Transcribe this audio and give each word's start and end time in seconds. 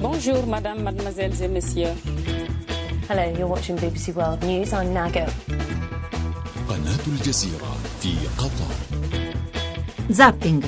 Bonjour, 0.00 0.46
madame, 0.46 0.82
mademoiselles 0.82 1.42
et 1.42 1.48
messieurs. 1.48 1.94
Hello, 3.08 3.22
you're 3.36 3.46
watching 3.48 3.76
BBC 3.78 4.14
World 4.14 4.42
News. 4.44 4.72
I'm 4.72 4.92
Nago. 4.92 5.26
قناة 6.68 7.06
الجزيرة 7.06 7.76
في 8.00 8.14
قطر 8.38 8.74
Zapping. 10.10 10.62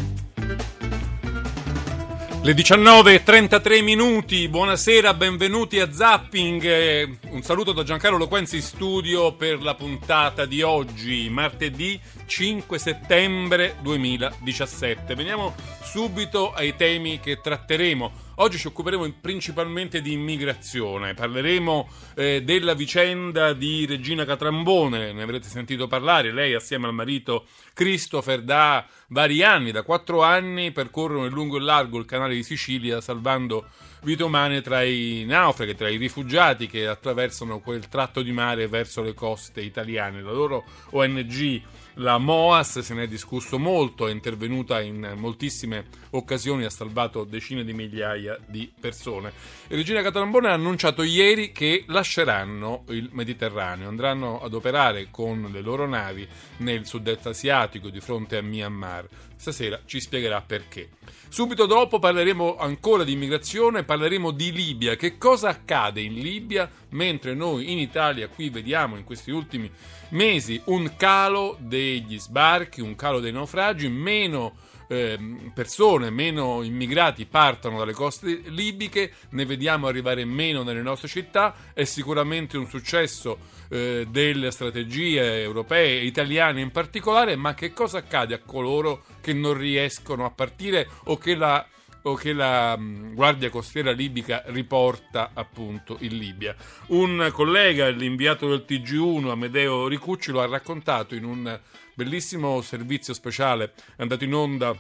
Le 2.43 2.55
19.33 2.55 3.83
minuti, 3.83 4.49
buonasera, 4.49 5.13
benvenuti 5.15 5.81
a 5.81 5.93
Zapping. 5.93 6.63
Eh, 6.65 7.19
Un 7.31 7.43
saluto 7.43 7.73
da 7.73 7.83
Giancarlo 7.83 8.17
Loquenzi 8.17 8.57
in 8.57 8.63
studio 8.63 9.33
per 9.35 9.61
la 9.63 9.75
puntata 9.75 10.47
di 10.47 10.63
oggi, 10.63 11.29
martedì 11.31 12.01
5 12.27 12.79
settembre 12.79 13.75
2017. 13.83 15.15
Veniamo 15.15 15.55
subito 15.83 16.53
ai 16.55 16.75
temi 16.77 17.21
che 17.21 17.41
tratteremo. 17.41 18.22
Oggi 18.38 18.58
ci 18.58 18.66
occuperemo 18.66 19.08
principalmente 19.22 20.02
di 20.02 20.12
immigrazione, 20.12 21.14
parleremo 21.14 21.88
eh, 22.16 22.42
della 22.42 22.74
vicenda 22.74 23.54
di 23.54 23.86
Regina 23.86 24.26
Catrambone, 24.26 25.14
ne 25.14 25.22
avrete 25.22 25.48
sentito 25.48 25.86
parlare, 25.86 26.32
lei 26.32 26.56
assieme 26.56 26.88
al 26.88 26.96
marito 26.96 27.46
Christopher 27.76 28.42
da 28.42 28.88
vari 29.10 29.44
anni, 29.44 29.72
da 29.72 29.84
quattro 29.84 30.24
anni, 30.24 30.72
percorrono 30.72 31.28
in 31.28 31.32
lungo 31.32 31.58
e 31.58 31.62
largo 31.62 32.00
il 32.00 32.06
canale 32.06 32.34
di 32.34 32.42
Sicilia 32.42 33.02
salvando 33.02 33.68
vite 34.02 34.24
umane 34.24 34.62
tra 34.62 34.82
i 34.82 35.26
naufraghi, 35.28 35.76
tra 35.76 35.88
i 35.88 35.98
rifugiati 35.98 36.66
che 36.66 36.88
attraversano 36.88 37.60
quel 37.60 37.88
tratto 37.88 38.24
di 38.24 38.32
mare 38.32 38.68
verso 38.68 39.04
le 39.04 39.14
coste 39.14 39.62
italiane. 39.62 40.24
La 40.24 40.32
loro 40.32 40.64
ONG 40.90 41.62
la 41.98 42.18
MOAS 42.18 42.80
se 42.80 42.94
ne 42.96 43.04
è 43.04 43.08
discusso 43.08 43.60
molto, 43.60 44.08
è 44.08 44.12
intervenuta 44.12 44.82
in 44.82 45.14
moltissime 45.16 45.86
occasioni, 46.14 46.66
ha 46.66 46.70
salvato 46.70 47.24
decine 47.24 47.64
di 47.64 47.74
migliaia 47.74 48.38
di 48.46 48.72
persone. 48.80 49.32
E 49.68 49.76
Regina 49.76 50.02
Catrambone 50.02 50.50
ha 50.50 50.54
annunciato 50.54 51.04
ieri 51.04 51.52
che 51.52 51.84
lasceranno 51.88 52.84
il 52.90 53.10
Mediterraneo, 53.12 53.88
andranno 53.88 54.42
ad 54.42 54.54
operare 54.54 55.08
con 55.12 55.50
le 55.52 55.62
loro 55.62 55.88
navi 55.88 56.28
nel 56.58 56.86
sud-est 56.86 57.28
asiatico 57.28 57.90
di 57.90 58.00
fronte 58.00 58.38
a 58.38 58.42
Myanmar. 58.42 59.08
Stasera 59.36 59.82
ci 59.86 60.00
spiegherà 60.00 60.42
perché. 60.42 60.90
Subito 61.28 61.66
dopo 61.66 62.00
parleremo 62.00 62.56
ancora 62.56 63.04
di 63.04 63.12
immigrazione, 63.12 63.84
parleremo 63.84 64.32
di 64.32 64.52
Libia. 64.52 64.96
Che 64.96 65.18
cosa 65.18 65.50
accade 65.50 66.00
in 66.00 66.14
Libia 66.14 66.70
mentre 66.90 67.34
noi 67.34 67.72
in 67.72 67.80
Italia 67.80 68.30
qui 68.30 68.50
vediamo 68.50 68.96
in 68.96 69.04
questi 69.04 69.32
ultimi 69.32 69.70
mesi 70.10 70.62
un 70.66 70.96
calo 70.96 71.58
degli 71.60 72.20
sbarchi, 72.20 72.82
un 72.82 72.96
calo 72.96 73.20
dei 73.20 73.32
naufragi, 73.32 73.90
meno 73.90 74.56
eh, 74.94 75.20
persone, 75.54 76.10
meno 76.10 76.64
immigrati 76.64 77.26
partono 77.26 77.80
dalle 77.80 77.94
coste 77.94 78.42
libiche, 78.46 79.12
ne 79.30 79.46
vediamo 79.46 79.88
arrivare 79.88 80.26
meno 80.26 80.64
nelle 80.64 80.82
nostre 80.82 81.08
città, 81.08 81.56
è 81.74 81.84
sicuramente 81.84 82.58
un 82.58 82.68
successo 82.68 83.38
eh, 83.70 84.08
delle 84.10 84.52
strategie 84.52 85.42
europee 85.42 86.00
e 86.00 86.06
italiane 86.06 86.62
in 86.62 86.72
particolare, 86.72 87.36
ma 87.36 87.54
che 87.54 87.74
cosa 87.74 88.00
accade 88.00 88.34
a 88.34 88.42
coloro 88.46 89.04
che 89.22 89.34
non 89.34 89.56
riescono 89.56 90.26
a 90.26 90.32
partire 90.32 90.88
o 91.06 91.18
che 91.18 91.36
la 91.36 91.66
o 92.04 92.16
che 92.16 92.34
la 92.34 92.78
mh, 92.78 93.14
Guardia 93.14 93.50
Costiera 93.50 93.92
libica 93.92 94.44
riporta 94.48 95.32
appunto 95.34 95.98
in 96.00 96.18
Libia. 96.18 96.56
Un 96.88 97.30
collega, 97.32 97.88
l'inviato 97.90 98.48
del 98.48 98.66
TG1, 98.68 99.30
Amedeo 99.30 99.88
Ricucci, 99.88 100.32
lo 100.32 100.42
ha 100.42 100.48
raccontato 100.48 101.16
in 101.16 101.26
un 101.26 101.60
bellissimo 101.96 102.62
servizio 102.62 103.14
speciale 103.14 103.74
andato 103.98 104.24
in 104.24 104.34
onda 104.34 104.76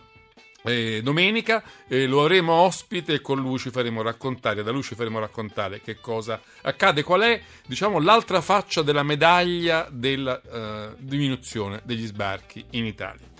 eh, 0.63 1.01
domenica 1.03 1.63
eh, 1.87 2.07
lo 2.07 2.21
avremo 2.21 2.53
ospite 2.53 3.13
e 3.13 3.21
con 3.21 3.39
lui 3.39 3.57
ci 3.59 3.69
faremo 3.69 4.01
raccontare, 4.01 4.63
da 4.63 4.71
lui 4.71 4.83
ci 4.83 4.95
faremo 4.95 5.19
raccontare 5.19 5.81
che 5.81 5.99
cosa 5.99 6.39
accade, 6.61 7.03
qual 7.03 7.21
è 7.21 7.41
diciamo 7.65 7.99
l'altra 7.99 8.41
faccia 8.41 8.81
della 8.81 9.03
medaglia 9.03 9.87
della 9.91 10.41
eh, 10.41 10.95
diminuzione 10.99 11.81
degli 11.83 12.05
sbarchi 12.05 12.63
in 12.71 12.85
Italia. 12.85 13.32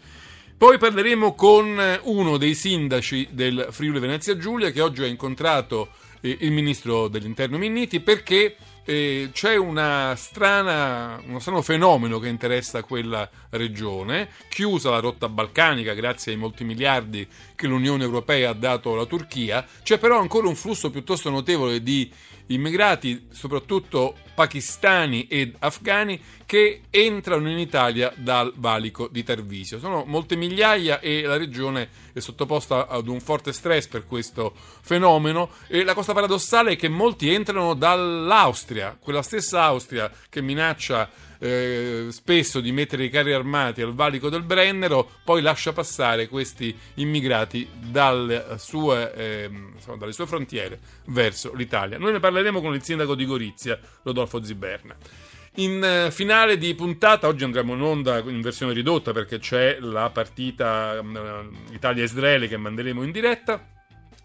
Poi 0.64 0.78
parleremo 0.78 1.36
con 1.36 2.00
uno 2.04 2.38
dei 2.38 2.56
sindaci 2.56 3.28
del 3.32 3.68
Friuli 3.72 4.00
Venezia 4.00 4.38
Giulia 4.38 4.72
che 4.72 4.80
oggi 4.80 5.04
ha 5.04 5.08
incontrato 5.08 5.90
eh, 6.22 6.38
il 6.40 6.54
ministro 6.54 7.10
dell'interno 7.10 7.58
Minniti 7.58 8.00
perché 8.00 8.56
eh, 8.86 9.30
c'è 9.34 9.58
strana, 10.16 11.22
uno 11.28 11.40
strano 11.40 11.62
fenomeno 11.62 12.18
che 12.20 12.30
interessa 12.30 12.82
quella 12.82 13.30
regione, 13.50 14.30
chiusa 14.48 14.90
la 14.90 15.00
rotta 15.00 15.28
balcanica 15.28 15.94
grazie 15.94 16.32
ai 16.32 16.38
molti 16.38 16.64
miliardi 16.64 17.28
che 17.56 17.68
l'Unione 17.68 18.06
Europea 18.06 18.52
ha 18.52 18.54
dato 18.54 18.94
alla 18.94 19.06
Turchia, 19.06 19.68
c'è 19.84 19.98
però 19.98 20.18
ancora 20.18 20.48
un 20.48 20.56
flusso 20.56 20.90
piuttosto 20.90 21.30
notevole 21.30 21.84
di 21.84 22.10
immigrati, 22.48 23.28
soprattutto 23.32 24.16
pakistani 24.34 25.28
ed 25.28 25.56
afghani, 25.60 26.20
che 26.46 26.82
entrano 26.90 27.50
in 27.50 27.58
Italia 27.58 28.14
dal 28.16 28.54
valico 28.56 29.08
di 29.08 29.24
Tarvisio. 29.24 29.80
Sono 29.80 30.04
molte 30.06 30.36
migliaia 30.36 31.00
e 31.00 31.24
la 31.24 31.38
regione 31.38 31.90
è 32.14 32.20
sottoposta 32.20 32.88
ad 32.88 33.08
un 33.08 33.20
forte 33.20 33.54
stress 33.54 33.88
per 33.88 34.06
questo 34.06 34.54
fenomeno 34.82 35.50
e 35.68 35.84
la 35.84 35.94
cosa 35.94 36.14
paradossale 36.14 36.74
è 36.74 36.76
che 36.76 36.90
molti 36.90 37.34
entrano 37.34 37.74
dall'Austria, 37.74 38.98
quella 39.00 39.22
stessa 39.22 39.64
Austria 39.64 40.12
che 40.30 40.42
minaccia 40.42 41.10
eh, 41.44 42.08
spesso 42.10 42.62
di 42.62 42.72
mettere 42.72 43.04
i 43.04 43.10
carri 43.10 43.34
armati 43.34 43.82
al 43.82 43.94
valico 43.94 44.30
del 44.30 44.44
Brennero, 44.44 45.10
poi 45.26 45.42
lascia 45.42 45.74
passare 45.74 46.30
questi 46.30 46.74
immigrati 46.96 47.68
dalle 47.74 48.46
sue, 48.58 49.14
eh, 49.14 49.50
insomma, 49.76 49.98
dalle 49.98 50.14
sue 50.14 50.26
frontiere 50.26 50.80
verso 51.08 51.54
l'Italia. 51.54 51.98
Noi 51.98 52.14
ne 52.14 52.22
parleremo 52.22 52.62
con 52.62 52.74
il 52.74 52.82
sindaco 52.82 53.14
di 53.14 53.26
Gorizia, 53.26 53.78
Rodolfo 54.04 54.42
Ziberna. 54.42 54.96
In 55.56 55.84
eh, 55.84 56.12
finale 56.12 56.58
di 56.58 56.74
puntata, 56.76 57.28
oggi 57.28 57.44
andremo 57.44 57.74
in 57.74 57.82
onda 57.82 58.20
in 58.20 58.40
versione 58.40 58.72
ridotta 58.72 59.12
perché 59.12 59.40
c'è 59.40 59.80
la 59.82 60.10
partita 60.12 60.96
eh, 60.98 61.74
Italia-Israele 61.74 62.48
che 62.48 62.56
manderemo 62.56 63.04
in 63.04 63.12
diretta. 63.12 63.68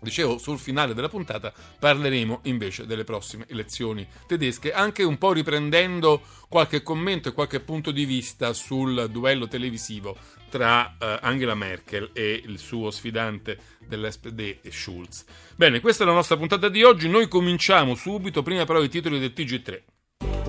Dicevo, 0.00 0.38
sul 0.38 0.58
finale 0.58 0.94
della 0.94 1.08
puntata 1.08 1.52
parleremo 1.78 2.40
invece 2.44 2.86
delle 2.86 3.04
prossime 3.04 3.44
elezioni 3.48 4.06
tedesche, 4.26 4.72
anche 4.72 5.02
un 5.02 5.18
po' 5.18 5.32
riprendendo 5.32 6.22
qualche 6.48 6.82
commento 6.82 7.28
e 7.28 7.32
qualche 7.32 7.60
punto 7.60 7.90
di 7.90 8.04
vista 8.04 8.52
sul 8.52 9.08
duello 9.10 9.48
televisivo 9.48 10.16
tra 10.48 10.96
eh, 10.98 11.18
Angela 11.22 11.54
Merkel 11.54 12.10
e 12.12 12.42
il 12.44 12.58
suo 12.58 12.90
sfidante 12.90 13.58
dell'SPD 13.86 14.68
Schulz. 14.68 15.24
Bene, 15.56 15.80
questa 15.80 16.04
è 16.04 16.06
la 16.06 16.12
nostra 16.12 16.36
puntata 16.36 16.68
di 16.68 16.82
oggi, 16.84 17.08
noi 17.08 17.28
cominciamo 17.28 17.94
subito, 17.94 18.42
prima 18.42 18.64
però 18.64 18.82
i 18.82 18.88
titoli 18.88 19.18
del 19.18 19.32
TG3. 19.34 19.97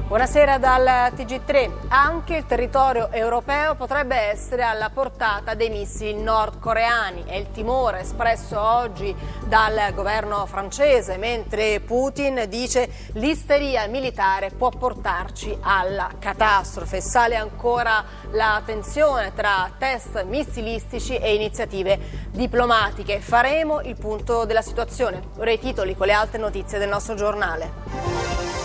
Buonasera 0.08 0.58
dal 0.58 0.86
TG3. 1.16 1.88
Anche 1.90 2.38
il 2.38 2.46
territorio 2.46 3.12
europeo 3.12 3.76
potrebbe 3.76 4.16
essere 4.16 4.64
alla 4.64 4.90
portata 4.90 5.54
dei 5.54 5.70
missili 5.70 6.22
nordcoreani. 6.22 7.26
È 7.26 7.36
il 7.36 7.52
timore 7.52 8.02
espresso 8.02 8.60
oggi 8.60 9.16
dal 9.46 9.94
governo 9.94 10.46
francese, 10.46 11.18
mentre 11.18 11.80
Putin 11.80 12.46
dice 12.48 12.90
l'isteria 13.14 13.88
militare 13.88 14.50
può 14.50 14.70
portarci 14.70 15.58
alla 15.62 16.10
catastrofe. 16.18 17.02
Sale 17.02 17.36
ancora 17.36 18.04
la 18.32 18.62
tensione 18.66 19.34
tra 19.34 19.72
test 19.78 20.24
missilistici 20.24 21.18
e 21.18 21.36
iniziative 21.36 22.28
diplomatiche. 22.32 23.20
Faremo 23.20 23.82
il 23.82 23.96
punto 23.96 24.46
della 24.46 24.62
situazione. 24.62 25.22
Ora 25.38 25.52
i 25.52 25.60
titoli 25.60 25.96
con 25.96 26.08
le 26.08 26.14
altre 26.14 26.40
notizie 26.40 26.80
del 26.80 26.90
nostro 26.90 27.16
giornale. 27.16 28.59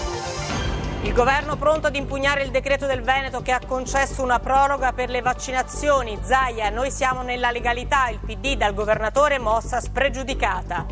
Il 1.04 1.12
governo 1.12 1.56
pronto 1.56 1.86
ad 1.86 1.96
impugnare 1.96 2.44
il 2.44 2.50
decreto 2.50 2.86
del 2.86 3.02
Veneto 3.02 3.42
che 3.42 3.52
ha 3.52 3.60
concesso 3.64 4.22
una 4.22 4.40
proroga 4.40 4.94
per 4.94 5.10
le 5.10 5.20
vaccinazioni. 5.20 6.18
Zaia, 6.22 6.70
noi 6.70 6.90
siamo 6.90 7.20
nella 7.20 7.50
legalità, 7.50 8.08
il 8.08 8.20
PD 8.20 8.56
dal 8.56 8.72
governatore 8.72 9.38
mossa 9.38 9.80
spregiudicata. 9.80 10.86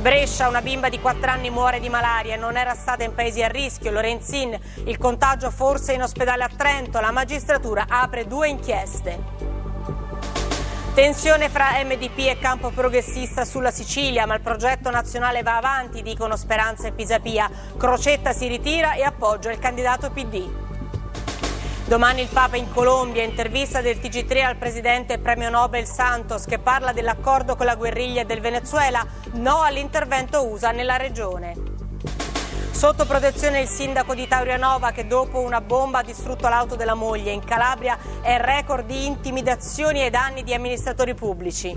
Brescia, 0.00 0.48
una 0.48 0.62
bimba 0.62 0.88
di 0.88 1.00
4 1.00 1.30
anni 1.30 1.50
muore 1.50 1.80
di 1.80 1.90
malaria, 1.90 2.36
non 2.36 2.56
era 2.56 2.74
stata 2.74 3.04
in 3.04 3.14
paesi 3.14 3.42
a 3.42 3.48
rischio. 3.48 3.90
Lorenzin, 3.90 4.58
il 4.86 4.96
contagio 4.96 5.50
forse 5.50 5.92
in 5.92 6.02
ospedale 6.02 6.42
a 6.42 6.50
Trento, 6.54 6.98
la 6.98 7.12
magistratura 7.12 7.84
apre 7.86 8.26
due 8.26 8.48
inchieste. 8.48 9.53
Tensione 10.94 11.48
fra 11.48 11.70
MDP 11.82 12.18
e 12.28 12.38
campo 12.38 12.70
progressista 12.70 13.44
sulla 13.44 13.72
Sicilia, 13.72 14.26
ma 14.26 14.36
il 14.36 14.40
progetto 14.42 14.90
nazionale 14.90 15.42
va 15.42 15.56
avanti, 15.56 16.02
dicono 16.02 16.36
Speranza 16.36 16.86
e 16.86 16.92
Pisapia. 16.92 17.50
Crocetta 17.76 18.32
si 18.32 18.46
ritira 18.46 18.94
e 18.94 19.02
appoggia 19.02 19.50
il 19.50 19.58
candidato 19.58 20.12
PD. 20.12 20.48
Domani 21.86 22.20
il 22.20 22.28
Papa 22.28 22.56
in 22.56 22.72
Colombia, 22.72 23.24
intervista 23.24 23.80
del 23.80 23.96
TG3 23.96 24.44
al 24.44 24.56
presidente 24.56 25.18
premio 25.18 25.50
Nobel 25.50 25.84
Santos 25.84 26.44
che 26.44 26.60
parla 26.60 26.92
dell'accordo 26.92 27.56
con 27.56 27.66
la 27.66 27.74
guerriglia 27.74 28.22
del 28.22 28.40
Venezuela, 28.40 29.04
no 29.32 29.62
all'intervento 29.62 30.46
USA 30.46 30.70
nella 30.70 30.96
regione. 30.96 31.54
Sotto 32.74 33.06
protezione 33.06 33.60
il 33.60 33.68
sindaco 33.68 34.14
di 34.14 34.26
Taurianova 34.26 34.90
che 34.90 35.06
dopo 35.06 35.38
una 35.38 35.60
bomba 35.60 36.00
ha 36.00 36.02
distrutto 36.02 36.48
l'auto 36.48 36.74
della 36.74 36.94
moglie. 36.94 37.30
In 37.30 37.42
Calabria 37.42 37.96
è 38.20 38.36
record 38.36 38.84
di 38.84 39.06
intimidazioni 39.06 40.02
ai 40.02 40.10
danni 40.10 40.42
di 40.42 40.52
amministratori 40.52 41.14
pubblici. 41.14 41.74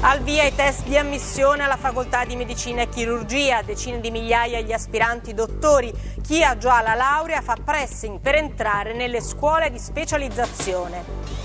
Al 0.00 0.20
via 0.20 0.42
i 0.42 0.54
test 0.54 0.84
di 0.84 0.98
ammissione 0.98 1.62
alla 1.62 1.76
facoltà 1.76 2.24
di 2.26 2.36
medicina 2.36 2.82
e 2.82 2.88
chirurgia, 2.88 3.62
decine 3.62 4.00
di 4.00 4.10
migliaia 4.10 4.60
gli 4.60 4.72
aspiranti 4.72 5.32
dottori. 5.32 5.92
Chi 6.20 6.42
ha 6.42 6.58
già 6.58 6.82
la 6.82 6.94
laurea 6.94 7.40
fa 7.40 7.56
pressing 7.64 8.18
per 8.18 8.34
entrare 8.34 8.94
nelle 8.94 9.22
scuole 9.22 9.70
di 9.70 9.78
specializzazione. 9.78 11.43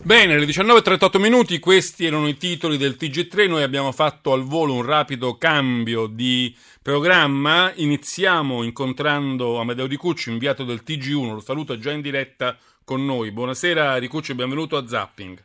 Bene, 0.00 0.34
alle 0.34 0.46
19.38 0.46 1.18
minuti 1.18 1.58
questi 1.58 2.06
erano 2.06 2.28
i 2.28 2.36
titoli 2.36 2.76
del 2.76 2.96
TG3, 2.98 3.48
noi 3.48 3.64
abbiamo 3.64 3.90
fatto 3.90 4.32
al 4.32 4.44
volo 4.44 4.72
un 4.74 4.84
rapido 4.84 5.36
cambio 5.36 6.06
di 6.06 6.56
programma, 6.80 7.72
iniziamo 7.74 8.62
incontrando 8.62 9.58
Amedeo 9.58 9.86
Ricucci, 9.86 10.30
inviato 10.30 10.62
del 10.62 10.82
TG1, 10.86 11.32
lo 11.32 11.40
saluto 11.40 11.78
già 11.78 11.90
in 11.90 12.00
diretta 12.00 12.56
con 12.84 13.04
noi. 13.04 13.32
Buonasera 13.32 13.96
Ricucci, 13.96 14.34
benvenuto 14.34 14.76
a 14.76 14.86
Zapping. 14.86 15.42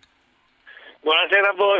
Buonasera 1.02 1.50
a 1.50 1.54
voi. 1.54 1.80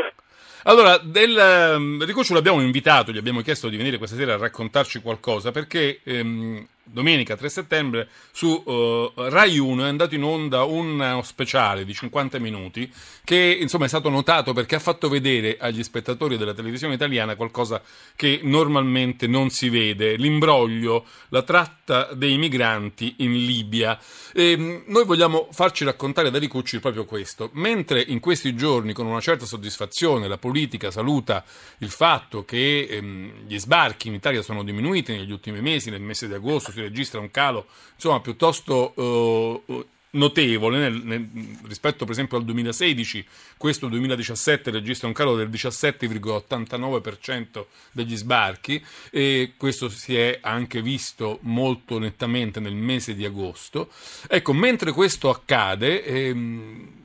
Allora, 0.64 0.98
del, 0.98 1.74
um, 1.76 2.04
Ricuccio 2.04 2.34
l'abbiamo 2.34 2.60
invitato, 2.60 3.12
gli 3.12 3.18
abbiamo 3.18 3.40
chiesto 3.42 3.68
di 3.68 3.76
venire 3.76 3.98
questa 3.98 4.16
sera 4.16 4.34
a 4.34 4.38
raccontarci 4.38 5.00
qualcosa 5.00 5.52
perché 5.52 6.00
ehm, 6.02 6.66
domenica 6.84 7.36
3 7.36 7.48
settembre 7.48 8.08
su 8.30 8.48
uh, 8.48 9.12
Rai 9.14 9.58
1 9.58 9.84
è 9.84 9.88
andato 9.88 10.14
in 10.14 10.22
onda 10.22 10.64
uno 10.64 11.22
speciale 11.22 11.84
di 11.84 11.94
50 11.94 12.38
minuti 12.38 12.92
che 13.24 13.56
insomma 13.58 13.86
è 13.86 13.88
stato 13.88 14.10
notato 14.10 14.52
perché 14.52 14.74
ha 14.74 14.80
fatto 14.80 15.08
vedere 15.08 15.56
agli 15.58 15.82
spettatori 15.82 16.36
della 16.36 16.52
televisione 16.52 16.94
italiana 16.94 17.36
qualcosa 17.36 17.80
che 18.14 18.40
normalmente 18.42 19.26
non 19.26 19.48
si 19.50 19.70
vede, 19.70 20.16
l'imbroglio, 20.16 21.06
la 21.30 21.42
tratta 21.42 22.12
dei 22.12 22.36
migranti 22.36 23.14
in 23.18 23.32
Libia. 23.32 23.98
E 24.32 24.82
noi 24.86 25.04
vogliamo 25.04 25.48
farci 25.52 25.84
raccontare 25.84 26.30
da 26.30 26.38
Ricucci 26.38 26.80
proprio 26.80 27.04
questo. 27.04 27.50
Mentre 27.54 28.02
in 28.06 28.20
questi 28.20 28.54
giorni 28.54 28.92
con 28.92 29.06
una 29.06 29.20
certa 29.20 29.46
soddisfazione 29.46 30.28
la 30.28 30.38
politica 30.38 30.90
saluta 30.90 31.44
il 31.78 31.90
fatto 31.90 32.44
che 32.44 32.86
ehm, 32.90 33.46
gli 33.46 33.58
sbarchi 33.58 34.08
in 34.08 34.14
Italia 34.14 34.42
sono 34.42 34.62
diminuiti 34.62 35.12
negli 35.12 35.32
ultimi 35.32 35.60
mesi, 35.60 35.90
nel 35.90 36.02
mese 36.02 36.28
di 36.28 36.34
agosto 36.34 36.72
si 36.74 36.80
registra 36.80 37.20
un 37.20 37.30
calo 37.30 37.66
insomma, 37.94 38.20
piuttosto 38.20 38.92
uh, 38.94 39.86
notevole 40.14 40.78
nel, 40.78 41.02
nel, 41.04 41.28
rispetto 41.64 42.04
per 42.04 42.12
esempio 42.12 42.36
al 42.36 42.44
2016, 42.44 43.26
questo 43.56 43.88
2017 43.88 44.70
registra 44.70 45.08
un 45.08 45.14
calo 45.14 45.34
del 45.36 45.48
17,89% 45.48 47.64
degli 47.92 48.16
sbarchi 48.16 48.84
e 49.10 49.54
questo 49.56 49.88
si 49.88 50.14
è 50.16 50.38
anche 50.42 50.82
visto 50.82 51.38
molto 51.42 51.98
nettamente 51.98 52.60
nel 52.60 52.74
mese 52.74 53.14
di 53.14 53.24
agosto. 53.24 53.90
Ecco, 54.28 54.52
mentre 54.52 54.92
questo 54.92 55.30
accade... 55.30 56.04
Ehm, 56.04 57.02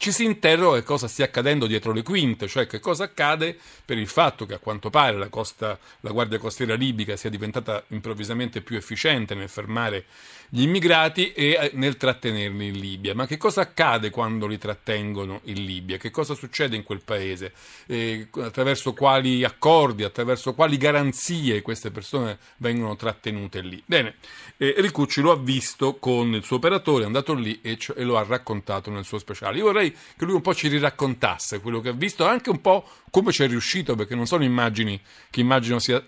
ci 0.00 0.12
si 0.12 0.24
interroga 0.24 0.78
che 0.78 0.82
cosa 0.82 1.08
stia 1.08 1.26
accadendo 1.26 1.66
dietro 1.66 1.92
le 1.92 2.02
quinte, 2.02 2.48
cioè 2.48 2.66
che 2.66 2.80
cosa 2.80 3.04
accade 3.04 3.54
per 3.84 3.98
il 3.98 4.08
fatto 4.08 4.46
che 4.46 4.54
a 4.54 4.58
quanto 4.58 4.88
pare 4.88 5.18
la, 5.18 5.28
costa, 5.28 5.78
la 6.00 6.10
Guardia 6.10 6.38
Costiera 6.38 6.72
libica 6.72 7.16
sia 7.16 7.28
diventata 7.28 7.84
improvvisamente 7.88 8.62
più 8.62 8.78
efficiente 8.78 9.34
nel 9.34 9.50
fermare 9.50 10.06
gli 10.52 10.62
immigrati 10.62 11.32
e 11.32 11.50
eh, 11.50 11.70
nel 11.74 11.96
trattenerli 11.96 12.66
in 12.66 12.78
Libia. 12.78 13.14
Ma 13.14 13.26
che 13.26 13.36
cosa 13.36 13.62
accade 13.62 14.10
quando 14.10 14.46
li 14.46 14.58
trattengono 14.58 15.40
in 15.44 15.64
Libia? 15.64 15.96
Che 15.96 16.10
cosa 16.10 16.34
succede 16.34 16.74
in 16.76 16.82
quel 16.82 17.02
paese? 17.02 17.52
Eh, 17.86 18.28
attraverso 18.38 18.92
quali 18.92 19.44
accordi, 19.44 20.02
attraverso 20.02 20.52
quali 20.52 20.76
garanzie 20.76 21.62
queste 21.62 21.90
persone 21.90 22.38
vengono 22.58 22.96
trattenute 22.96 23.60
lì? 23.60 23.80
Bene, 23.86 24.16
eh, 24.56 24.74
Ricucci 24.76 25.20
lo 25.20 25.30
ha 25.30 25.38
visto 25.38 25.96
con 25.98 26.34
il 26.34 26.42
suo 26.42 26.56
operatore, 26.56 27.04
è 27.04 27.06
andato 27.06 27.32
lì 27.32 27.60
e, 27.62 27.78
e 27.96 28.02
lo 28.02 28.18
ha 28.18 28.24
raccontato 28.24 28.90
nel 28.90 29.04
suo 29.04 29.18
speciale. 29.18 29.58
Io 29.58 29.64
vorrei 29.64 29.92
che 29.92 30.24
lui 30.24 30.34
un 30.34 30.40
po' 30.40 30.54
ci 30.54 30.66
riraccontasse 30.66 31.60
quello 31.60 31.80
che 31.80 31.90
ha 31.90 31.92
visto, 31.92 32.26
anche 32.26 32.50
un 32.50 32.60
po' 32.60 32.88
come 33.10 33.30
ci 33.30 33.44
è 33.44 33.46
riuscito, 33.46 33.94
perché 33.94 34.16
non 34.16 34.26
sono 34.26 34.42
immagini 34.42 35.00
che 35.30 35.40
immagino 35.40 35.78
sia, 35.78 36.04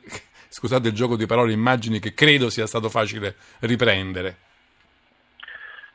scusate 0.53 0.89
il 0.89 0.95
gioco 0.95 1.17
di 1.17 1.25
parole, 1.25 1.53
immagini 1.53 1.99
che 1.99 2.13
credo 2.13 2.51
sia 2.51 2.67
stato 2.67 2.91
facile 2.91 3.37
riprendere. 3.61 4.37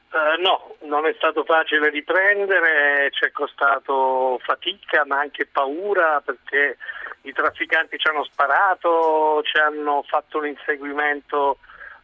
Uh, 0.10 0.42
no, 0.42 0.76
non 0.82 1.06
è 1.06 1.14
stato 1.16 1.44
facile 1.44 1.90
riprendere, 1.90 3.10
ci 3.12 3.26
è 3.26 3.32
costato 3.32 4.40
fatica 4.44 5.06
ma 5.06 5.20
anche 5.20 5.46
paura 5.46 6.22
perché 6.26 6.78
i 7.22 7.34
trafficanti 7.34 8.00
ci 8.00 8.08
hanno 8.08 8.24
sparato, 8.24 9.42
ci 9.44 9.60
hanno 9.60 10.04
fatto 10.08 10.40
un 10.40 10.48
inseguimento 10.48 11.60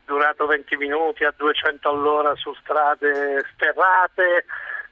durato 0.06 0.46
20 0.46 0.76
minuti 0.76 1.24
a 1.24 1.34
200 1.36 1.90
all'ora 1.90 2.36
su 2.36 2.54
strade 2.56 3.44
sterrate, 3.54 4.46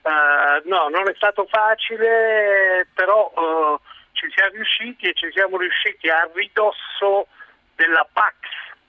Uh, 0.03 0.67
no, 0.67 0.89
non 0.89 1.07
è 1.07 1.13
stato 1.13 1.45
facile, 1.45 2.87
però 2.95 3.31
uh, 3.35 3.79
ci 4.13 4.25
siamo 4.33 4.53
riusciti 4.53 5.07
e 5.07 5.13
ci 5.13 5.29
siamo 5.31 5.57
riusciti 5.57 6.09
a 6.09 6.27
ridosso 6.33 7.27
della 7.75 8.07
Pax 8.11 8.35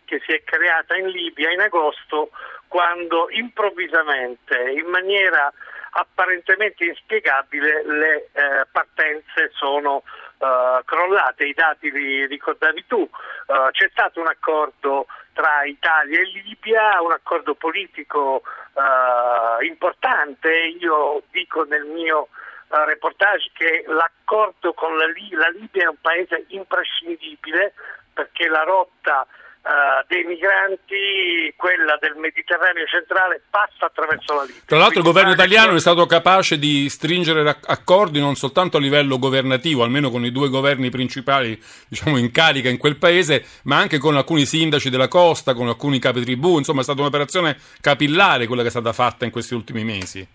che 0.04 0.20
si 0.26 0.32
è 0.32 0.42
creata 0.44 0.96
in 0.96 1.08
Libia 1.08 1.50
in 1.50 1.60
agosto 1.60 2.30
quando 2.68 3.28
improvvisamente, 3.30 4.56
in 4.70 4.86
maniera 4.86 5.52
apparentemente 5.92 6.84
inspiegabile, 6.84 7.84
le 7.84 8.28
eh, 8.32 8.66
partenze 8.70 9.50
sono 9.52 10.02
uh, 10.38 10.82
crollate, 10.84 11.44
i 11.44 11.52
dati 11.52 11.90
li 11.90 12.26
ricordavi 12.26 12.86
tu, 12.86 13.00
uh, 13.00 13.70
c'è 13.70 13.88
stato 13.90 14.20
un 14.20 14.26
accordo 14.26 15.06
tra 15.34 15.64
Italia 15.64 16.20
e 16.20 16.24
Libia, 16.24 17.00
un 17.02 17.12
accordo 17.12 17.54
politico 17.54 18.42
uh, 18.72 19.62
importante, 19.62 20.50
io 20.80 21.22
dico 21.30 21.64
nel 21.64 21.84
mio 21.84 22.28
reportage 22.68 23.50
che 23.52 23.84
l'accordo 23.86 24.72
con 24.72 24.96
la 24.96 25.06
Libia 25.06 25.84
è 25.84 25.88
un 25.88 26.00
paese 26.00 26.46
imprescindibile 26.48 27.74
perché 28.12 28.48
la 28.48 28.62
rotta 28.62 29.26
Uh, 29.64 30.04
dei 30.08 30.24
migranti, 30.24 31.54
quella 31.54 31.96
del 32.00 32.16
Mediterraneo 32.16 32.84
centrale, 32.86 33.40
passa 33.48 33.86
attraverso 33.86 34.34
la 34.34 34.42
Libia. 34.42 34.62
Tra 34.66 34.76
l'altro 34.76 34.98
il 34.98 35.04
governo 35.04 35.30
italiano 35.30 35.76
è 35.76 35.78
stato 35.78 36.04
capace 36.04 36.58
di 36.58 36.88
stringere 36.88 37.48
accordi 37.66 38.18
non 38.18 38.34
soltanto 38.34 38.78
a 38.78 38.80
livello 38.80 39.20
governativo, 39.20 39.84
almeno 39.84 40.10
con 40.10 40.24
i 40.24 40.32
due 40.32 40.48
governi 40.48 40.90
principali 40.90 41.56
diciamo, 41.86 42.18
in 42.18 42.32
carica 42.32 42.70
in 42.70 42.76
quel 42.76 42.96
paese, 42.96 43.46
ma 43.62 43.76
anche 43.76 43.98
con 43.98 44.16
alcuni 44.16 44.46
sindaci 44.46 44.90
della 44.90 45.06
costa, 45.06 45.54
con 45.54 45.68
alcuni 45.68 46.00
capi 46.00 46.24
tribù, 46.24 46.58
insomma 46.58 46.80
è 46.80 46.82
stata 46.82 47.00
un'operazione 47.00 47.56
capillare 47.80 48.48
quella 48.48 48.62
che 48.62 48.68
è 48.68 48.72
stata 48.72 48.92
fatta 48.92 49.26
in 49.26 49.30
questi 49.30 49.54
ultimi 49.54 49.84
mesi. 49.84 50.26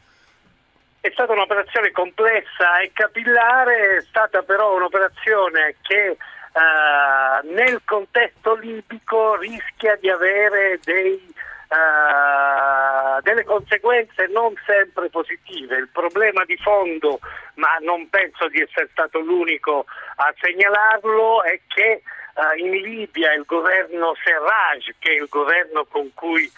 È 1.02 1.10
stata 1.12 1.34
un'operazione 1.34 1.92
complessa 1.92 2.80
e 2.80 2.92
capillare, 2.94 3.98
è 3.98 4.02
stata 4.04 4.42
però 4.44 4.74
un'operazione 4.74 5.76
che 5.82 6.16
uh, 6.58 7.54
nel 7.54 7.82
contesto 7.86 8.56
libico 8.56 9.36
rischia 9.36 9.96
di 9.98 10.10
avere 10.10 10.80
dei, 10.84 11.34
uh, 11.70 13.22
delle 13.22 13.44
conseguenze 13.44 14.28
non 14.28 14.54
sempre 14.66 15.10
positive. 15.10 15.78
Il 15.78 15.90
problema 15.90 16.44
di 16.46 16.58
fondo, 16.58 17.20
ma 17.56 17.78
non 17.82 18.10
penso 18.10 18.48
di 18.48 18.62
essere 18.62 18.90
stato 18.92 19.20
l'unico 19.20 19.86
a 20.16 20.34
segnalarlo, 20.40 21.44
è 21.44 21.60
che 21.68 22.02
uh, 22.34 22.58
in 22.58 22.72
Libia 22.72 23.34
il 23.34 23.46
governo 23.46 24.16
Serraj, 24.24 24.96
che 25.00 25.12
è 25.12 25.22
il 25.22 25.28
governo 25.30 25.86
con 25.86 26.12
cui 26.14 26.52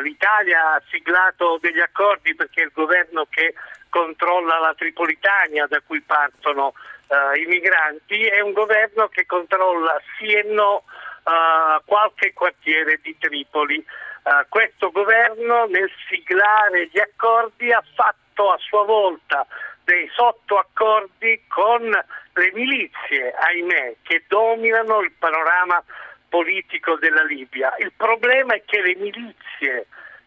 l'Italia 0.00 0.72
ha 0.72 0.82
siglato 0.88 1.58
degli 1.60 1.80
accordi 1.80 2.34
perché 2.34 2.62
è 2.62 2.64
il 2.64 2.70
governo 2.72 3.26
che 3.28 3.52
controlla 3.90 4.58
la 4.58 4.72
Tripolitania 4.74 5.66
da 5.66 5.82
cui 5.86 6.00
partono 6.00 6.72
uh, 7.08 7.36
i 7.38 7.46
migranti, 7.46 8.26
è 8.26 8.40
un 8.40 8.52
governo 8.52 9.08
che 9.08 9.26
controlla 9.26 10.00
sì 10.18 10.32
e 10.32 10.42
no 10.44 10.84
uh, 11.24 11.82
qualche 11.84 12.32
quartiere 12.32 12.98
di 13.02 13.16
Tripoli. 13.18 13.84
Uh, 14.22 14.44
questo 14.48 14.90
governo 14.90 15.66
nel 15.66 15.90
siglare 16.08 16.88
gli 16.88 16.98
accordi 16.98 17.72
ha 17.72 17.82
fatto 17.94 18.50
a 18.50 18.58
sua 18.58 18.84
volta 18.84 19.46
dei 19.84 20.10
sottoaccordi 20.12 21.44
con 21.48 21.82
le 22.34 22.50
milizie, 22.52 23.32
ahimè, 23.32 23.96
che 24.02 24.24
dominano 24.26 25.00
il 25.00 25.12
panorama 25.12 25.82
politico 26.28 26.96
della 26.96 27.22
Libia. 27.22 27.74
Il 27.78 27.92
problema 27.96 28.54
è 28.54 28.62
che 28.64 28.80
le 28.80 28.96
milizie 28.96 29.86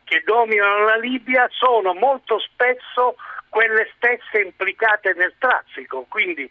che 0.10 0.24
dominano 0.26 0.86
la 0.86 0.96
Libia 0.96 1.48
sono 1.52 1.94
molto 1.94 2.40
spesso 2.40 3.16
quelle 3.48 3.92
stesse 3.96 4.42
implicate 4.42 5.14
nel 5.14 5.36
traffico, 5.38 6.08
quindi 6.10 6.50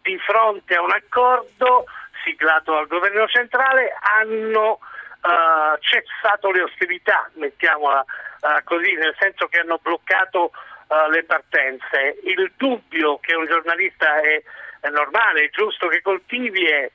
di 0.00 0.16
fronte 0.18 0.76
a 0.76 0.82
un 0.82 0.92
accordo 0.92 1.86
siglato 2.22 2.72
dal 2.72 2.86
governo 2.86 3.26
centrale 3.26 3.92
hanno 4.00 4.78
uh, 4.78 5.76
cessato 5.80 6.52
le 6.52 6.62
ostilità, 6.62 7.28
mettiamola 7.34 7.98
uh, 7.98 8.62
così, 8.62 8.92
nel 8.92 9.16
senso 9.18 9.48
che 9.48 9.58
hanno 9.58 9.80
bloccato 9.82 10.52
uh, 10.86 11.10
le 11.10 11.24
partenze. 11.24 12.16
Il 12.22 12.52
dubbio 12.56 13.18
che 13.18 13.34
un 13.34 13.46
giornalista 13.46 14.20
è, 14.20 14.40
è, 14.78 14.88
normale, 14.88 15.46
è 15.46 15.50
giusto 15.50 15.88
che 15.88 16.00
coltivi 16.00 16.64
è 16.64 16.88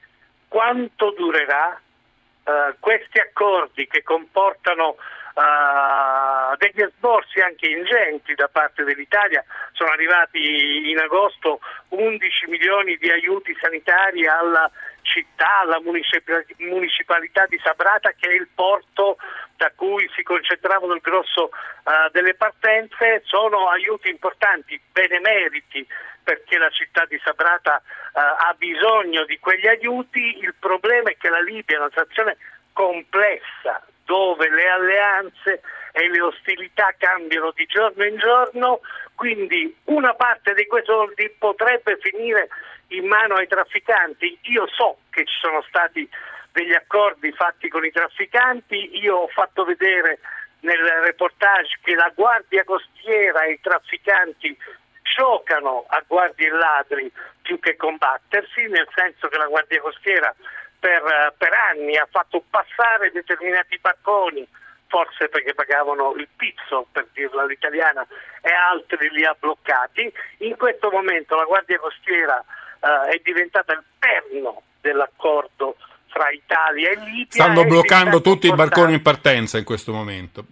quanto 0.47 1.11
durerà 1.11 1.77
questi 2.79 3.19
accordi 3.19 3.87
che 3.87 4.03
comportano 4.03 4.97
degli 6.57 6.81
esborsi 6.81 7.41
anche 7.41 7.67
ingenti 7.67 8.33
da 8.35 8.47
parte 8.47 8.83
dell'Italia, 8.83 9.43
sono 9.73 9.91
arrivati 9.91 10.89
in 10.89 10.97
agosto 10.97 11.59
11 11.89 12.47
milioni 12.47 12.95
di 12.95 13.09
aiuti 13.11 13.55
sanitari 13.59 14.25
alla 14.25 14.71
città, 15.01 15.59
alla 15.59 15.81
municipalità 15.81 17.45
di 17.47 17.59
Sabrata 17.61 18.11
che 18.11 18.29
è 18.29 18.33
il 18.33 18.47
porto 18.53 19.17
da 19.57 19.71
cui 19.75 20.09
si 20.15 20.23
concentravano 20.23 20.93
il 20.93 21.01
grosso 21.01 21.49
uh, 21.51 22.09
delle 22.11 22.33
partenze, 22.33 23.21
sono 23.25 23.69
aiuti 23.69 24.09
importanti, 24.09 24.79
benemeriti 24.91 25.85
perché 26.23 26.57
la 26.57 26.69
città 26.69 27.05
di 27.05 27.19
Sabrata 27.23 27.81
uh, 27.83 28.19
ha 28.19 28.55
bisogno 28.57 29.25
di 29.25 29.37
quegli 29.39 29.67
aiuti, 29.67 30.39
il 30.39 30.55
problema 30.57 31.09
è 31.09 31.17
che 31.17 31.29
la 31.29 31.41
Libia 31.41 31.75
è 31.75 31.79
una 31.79 31.89
situazione 31.89 32.37
complessa 32.73 33.83
dove 34.05 34.49
le 34.49 34.69
alleanze 34.69 35.61
e 35.91 36.09
le 36.09 36.21
ostilità 36.21 36.93
cambiano 36.97 37.51
di 37.51 37.65
giorno 37.65 38.03
in 38.03 38.17
giorno, 38.17 38.81
quindi 39.15 39.75
una 39.85 40.13
parte 40.13 40.53
di 40.53 40.65
quei 40.67 40.83
soldi 40.85 41.29
potrebbe 41.37 41.97
finire 42.01 42.49
in 42.89 43.07
mano 43.07 43.35
ai 43.35 43.47
trafficanti. 43.47 44.37
Io 44.43 44.67
so 44.67 44.97
che 45.09 45.25
ci 45.25 45.35
sono 45.39 45.61
stati 45.67 46.07
degli 46.51 46.73
accordi 46.73 47.31
fatti 47.31 47.67
con 47.67 47.83
i 47.83 47.91
trafficanti, 47.91 48.97
io 48.97 49.15
ho 49.17 49.27
fatto 49.27 49.65
vedere 49.65 50.19
nel 50.61 50.79
reportage 51.03 51.79
che 51.83 51.95
la 51.95 52.11
guardia 52.15 52.63
costiera 52.63 53.43
e 53.43 53.51
i 53.53 53.59
trafficanti 53.61 54.57
giocano 55.15 55.85
a 55.87 56.03
guardie 56.07 56.47
e 56.47 56.51
ladri 56.51 57.11
più 57.41 57.59
che 57.59 57.75
combattersi, 57.75 58.67
nel 58.67 58.87
senso 58.95 59.27
che 59.27 59.37
la 59.37 59.47
guardia 59.47 59.81
costiera 59.81 60.33
per, 60.85 61.33
per 61.35 61.51
anni 61.73 61.97
ha 61.97 62.07
fatto 62.11 62.43
passare 62.47 63.09
determinati 63.11 63.79
barconi 63.81 64.47
forse 64.87 65.29
perché 65.29 65.55
pagavano 65.55 66.13
il 66.15 66.27
pizzo, 66.35 66.85
per 66.91 67.07
dirla 67.11 67.41
all'italiana, 67.41 68.05
e 68.39 68.51
altri 68.53 69.09
li 69.09 69.25
ha 69.25 69.35
bloccati. 69.37 70.13
In 70.45 70.55
questo 70.55 70.91
momento 70.91 71.35
la 71.35 71.43
Guardia 71.43 71.79
Costiera 71.79 72.37
uh, 72.37 73.09
è 73.09 73.19
diventata 73.23 73.73
il 73.73 73.83
perno 73.97 74.61
dell'accordo 74.79 75.75
fra 76.07 76.29
Italia 76.29 76.91
e 76.91 76.95
Libia. 76.97 77.25
Stanno 77.29 77.65
bloccando 77.65 78.21
tutti 78.21 78.45
i 78.47 78.53
barconi 78.53 78.93
in 78.93 79.01
partenza 79.01 79.57
in 79.57 79.65
questo 79.65 79.91
momento. 79.91 80.45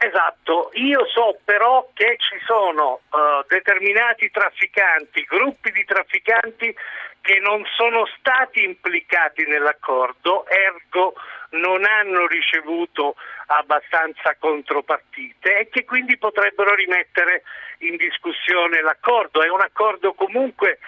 Esatto, 0.00 0.70
io 0.74 1.06
so 1.06 1.40
però 1.44 1.90
che 1.92 2.16
ci 2.18 2.38
sono 2.46 3.00
uh, 3.10 3.44
determinati 3.48 4.30
trafficanti, 4.30 5.26
gruppi 5.28 5.72
di 5.72 5.84
trafficanti 5.84 6.72
che 7.20 7.40
non 7.40 7.64
sono 7.74 8.06
stati 8.16 8.62
implicati 8.62 9.44
nell'accordo, 9.44 10.46
ergo 10.46 11.14
non 11.50 11.84
hanno 11.84 12.28
ricevuto 12.28 13.16
abbastanza 13.46 14.36
contropartite 14.38 15.58
e 15.58 15.68
che 15.68 15.84
quindi 15.84 16.16
potrebbero 16.16 16.74
rimettere 16.76 17.42
in 17.78 17.96
discussione 17.96 18.80
l'accordo. 18.80 19.42
È 19.42 19.48
un 19.48 19.62
accordo 19.62 20.14
comunque 20.14 20.78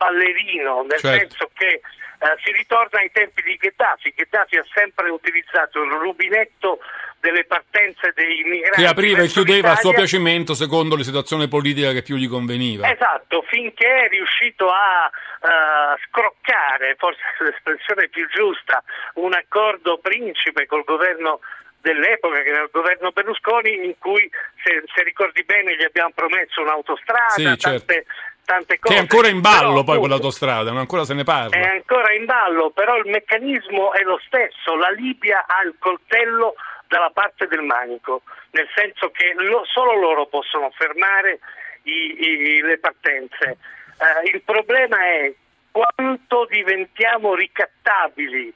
ballerino, 0.00 0.82
nel 0.88 0.98
certo. 0.98 1.18
senso 1.18 1.50
che 1.52 1.66
eh, 1.66 2.36
si 2.42 2.52
ritorna 2.52 3.00
ai 3.00 3.10
tempi 3.12 3.42
di 3.42 3.56
Gheddafi. 3.56 4.14
Gheddafi 4.16 4.56
ha 4.56 4.64
sempre 4.72 5.10
utilizzato 5.10 5.82
il 5.82 5.90
rubinetto 5.90 6.80
delle 7.20 7.44
partenze 7.44 8.12
dei 8.14 8.42
migranti. 8.44 8.80
Che 8.80 8.86
apriva 8.86 9.20
e 9.20 9.26
chiudeva 9.26 9.72
a 9.72 9.76
suo 9.76 9.92
piacimento 9.92 10.54
secondo 10.54 10.96
la 10.96 11.02
situazione 11.02 11.48
politica 11.48 11.92
che 11.92 12.02
più 12.02 12.16
gli 12.16 12.28
conveniva. 12.28 12.90
Esatto, 12.90 13.44
finché 13.48 14.06
è 14.06 14.08
riuscito 14.08 14.70
a 14.70 15.10
uh, 15.10 15.98
scroccare, 16.08 16.96
forse 16.96 17.20
l'espressione 17.44 18.08
più 18.08 18.26
giusta, 18.28 18.82
un 19.14 19.34
accordo 19.34 19.98
principe 19.98 20.64
col 20.64 20.84
governo 20.84 21.40
dell'epoca, 21.80 22.42
che 22.42 22.48
era 22.48 22.62
il 22.62 22.70
governo 22.72 23.10
Berlusconi, 23.10 23.84
in 23.84 23.94
cui, 23.98 24.30
se, 24.62 24.82
se 24.94 25.02
ricordi 25.02 25.42
bene, 25.44 25.76
gli 25.76 25.84
abbiamo 25.84 26.12
promesso 26.14 26.60
un'autostrada, 26.62 27.28
sì, 27.28 27.44
certo. 27.44 27.68
tante, 27.68 28.06
tante 28.50 28.78
cose. 28.80 28.92
Che 28.92 28.98
è 28.98 29.02
ancora 29.02 29.28
in 29.28 29.40
ballo 29.40 29.70
però, 29.70 29.84
poi 29.84 29.98
quell'autostrada, 29.98 30.70
non 30.70 30.80
ancora 30.80 31.04
se 31.04 31.14
ne 31.14 31.22
parla. 31.22 31.56
È 31.56 31.68
ancora 31.68 32.12
in 32.12 32.24
ballo, 32.24 32.70
però 32.70 32.96
il 32.96 33.08
meccanismo 33.08 33.92
è 33.92 34.02
lo 34.02 34.20
stesso, 34.26 34.74
la 34.74 34.90
Libia 34.90 35.46
ha 35.46 35.62
il 35.62 35.76
coltello 35.78 36.54
dalla 36.88 37.10
parte 37.10 37.46
del 37.46 37.62
manico, 37.62 38.22
nel 38.50 38.68
senso 38.74 39.10
che 39.10 39.32
lo, 39.36 39.64
solo 39.66 39.94
loro 39.94 40.26
possono 40.26 40.70
fermare 40.70 41.38
i, 41.84 42.16
i, 42.18 42.60
le 42.62 42.78
partenze. 42.78 43.58
Uh, 44.00 44.26
il 44.26 44.42
problema 44.42 44.98
è 44.98 45.32
quanto 45.70 46.46
diventiamo 46.50 47.34
ricattabili, 47.34 48.52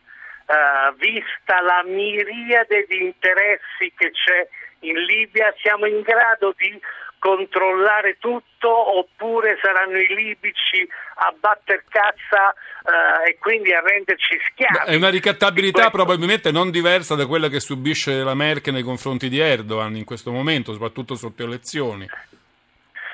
uh, 0.46 0.94
vista 0.96 1.60
la 1.60 1.82
miriade 1.84 2.86
di 2.88 3.04
interessi 3.04 3.92
che 3.96 4.10
c'è 4.10 4.48
in 4.80 4.96
Libia, 4.96 5.54
siamo 5.58 5.86
in 5.86 6.00
grado 6.00 6.52
di 6.56 6.80
controllare 7.24 8.18
tutto 8.18 8.98
oppure 8.98 9.58
saranno 9.62 9.96
i 9.96 10.14
libici 10.14 10.86
a 11.14 11.34
batter 11.40 11.82
cazza 11.88 12.52
eh, 12.52 13.30
e 13.30 13.38
quindi 13.38 13.72
a 13.72 13.80
renderci 13.80 14.38
schiavi. 14.50 14.90
È 14.90 14.94
una 14.94 15.08
ricattabilità 15.08 15.88
probabilmente 15.88 16.52
non 16.52 16.70
diversa 16.70 17.14
da 17.14 17.26
quella 17.26 17.48
che 17.48 17.60
subisce 17.60 18.22
la 18.22 18.34
Merkel 18.34 18.74
nei 18.74 18.82
confronti 18.82 19.30
di 19.30 19.38
Erdogan 19.38 19.96
in 19.96 20.04
questo 20.04 20.32
momento, 20.32 20.74
soprattutto 20.74 21.14
sotto 21.14 21.42
elezioni. 21.42 22.06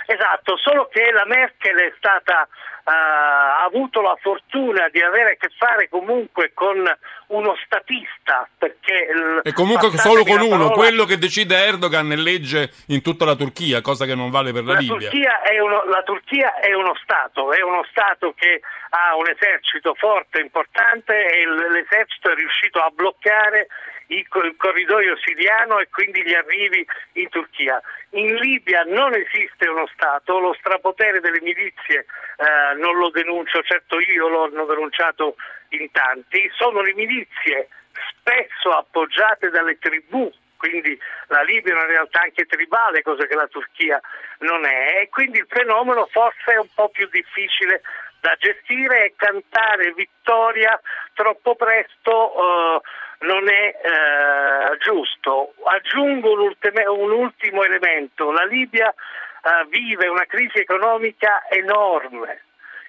Esatto, 0.06 0.56
solo 0.56 0.88
che 0.88 1.12
la 1.12 1.24
Merkel 1.24 1.76
è 1.76 1.92
stata 1.96 2.48
ha 2.84 3.64
avuto 3.64 4.00
la 4.00 4.16
fortuna 4.20 4.88
di 4.88 5.00
avere 5.00 5.32
a 5.32 5.36
che 5.38 5.50
fare 5.56 5.88
comunque 5.88 6.52
con 6.54 6.82
uno 7.28 7.56
statista 7.64 8.48
perché 8.58 9.06
e 9.42 9.52
comunque 9.52 9.90
solo 9.96 10.24
con 10.24 10.40
uno, 10.40 10.68
parola... 10.68 10.74
quello 10.74 11.04
che 11.04 11.18
decide 11.18 11.56
Erdogan 11.56 12.10
è 12.10 12.16
legge 12.16 12.70
in 12.88 13.02
tutta 13.02 13.24
la 13.24 13.36
Turchia, 13.36 13.80
cosa 13.80 14.04
che 14.04 14.14
non 14.14 14.30
vale 14.30 14.52
per 14.52 14.64
la, 14.64 14.72
la 14.74 14.78
Libia. 14.78 15.10
Turchia 15.10 15.40
uno, 15.60 15.84
la 15.84 16.02
Turchia 16.02 16.58
è 16.58 16.72
uno 16.74 16.94
Stato, 17.02 17.52
è 17.52 17.62
uno 17.62 17.84
Stato 17.90 18.34
che 18.34 18.60
ha 18.90 19.14
un 19.16 19.28
esercito 19.28 19.94
forte, 19.94 20.40
importante 20.40 21.14
e 21.14 21.46
l'esercito 21.46 22.30
è 22.30 22.34
riuscito 22.34 22.80
a 22.80 22.90
bloccare 22.92 23.68
il, 24.10 24.26
corridoio 24.56 25.16
siriano 25.18 25.78
e 25.78 25.88
quindi 25.90 26.22
gli 26.22 26.34
arrivi 26.34 26.84
in 27.14 27.28
Turchia. 27.28 27.80
In 28.10 28.34
Libia 28.36 28.82
non 28.86 29.14
esiste 29.14 29.68
uno 29.68 29.86
Stato, 29.92 30.38
lo 30.38 30.54
strapotere 30.58 31.20
delle 31.20 31.40
milizie 31.40 32.06
eh, 32.36 32.74
non 32.76 32.96
lo 32.96 33.10
denuncio 33.10 33.62
certo 33.62 33.98
io, 34.00 34.44
hanno 34.44 34.64
denunciato 34.64 35.36
in 35.70 35.90
tanti, 35.90 36.50
sono 36.54 36.80
le 36.80 36.94
milizie 36.94 37.68
spesso 38.10 38.70
appoggiate 38.70 39.50
dalle 39.50 39.78
tribù 39.78 40.32
quindi 40.60 40.98
la 41.28 41.40
Libia 41.40 41.72
è 41.72 41.76
una 41.76 41.86
realtà 41.86 42.20
anche 42.20 42.44
tribale, 42.44 43.00
cosa 43.00 43.24
che 43.24 43.34
la 43.34 43.46
Turchia 43.46 43.98
non 44.40 44.66
è, 44.66 45.00
e 45.00 45.08
quindi 45.08 45.38
il 45.38 45.46
fenomeno 45.48 46.04
forse 46.12 46.52
è 46.52 46.58
un 46.58 46.68
po' 46.74 46.90
più 46.90 47.08
difficile 47.08 47.80
da 48.20 48.36
gestire 48.38 49.04
e 49.06 49.14
cantare 49.16 49.92
vittoria 49.92 50.80
troppo 51.14 51.54
presto 51.54 52.32
eh, 52.34 52.80
non 53.20 53.48
è 53.48 53.74
eh, 53.74 54.76
giusto. 54.78 55.54
Aggiungo 55.64 56.32
un, 56.32 57.10
ultimo, 57.10 57.64
elemento, 57.64 58.30
la 58.30 58.44
Libia 58.44 58.90
eh, 58.90 59.66
vive 59.68 60.08
una 60.08 60.24
crisi 60.24 60.58
economica 60.58 61.44
enorme, 61.48 62.42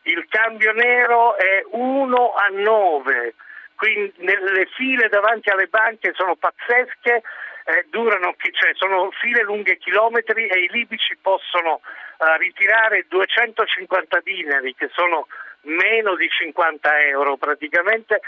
il 0.03 0.25
cambio 0.29 0.71
nero 0.73 1.35
è 1.37 1.63
1 1.71 2.33
a 2.33 2.47
9, 2.49 3.33
quindi 3.75 4.13
le 4.17 4.67
file 4.75 5.09
davanti 5.09 5.49
alle 5.49 5.67
banche 5.67 6.13
sono 6.13 6.35
pazzesche, 6.35 7.21
eh, 7.65 7.85
durano, 7.89 8.35
cioè 8.37 8.71
sono 8.75 9.09
file 9.11 9.43
lunghe 9.43 9.77
chilometri 9.77 10.47
e 10.47 10.63
i 10.63 10.69
libici 10.71 11.17
possono 11.21 11.81
eh, 12.17 12.37
ritirare 12.37 13.05
250 13.07 14.19
dinari, 14.23 14.75
che 14.75 14.89
sono 14.93 15.27
meno 15.63 16.15
di 16.15 16.27
50 16.27 17.01
euro 17.07 17.37
praticamente, 17.37 18.15
eh, 18.15 18.21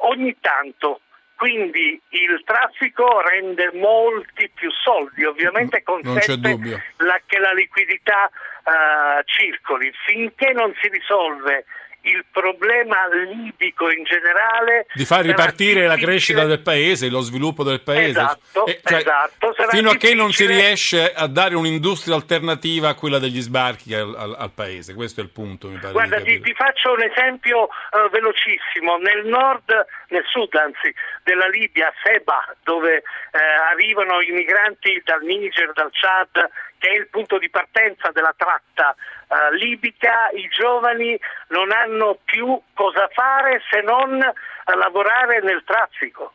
ogni 0.00 0.36
tanto 0.40 1.00
quindi 1.40 1.98
il 2.10 2.42
traffico 2.44 3.22
rende 3.22 3.70
molti 3.72 4.50
più 4.52 4.70
soldi, 4.70 5.24
ovviamente 5.24 5.82
consente 5.82 6.58
la, 6.98 7.18
che 7.24 7.38
la 7.38 7.52
liquidità 7.54 8.28
uh, 8.28 9.22
circoli. 9.24 9.90
Finché 10.04 10.52
non 10.52 10.70
si 10.82 10.88
risolve 10.88 11.64
il 12.02 12.24
problema 12.30 12.96
libico 13.08 13.90
in 13.90 14.04
generale 14.04 14.86
di 14.94 15.04
far 15.04 15.24
ripartire 15.24 15.86
la 15.86 15.96
crescita 15.96 16.44
del 16.44 16.60
paese, 16.60 17.08
lo 17.08 17.20
sviluppo 17.20 17.62
del 17.62 17.82
paese. 17.82 18.20
Esatto, 18.20 18.66
eh, 18.66 18.80
cioè, 18.82 18.98
esatto. 18.98 19.54
Fino 19.68 19.90
a 19.90 19.96
che 19.96 20.14
non 20.14 20.32
si 20.32 20.46
riesce 20.46 21.12
a 21.12 21.26
dare 21.26 21.54
un'industria 21.54 22.14
alternativa 22.14 22.90
a 22.90 22.94
quella 22.94 23.18
degli 23.18 23.40
sbarchi 23.40 23.94
al, 23.94 24.14
al, 24.16 24.34
al 24.38 24.52
paese, 24.52 24.94
questo 24.94 25.20
è 25.20 25.24
il 25.24 25.30
punto. 25.30 25.68
Mi 25.68 25.78
pare 25.78 25.92
Guarda, 25.92 26.20
ti, 26.22 26.40
ti, 26.40 26.54
faccio 26.54 26.92
un 26.92 27.02
esempio 27.02 27.64
uh, 27.64 28.10
velocissimo. 28.10 28.96
Nel 28.96 29.26
nord, 29.26 29.70
nel 30.08 30.24
sud 30.26 30.54
anzi, 30.54 30.94
della 31.22 31.48
Libia, 31.48 31.92
Seba, 32.02 32.54
dove 32.62 32.96
uh, 32.96 33.72
arrivano 33.72 34.20
i 34.20 34.30
migranti 34.30 35.00
dal 35.04 35.22
Niger, 35.22 35.72
dal 35.72 35.90
Chad 35.92 36.48
che 36.80 36.88
è 36.88 36.96
il 36.96 37.08
punto 37.08 37.38
di 37.38 37.50
partenza 37.50 38.10
della 38.10 38.34
tratta 38.36 38.96
uh, 39.28 39.54
libica, 39.54 40.30
i 40.32 40.48
giovani 40.48 41.16
non 41.48 41.70
hanno 41.70 42.18
più 42.24 42.58
cosa 42.74 43.06
fare 43.12 43.62
se 43.70 43.82
non 43.82 44.18
lavorare 44.64 45.40
nel 45.42 45.62
traffico. 45.64 46.32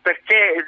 perché 0.00 0.64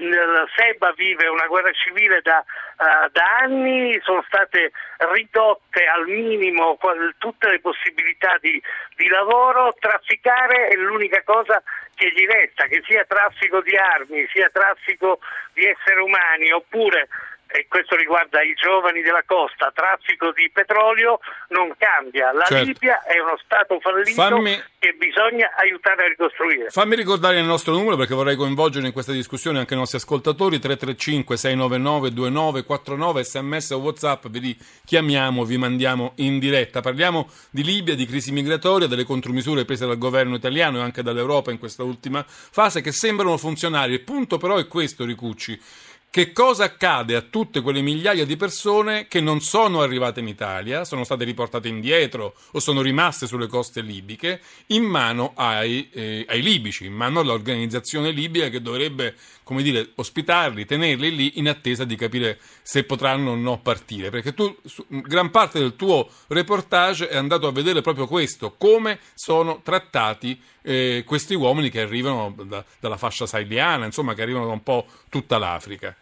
Seba 0.57 0.93
vive 0.93 1.29
una 1.29 1.47
guerra 1.47 1.71
civile 1.73 2.21
da, 2.21 2.45
uh, 2.45 3.09
da, 3.13 3.37
anni, 3.43 3.99
sono 4.03 4.25
state 4.27 4.73
ridotte 5.15 5.85
al 5.87 6.07
minimo 6.07 6.77
tutte 7.19 7.49
le 7.49 7.61
possibilità 7.61 8.37
di, 8.41 8.61
di, 8.97 9.07
lavoro, 9.07 9.75
trafficare 9.79 10.67
è 10.69 10.75
l'unica 10.75 11.23
cosa 11.23 11.63
che 11.95 12.11
gli 12.11 12.27
resta, 12.27 12.67
che 12.67 12.83
sia 12.85 13.05
traffico 13.05 13.61
di 13.63 13.77
armi, 13.77 14.27
sia 14.33 14.51
traffico 14.51 15.21
di 15.53 15.65
esseri 15.65 16.01
umani 16.01 16.51
oppure 16.51 17.09
e 17.53 17.67
questo 17.69 17.97
riguarda 17.97 18.41
i 18.43 18.55
giovani 18.55 19.03
della 19.03 19.23
costa, 19.27 19.71
traffico 19.75 20.33
di 20.33 20.51
petrolio 20.51 21.21
non 21.49 21.73
cambia. 21.77 22.33
La 22.33 22.45
certo. 22.45 22.65
Libia 22.65 23.03
è 23.03 23.19
uno 23.19 23.39
Stato 23.45 23.79
fallito 23.81 24.11
fammi, 24.13 24.59
che 24.79 24.95
bisogna 24.95 25.53
aiutare 25.57 26.05
a 26.05 26.09
ricostruire. 26.09 26.71
Fammi 26.71 26.97
ricordare 26.97 27.39
il 27.39 27.45
nostro 27.45 27.75
numero 27.75 27.97
perché 27.97 28.15
vorrei 28.15 28.37
coinvolgere 28.37 28.87
in 28.87 28.93
questa 28.93 29.13
discussione 29.13 29.59
anche 29.59 29.75
i 29.75 29.77
nostri 29.77 29.99
ascoltatori, 29.99 30.59
335 30.59 31.37
699 31.37 32.13
2949, 32.13 33.25
sms 33.25 33.71
o 33.71 33.79
whatsapp, 33.79 34.27
vi 34.29 34.57
chiamiamo, 34.87 35.45
vi 35.45 35.59
mandiamo 35.59 36.13
in 36.17 36.39
diretta. 36.39 36.81
Parliamo 36.81 37.29
di 37.51 37.63
Libia, 37.63 37.95
di 37.95 38.07
crisi 38.07 38.33
migratoria, 38.33 38.87
delle 38.87 39.05
contromisure 39.05 39.67
prese 39.67 39.87
dal 39.87 39.99
governo 39.99 40.37
italiano 40.37 40.79
e 40.79 40.83
anche 40.83 41.03
dall'Europa 41.03 41.51
in 41.51 41.59
questa 41.59 41.83
ultima 41.83 42.25
fase 42.27 42.81
che 42.81 42.93
sembrano 42.93 43.37
funzionali. 43.37 43.93
Il 43.93 44.01
punto 44.01 44.39
però 44.39 44.57
è 44.57 44.67
questo, 44.67 45.05
Ricucci 45.05 45.91
che 46.13 46.33
cosa 46.33 46.65
accade 46.65 47.17
a 47.17 47.23
tutte 47.23 47.63
quelle 47.63 47.81
migliaia 47.81 48.27
di 48.27 48.37
persone 48.37 49.09
che 49.09 49.23
non 49.23 49.41
sono 49.41 49.81
arrivate 49.81 50.21
in 50.21 50.29
Italia, 50.29 50.85
sono 50.85 51.05
state 51.05 51.25
riportate 51.25 51.69
indietro 51.69 52.35
o 52.51 52.61
sono 52.61 52.83
rimaste 52.83 53.27
sulle 53.27 53.47
coste 53.47 53.81
libiche 53.81 54.43
in 54.67 54.83
mano 54.83 55.33
ai, 55.37 55.89
eh, 55.91 56.27
ai 56.29 56.43
libici, 56.43 56.85
in 56.85 56.93
mano 56.93 57.21
all'organizzazione 57.21 58.11
libica 58.11 58.51
che 58.51 58.61
dovrebbe, 58.61 59.15
come 59.43 59.63
dire, 59.63 59.93
ospitarli, 59.95 60.67
tenerli 60.67 61.17
lì 61.17 61.39
in 61.39 61.49
attesa 61.49 61.85
di 61.85 61.97
capire 61.97 62.39
se 62.61 62.85
potranno 62.85 63.31
o 63.31 63.35
no 63.35 63.61
partire. 63.61 64.11
Perché 64.11 64.35
tu, 64.35 64.55
gran 64.89 65.31
parte 65.31 65.61
del 65.61 65.77
tuo 65.77 66.11
reportage 66.27 67.09
è 67.09 67.17
andato 67.17 67.47
a 67.47 67.53
vedere 67.53 67.81
proprio 67.81 68.07
questo, 68.07 68.55
come 68.59 68.99
sono 69.15 69.63
trattati 69.65 70.39
eh, 70.61 71.05
questi 71.07 71.35
uomini 71.35 71.71
che 71.71 71.81
arrivano 71.81 72.35
da, 72.45 72.63
dalla 72.79 72.99
fascia 72.99 73.25
saheliana, 73.25 73.87
insomma, 73.87 74.13
che 74.13 74.21
arrivano 74.21 74.45
da 74.45 74.53
un 74.53 74.63
po' 74.63 74.87
tutta 75.09 75.39
l'Africa. 75.39 75.97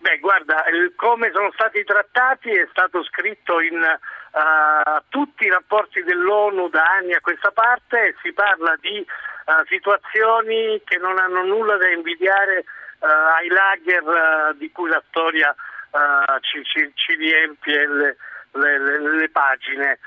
Beh, 0.00 0.18
guarda, 0.18 0.64
come 0.96 1.30
sono 1.30 1.50
stati 1.52 1.84
trattati 1.84 2.48
è 2.48 2.66
stato 2.70 3.04
scritto 3.04 3.60
in 3.60 3.76
uh, 3.76 5.02
tutti 5.10 5.44
i 5.44 5.50
rapporti 5.50 6.02
dell'ONU 6.02 6.70
da 6.70 6.82
anni 6.84 7.12
a 7.12 7.20
questa 7.20 7.50
parte, 7.50 8.16
si 8.22 8.32
parla 8.32 8.76
di 8.80 8.98
uh, 8.98 9.66
situazioni 9.66 10.80
che 10.84 10.96
non 10.96 11.18
hanno 11.18 11.44
nulla 11.44 11.76
da 11.76 11.90
invidiare 11.90 12.64
uh, 13.00 13.06
ai 13.36 13.48
lager 13.48 14.54
di 14.56 14.72
cui 14.72 14.88
la 14.88 15.02
storia 15.08 15.54
ci, 16.40 16.62
ci, 16.64 16.92
ci, 16.94 17.16
riempie 17.16 17.86
le, 17.88 18.16
le, 18.52 18.78
le, 18.78 19.16
le 19.16 19.28
pagine. 19.28 19.98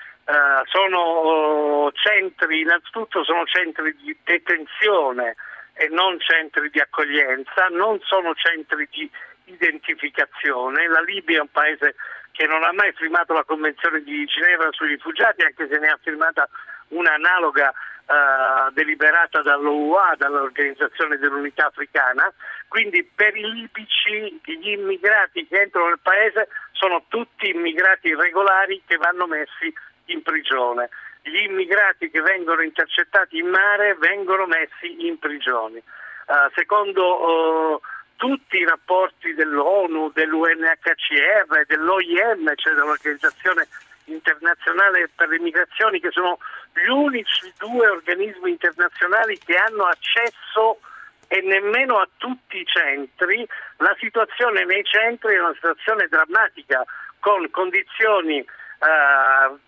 sono 0.64 1.92
centri, 1.92 2.62
innanzitutto 2.62 3.26
sono 3.26 3.44
centri 3.46 3.94
di 3.98 4.18
detenzione 4.24 5.36
e 5.74 5.90
non 5.90 6.18
centri 6.22 6.70
di 6.70 6.80
accoglienza, 6.80 7.68
non 7.72 8.00
sono 8.02 8.34
centri 8.34 8.88
di 8.92 9.12
identificazione. 9.46 10.88
La 10.88 11.02
Libia 11.02 11.38
è 11.38 11.42
un 11.42 11.52
paese 11.52 11.96
che 12.32 12.46
non 12.48 12.64
ha 12.64 12.72
mai 12.74 12.92
firmato 12.94 13.34
la 13.34 13.44
Convenzione 13.44 14.02
di 14.02 14.26
Ginevra 14.26 14.72
sui 14.72 14.88
rifugiati, 14.88 15.44
anche 15.44 15.68
se 15.68 15.78
ne 15.78 15.88
ha 15.88 16.00
firmata 16.02 16.50
una 16.90 17.14
analoga 17.14 17.70
eh, 17.70 18.72
deliberata 18.74 19.42
dall'OUA, 19.42 20.16
dall'Organizzazione 20.18 21.18
dell'Unità 21.18 21.68
Africana. 21.68 22.32
Quindi 22.68 23.04
per 23.04 23.36
i 23.38 23.50
libici 23.50 24.40
gli 24.44 24.70
immigrati 24.70 25.48
che 25.48 25.62
entrano 25.62 25.88
nel 25.88 26.00
paese 26.02 26.50
sono 26.72 27.06
tutti 27.08 27.50
immigrati 27.50 28.14
regolari 28.14 28.82
che 28.86 28.98
vanno 28.98 29.28
messi 29.28 29.74
in 30.06 30.22
prigione. 30.22 30.90
Gli 31.22 31.44
immigrati 31.44 32.10
che 32.10 32.22
vengono 32.22 32.62
intercettati 32.62 33.38
in 33.38 33.48
mare 33.48 33.96
vengono 33.96 34.48
messi 34.48 35.08
in 35.08 35.18
prigione. 35.20 35.82
Uh, 36.26 36.50
secondo 36.56 37.76
uh, 37.76 37.82
tutti 38.16 38.58
i 38.58 38.66
rapporti 38.66 39.34
dell'ONU, 39.34 40.12
dell'UNHCR, 40.14 41.66
dell'OIM, 41.68 42.54
cioè 42.56 42.74
dell'Organizzazione 42.74 43.68
internazionale 44.06 45.10
per 45.16 45.30
le 45.30 45.40
migrazioni, 45.40 46.00
che 46.00 46.12
sono 46.12 46.38
gli 46.74 46.90
unici 46.90 47.54
due 47.58 47.88
organismi 47.88 48.52
internazionali 48.52 49.38
che 49.40 49.56
hanno 49.56 49.86
accesso 49.86 50.80
e 51.28 51.42
nemmeno 51.42 51.98
a 51.98 52.08
tutti 52.18 52.60
i 52.60 52.66
centri, 52.66 53.48
la 53.78 53.96
situazione 54.00 54.66
nei 54.66 54.84
centri 54.84 55.36
è 55.36 55.40
una 55.40 55.54
situazione 55.54 56.08
drammatica, 56.08 56.84
con 57.20 57.50
condizioni 57.50 58.38
eh, 58.40 58.46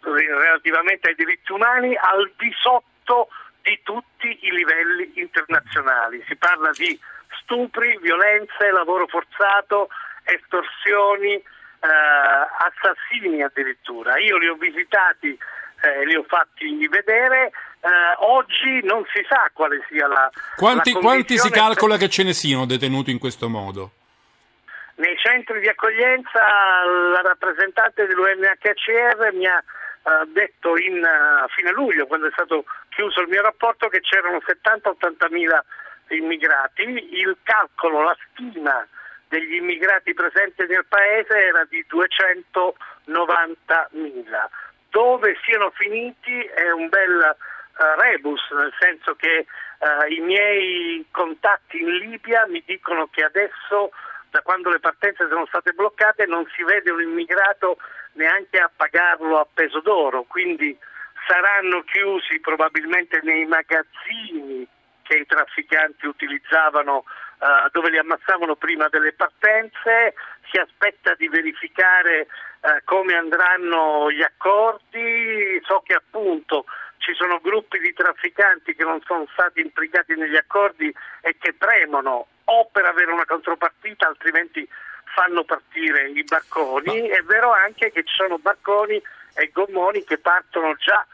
relativamente 0.02 1.10
ai 1.10 1.16
diritti 1.16 1.52
umani 1.52 1.96
al 1.96 2.32
di 2.38 2.54
sotto 2.60 3.30
di 3.62 3.80
tutti 3.84 4.38
i 4.42 4.52
livelli 4.52 5.14
internazionali. 5.16 6.24
Si 6.28 6.36
parla 6.36 6.70
di 6.72 7.00
stupri, 7.46 7.98
violenze, 8.02 8.72
lavoro 8.72 9.08
forzato, 9.08 9.88
estorsioni, 10.24 11.34
eh, 11.34 11.44
assassini 12.58 13.42
addirittura. 13.42 14.18
Io 14.18 14.38
li 14.38 14.48
ho 14.48 14.56
visitati, 14.56 15.38
eh, 15.82 16.06
li 16.06 16.16
ho 16.16 16.24
fatti 16.28 16.88
vedere. 16.88 17.52
Eh, 17.80 17.90
oggi 18.26 18.82
non 18.84 19.06
si 19.14 19.24
sa 19.30 19.50
quale 19.54 19.86
sia 19.88 20.08
la. 20.08 20.30
Quanti, 20.56 20.92
la 20.92 21.00
quanti 21.00 21.38
si 21.38 21.50
calcola 21.52 21.98
che 21.98 22.10
ce 22.10 22.24
ne 22.24 22.34
siano 22.34 22.66
detenuti 22.66 23.12
in 23.12 23.20
questo 23.20 23.48
modo? 23.48 23.92
Nei 24.96 25.16
centri 25.18 25.60
di 25.60 25.68
accoglienza 25.68 26.40
la 27.12 27.22
rappresentante 27.22 28.08
dell'UNHCR 28.08 29.34
mi 29.34 29.46
ha 29.46 29.62
uh, 30.04 30.26
detto 30.32 30.78
in, 30.78 31.04
a 31.04 31.46
fine 31.54 31.72
luglio, 31.74 32.08
quando 32.08 32.28
è 32.28 32.32
stato 32.32 32.64
chiuso 32.90 33.20
il 33.20 33.28
mio 33.28 33.42
rapporto, 33.42 33.90
che 33.90 34.00
c'erano 34.00 34.38
70-80 34.38 35.32
mila 35.32 35.64
immigrati, 36.10 36.84
il 36.84 37.36
calcolo, 37.44 38.04
la 38.04 38.16
stima 38.32 38.88
degli 39.28 39.56
immigrati 39.56 40.14
presenti 40.14 40.66
nel 40.68 40.86
paese 40.88 41.48
era 41.48 41.66
di 41.66 41.84
290.000. 41.90 44.50
Dove 44.90 45.36
siano 45.44 45.72
finiti 45.72 46.42
è 46.42 46.70
un 46.72 46.88
bel 46.90 47.36
uh, 47.78 48.00
rebus, 48.00 48.42
nel 48.52 48.74
senso 48.80 49.16
che 49.16 49.46
uh, 49.80 50.06
i 50.12 50.20
miei 50.20 51.04
contatti 51.12 51.82
in 51.82 51.90
Libia 51.98 52.46
mi 52.48 52.64
dicono 52.66 53.08
che 53.08 53.24
adesso, 53.24 53.92
da 54.30 54.42
quando 54.42 54.70
le 54.70 54.80
partenze 54.80 55.28
sono 55.28 55.46
state 55.48 55.74
bloccate, 55.74 56.26
non 56.26 56.46
si 56.56 56.64
vede 56.64 56.92
un 56.92 57.02
immigrato 57.02 57.78
neanche 58.14 58.60
a 58.60 58.72
pagarlo 58.74 59.40
a 59.40 59.48
peso 59.54 59.82
d'oro, 59.82 60.24
quindi 60.24 60.78
saranno 61.28 61.84
chiusi 61.84 62.40
probabilmente 62.40 63.20
nei 63.24 63.46
magazzini 63.46 64.66
che 65.06 65.18
i 65.18 65.26
trafficanti 65.26 66.08
utilizzavano 66.08 67.06
uh, 67.40 67.70
dove 67.72 67.90
li 67.90 67.98
ammazzavano 67.98 68.56
prima 68.56 68.88
delle 68.90 69.14
partenze, 69.14 70.16
si 70.50 70.58
aspetta 70.58 71.14
di 71.14 71.28
verificare 71.28 72.28
uh, 72.62 72.84
come 72.84 73.16
andranno 73.16 74.12
gli 74.12 74.24
accordi, 74.24 75.62
so 75.64 75.82
che 75.86 75.94
appunto 75.94 76.66
ci 76.98 77.14
sono 77.14 77.40
gruppi 77.40 77.78
di 77.80 77.94
trafficanti 77.94 78.74
che 78.74 78.84
non 78.84 79.00
sono 79.06 79.28
stati 79.34 79.62
implicati 79.62 80.16
negli 80.16 80.36
accordi 80.36 80.92
e 81.22 81.38
che 81.38 81.54
premono 81.54 82.28
o 82.46 82.70
per 82.72 82.86
avere 82.86 83.12
una 83.12 83.26
contropartita 83.26 84.08
altrimenti 84.08 84.68
fanno 85.14 85.44
partire 85.44 86.10
i 86.10 86.24
barconi. 86.24 87.08
È 87.08 87.22
vero 87.22 87.52
anche 87.52 87.92
che 87.92 88.04
ci 88.04 88.14
sono 88.16 88.40
barconi 88.40 89.02
e 89.36 89.52
gommoni 89.54 90.04
che 90.04 90.18
partono 90.18 90.74
già 90.76 91.06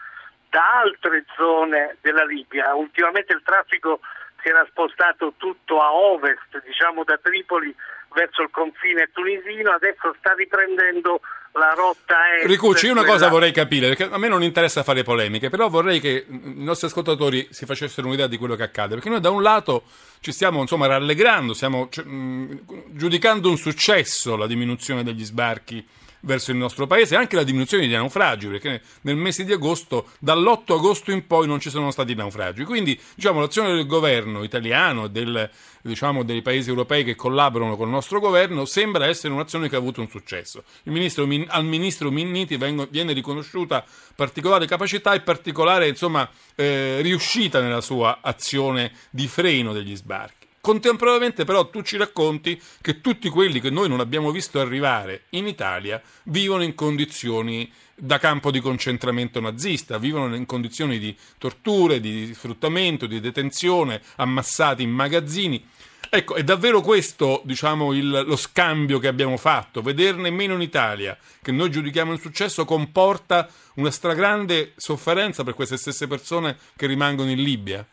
da 0.52 0.82
altre 0.84 1.24
zone 1.38 1.98
della 2.02 2.26
Libia. 2.26 2.76
Ultimamente 2.76 3.34
il 3.34 3.42
traffico 3.44 4.02
si 4.44 4.50
era 4.50 4.66
spostato 4.70 5.34
tutto 5.38 5.80
a 5.80 5.94
ovest, 5.94 6.62
diciamo 6.66 7.04
da 7.04 7.18
Tripoli 7.18 7.74
verso 8.14 8.42
il 8.42 8.50
confine 8.52 9.10
tunisino, 9.14 9.72
adesso 9.72 10.14
sta 10.20 10.34
riprendendo 10.34 11.22
la 11.54 11.74
rotta 11.74 12.16
est. 12.36 12.46
Ricucci, 12.46 12.88
io 12.88 12.92
una 12.92 13.06
cosa 13.06 13.30
vorrei 13.30 13.54
capire, 13.54 13.88
perché 13.88 14.04
a 14.04 14.18
me 14.18 14.28
non 14.28 14.44
interessa 14.44 14.84
fare 14.84 15.04
polemiche, 15.04 15.50
però 15.50 15.70
vorrei 15.70 16.02
che 16.02 16.26
i 16.28 16.64
nostri 16.64 16.88
ascoltatori 16.88 17.48
si 17.52 17.66
facessero 17.66 18.08
un'idea 18.08 18.28
di 18.28 18.38
quello 18.38 18.56
che 18.56 18.64
accade, 18.64 18.96
perché 18.96 19.10
noi 19.10 19.22
da 19.22 19.30
un 19.30 19.42
lato 19.42 19.84
ci 20.20 20.34
stiamo 20.34 20.60
insomma 20.60 20.88
rallegrando, 20.88 21.54
stiamo 21.54 21.88
cioè, 21.90 22.04
giudicando 22.04 23.50
un 23.50 23.58
successo 23.58 24.36
la 24.36 24.48
diminuzione 24.48 25.04
degli 25.04 25.24
sbarchi 25.24 25.88
verso 26.22 26.52
il 26.52 26.58
nostro 26.58 26.88
paese 26.88 27.16
anche 27.16 27.36
la 27.36 27.44
diminuzione 27.44 27.88
dei 27.88 27.96
naufragi, 27.96 28.48
perché 28.48 28.82
nel 29.02 29.16
mese 29.16 29.44
di 29.44 29.52
agosto, 29.52 30.10
dall'8 30.20 30.74
agosto 30.74 31.12
in 31.12 31.28
poi 31.28 31.48
non 31.48 31.60
ci 31.60 31.70
sono 31.70 31.92
stati 31.92 32.16
naufragi. 32.16 32.64
Quindi 32.64 33.00
diciamo, 33.16 33.40
l'azione 33.40 33.74
del 33.74 33.86
governo 33.86 34.44
italiano 34.44 35.06
e 35.06 35.10
del, 35.10 35.50
diciamo, 35.82 36.24
dei 36.24 36.42
paesi 36.42 36.70
europei 36.70 37.04
che 37.04 37.16
collaborano 37.16 37.76
con 37.76 37.88
il 37.88 37.94
nostro 37.94 38.20
governo 38.20 38.66
sembra 38.66 39.06
essere 39.06 39.34
un'azione 39.34 39.70
che 39.70 39.76
ha 39.76 39.80
avuto 39.80 40.02
un 40.02 40.10
successo. 40.10 40.64
Ministro, 40.84 41.28
al 41.48 41.66
ministro 41.66 42.12
Minniti 42.12 42.58
vengo, 42.58 42.88
viene 42.90 43.14
riconosciuta 43.14 43.84
particolare 44.16 44.66
capacità 44.66 45.14
e 45.14 45.22
particolare 45.22 45.88
insomma, 45.88 46.30
eh, 46.56 47.00
riuscita 47.02 47.62
nella 47.62 47.82
sua 47.82 48.20
azione 48.22 48.92
di 49.10 49.28
freno 49.28 49.74
degli 49.74 49.96
sbarchi. 49.96 50.41
Contemporaneamente 50.62 51.44
però 51.44 51.72
tu 51.72 51.82
ci 51.82 51.98
racconti 51.98 52.62
che 52.82 53.02
tutti 53.02 53.30
quelli 53.30 53.60
che 53.60 53.72
noi 53.72 53.90
non 53.90 54.00
abbiamo 54.00 54.30
visto 54.30 54.60
arrivare 54.60 55.24
in 55.32 55.48
Italia 55.48 56.00
vivono 56.26 56.62
in 56.62 56.76
condizioni 56.76 57.72
da 57.96 58.20
campo 58.20 58.52
di 58.52 58.60
concentramento 58.60 59.40
nazista, 59.40 59.98
vivono 59.98 60.36
in 60.36 60.46
condizioni 60.46 61.00
di 61.00 61.18
torture, 61.40 62.00
di 62.00 62.32
sfruttamento, 62.36 63.08
di 63.08 63.20
detenzione, 63.20 64.02
ammassati 64.18 64.84
in 64.84 64.92
magazzini. 64.92 65.66
Ecco, 66.10 66.36
è 66.36 66.44
davvero 66.44 66.82
questo, 66.82 67.42
diciamo, 67.44 67.94
il, 67.94 68.10
lo 68.10 68.36
scambio 68.36 69.00
che 69.00 69.08
abbiamo 69.08 69.38
fatto. 69.38 69.82
Vederne 69.82 70.30
meno 70.30 70.54
in 70.54 70.62
Italia, 70.62 71.18
che 71.42 71.52
noi 71.52 71.72
giudichiamo 71.72 72.12
un 72.12 72.20
successo, 72.20 72.66
comporta 72.66 73.50
una 73.76 73.90
stragrande 73.92 74.74
sofferenza 74.76 75.44
per 75.44 75.54
queste 75.56 75.78
stesse 75.78 76.08
persone 76.08 76.58
che 76.76 76.86
rimangono 76.86 77.32
in 77.32 77.42
Libia? 77.42 77.88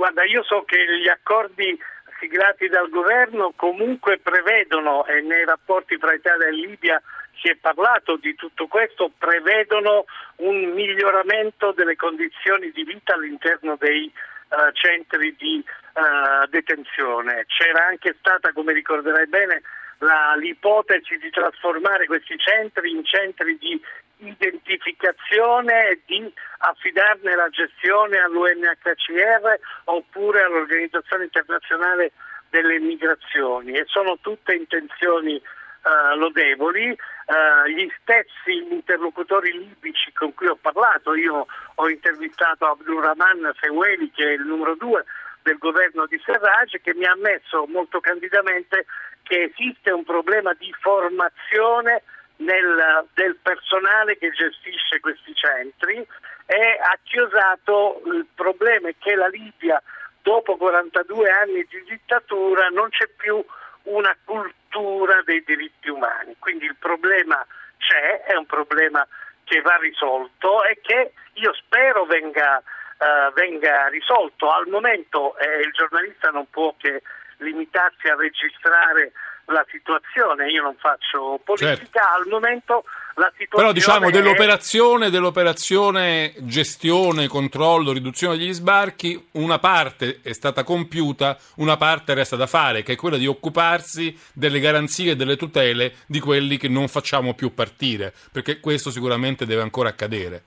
Guarda, 0.00 0.24
io 0.24 0.42
so 0.44 0.62
che 0.62 0.78
gli 0.98 1.08
accordi 1.08 1.78
siglati 2.18 2.68
dal 2.68 2.88
governo 2.88 3.52
comunque 3.54 4.18
prevedono, 4.18 5.04
e 5.04 5.20
nei 5.20 5.44
rapporti 5.44 5.98
tra 5.98 6.14
Italia 6.14 6.46
e 6.46 6.52
Libia 6.52 7.02
si 7.38 7.50
è 7.50 7.56
parlato 7.56 8.16
di 8.16 8.34
tutto 8.34 8.66
questo, 8.66 9.12
prevedono 9.18 10.06
un 10.36 10.72
miglioramento 10.72 11.72
delle 11.72 11.96
condizioni 11.96 12.70
di 12.70 12.82
vita 12.82 13.12
all'interno 13.12 13.76
dei 13.78 14.10
uh, 14.48 14.72
centri 14.72 15.36
di 15.36 15.62
uh, 15.92 16.48
detenzione. 16.48 17.44
C'era 17.46 17.84
anche 17.84 18.16
stata, 18.20 18.54
come 18.54 18.72
ricorderai 18.72 19.26
bene, 19.26 19.60
la, 20.00 20.34
l'ipotesi 20.36 21.16
di 21.18 21.30
trasformare 21.30 22.06
questi 22.06 22.36
centri 22.38 22.90
in 22.90 23.04
centri 23.04 23.56
di 23.58 23.80
identificazione 24.18 25.88
e 25.88 26.00
di 26.04 26.32
affidarne 26.58 27.34
la 27.34 27.48
gestione 27.48 28.18
all'UNHCR 28.18 29.58
oppure 29.84 30.42
all'Organizzazione 30.42 31.24
internazionale 31.24 32.12
delle 32.50 32.78
migrazioni 32.78 33.72
e 33.72 33.84
sono 33.86 34.18
tutte 34.20 34.54
intenzioni 34.54 35.36
uh, 35.36 36.16
lodevoli. 36.16 36.90
Uh, 36.90 37.68
gli 37.68 37.88
stessi 38.00 38.66
interlocutori 38.70 39.52
libici 39.52 40.12
con 40.12 40.34
cui 40.34 40.48
ho 40.48 40.56
parlato, 40.60 41.14
io 41.14 41.46
ho 41.74 41.88
intervistato 41.88 42.66
Abdurrahman 42.66 43.52
Feweli 43.54 44.10
che 44.10 44.24
è 44.24 44.32
il 44.32 44.44
numero 44.44 44.74
due 44.74 45.04
del 45.42 45.58
governo 45.58 46.06
di 46.06 46.20
Serraj 46.24 46.80
che 46.82 46.94
mi 46.94 47.04
ha 47.04 47.12
ammesso 47.12 47.66
molto 47.68 48.00
candidamente 48.00 48.84
che 49.30 49.52
esiste 49.54 49.92
un 49.92 50.02
problema 50.02 50.52
di 50.54 50.74
formazione 50.80 52.02
nel, 52.38 53.06
del 53.14 53.36
personale 53.40 54.18
che 54.18 54.32
gestisce 54.32 54.98
questi 54.98 55.32
centri 55.36 56.04
e 56.46 56.78
ha 56.82 56.98
chiosato 57.04 58.02
il 58.06 58.26
problema 58.34 58.88
è 58.88 58.94
che 58.98 59.14
la 59.14 59.28
Libia 59.28 59.80
dopo 60.20 60.56
42 60.56 61.30
anni 61.30 61.64
di 61.70 61.84
dittatura 61.88 62.66
non 62.70 62.88
c'è 62.88 63.06
più 63.16 63.40
una 63.84 64.16
cultura 64.24 65.22
dei 65.24 65.44
diritti 65.46 65.90
umani, 65.90 66.34
quindi 66.40 66.64
il 66.64 66.76
problema 66.76 67.46
c'è, 67.78 68.22
è 68.24 68.34
un 68.34 68.46
problema 68.46 69.06
che 69.44 69.60
va 69.60 69.76
risolto 69.76 70.64
e 70.64 70.80
che 70.82 71.12
io 71.34 71.52
spero 71.54 72.04
venga, 72.04 72.60
uh, 72.98 73.32
venga 73.32 73.86
risolto. 73.86 74.50
Al 74.50 74.66
momento 74.66 75.36
eh, 75.38 75.60
il 75.60 75.70
giornalista 75.70 76.30
non 76.30 76.50
può 76.50 76.74
che 76.76 77.02
limitarsi 77.40 78.08
a 78.08 78.16
registrare 78.16 79.12
la 79.46 79.64
situazione, 79.68 80.48
io 80.48 80.62
non 80.62 80.76
faccio 80.76 81.40
politica, 81.44 81.76
certo. 81.76 81.98
al 81.98 82.26
momento 82.28 82.84
la 83.14 83.30
situazione 83.36 83.48
Però 83.56 83.72
diciamo 83.72 84.10
dell'operazione, 84.10 85.10
dell'operazione 85.10 86.32
gestione, 86.38 87.26
controllo, 87.26 87.92
riduzione 87.92 88.36
degli 88.36 88.52
sbarchi, 88.52 89.28
una 89.32 89.58
parte 89.58 90.20
è 90.22 90.32
stata 90.32 90.62
compiuta, 90.62 91.36
una 91.56 91.76
parte 91.76 92.14
resta 92.14 92.36
da 92.36 92.46
fare, 92.46 92.82
che 92.82 92.92
è 92.92 92.96
quella 92.96 93.16
di 93.16 93.26
occuparsi 93.26 94.16
delle 94.32 94.60
garanzie 94.60 95.12
e 95.12 95.16
delle 95.16 95.36
tutele 95.36 95.94
di 96.06 96.20
quelli 96.20 96.56
che 96.56 96.68
non 96.68 96.88
facciamo 96.88 97.34
più 97.34 97.52
partire, 97.52 98.14
perché 98.30 98.60
questo 98.60 98.90
sicuramente 98.90 99.46
deve 99.46 99.62
ancora 99.62 99.88
accadere. 99.88 100.44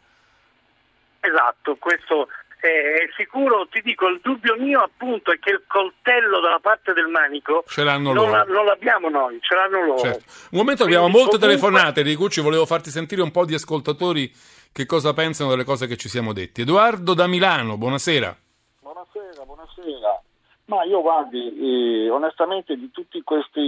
Esatto, 1.20 1.78
questo 1.80 2.28
è 2.68 3.10
sicuro, 3.18 3.68
ti 3.70 3.82
dico, 3.82 4.08
il 4.08 4.20
dubbio 4.22 4.56
mio 4.58 4.82
appunto 4.82 5.32
è 5.32 5.40
che 5.40 5.52
il 5.52 5.64
coltello 5.68 6.40
dalla 6.40 6.60
parte 6.60 6.94
del 6.94 7.08
manico 7.08 7.64
ce 7.68 7.84
l'hanno 7.84 8.14
non, 8.14 8.26
loro. 8.26 8.32
La, 8.32 8.44
non 8.44 8.66
l'abbiamo 8.66 9.10
noi, 9.10 9.38
ce 9.42 9.56
l'hanno 9.56 9.86
loro. 9.86 10.00
Certo. 10.00 10.24
Un 10.52 10.60
momento 10.60 10.84
abbiamo 10.84 11.10
Quindi, 11.10 11.22
molte 11.22 11.38
comunque... 11.38 11.62
telefonate, 11.62 12.02
Ricucci, 12.04 12.42
volevo 12.42 12.66
farti 12.66 12.90
sentire 12.90 13.22
un 13.22 13.32
po' 13.32 13.46
di 13.46 13.54
ascoltatori 13.54 14.32
che 14.72 14.86
cosa 14.86 15.14
pensano 15.14 15.50
delle 15.50 15.66
cose 15.66 15.88
che 15.88 15.98
ci 15.98 16.08
siamo 16.08 16.32
detti. 16.32 16.62
Edoardo 16.62 17.14
da 17.14 17.28
Milano, 17.28 17.78
buonasera. 17.78 18.36
Buonasera, 18.80 19.44
buonasera. 19.44 20.22
Ma 20.66 20.84
io 20.86 21.02
guardi, 21.02 22.06
eh, 22.06 22.10
onestamente 22.10 22.78
di 22.78 22.90
tutte 22.92 23.22
queste 23.24 23.60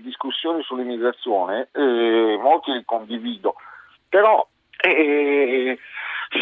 discussioni 0.00 0.62
sull'immigrazione, 0.62 1.68
eh, 1.72 2.38
molti 2.40 2.70
li 2.70 2.84
condivido, 2.84 3.56
però 4.08 4.46
eh, 4.76 5.76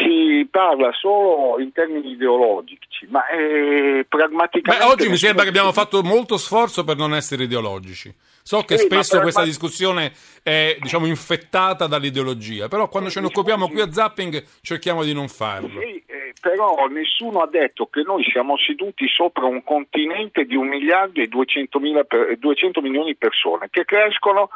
si 0.01 0.47
parla 0.49 0.91
solo 0.93 1.59
in 1.59 1.71
termini 1.71 2.11
ideologici, 2.11 3.07
ma 3.09 3.27
eh, 3.27 4.05
pragmaticamente... 4.07 4.85
Beh, 4.85 4.91
oggi 4.91 5.09
mi 5.09 5.17
sembra 5.17 5.43
che 5.43 5.49
abbiamo 5.49 5.71
fatto 5.71 6.01
molto 6.01 6.37
sforzo 6.37 6.83
per 6.83 6.97
non 6.97 7.13
essere 7.13 7.43
ideologici. 7.43 8.13
So 8.45 8.63
che 8.63 8.77
Sì, 8.77 8.85
spesso 8.85 9.15
ma 9.15 9.21
questa 9.21 9.43
discussione 9.43 10.11
è 10.43 10.75
diciamo 10.79 11.05
infettata 11.05 11.87
dall'ideologia, 11.87 12.67
però 12.67 12.89
quando 12.89 13.09
ce 13.09 13.21
ne 13.21 13.27
occupiamo 13.27 13.69
qui 13.69 13.79
a 13.79 13.91
Zapping 13.91 14.43
cerchiamo 14.61 15.03
di 15.03 15.13
non 15.13 15.29
farlo. 15.29 15.79
Sì, 15.79 16.03
eh, 16.05 16.33
però 16.41 16.87
nessuno 16.87 17.39
ha 17.39 17.47
detto 17.47 17.85
che 17.85 18.01
noi 18.01 18.21
siamo 18.29 18.57
seduti 18.57 19.07
sopra 19.07 19.45
un 19.45 19.63
continente 19.63 20.43
di 20.43 20.55
un 20.55 20.67
miliardo 20.67 21.21
e 21.21 21.27
200, 21.27 21.79
per, 22.05 22.37
200 22.37 22.81
milioni 22.81 23.05
di 23.07 23.15
persone 23.15 23.69
che 23.69 23.85
crescono 23.85 24.49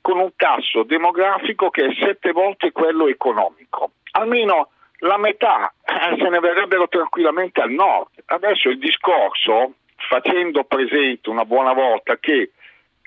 con 0.00 0.20
un 0.20 0.30
tasso 0.36 0.84
demografico 0.84 1.70
che 1.70 1.86
è 1.86 1.94
sette 1.98 2.30
volte 2.30 2.70
quello 2.70 3.08
economico. 3.08 3.90
Almeno 4.18 4.70
la 4.98 5.16
metà 5.16 5.72
eh, 5.84 6.16
se 6.20 6.28
ne 6.28 6.40
verrebbero 6.40 6.88
tranquillamente 6.88 7.60
al 7.60 7.70
nord. 7.70 8.08
Adesso 8.26 8.68
il 8.68 8.78
discorso, 8.78 9.74
facendo 9.96 10.64
presente 10.64 11.30
una 11.30 11.44
buona 11.44 11.72
volta 11.72 12.16
che 12.18 12.50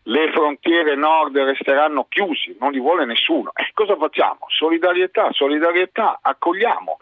le 0.04 0.32
frontiere 0.32 0.96
nord 0.96 1.38
resteranno 1.38 2.06
chiuse, 2.08 2.56
non 2.60 2.72
li 2.72 2.80
vuole 2.80 3.06
nessuno. 3.06 3.52
E 3.54 3.70
cosa 3.74 3.98
facciamo? 3.98 4.40
Solidarietà, 4.48 5.32
solidarietà, 5.32 6.20
accogliamo. 6.22 6.98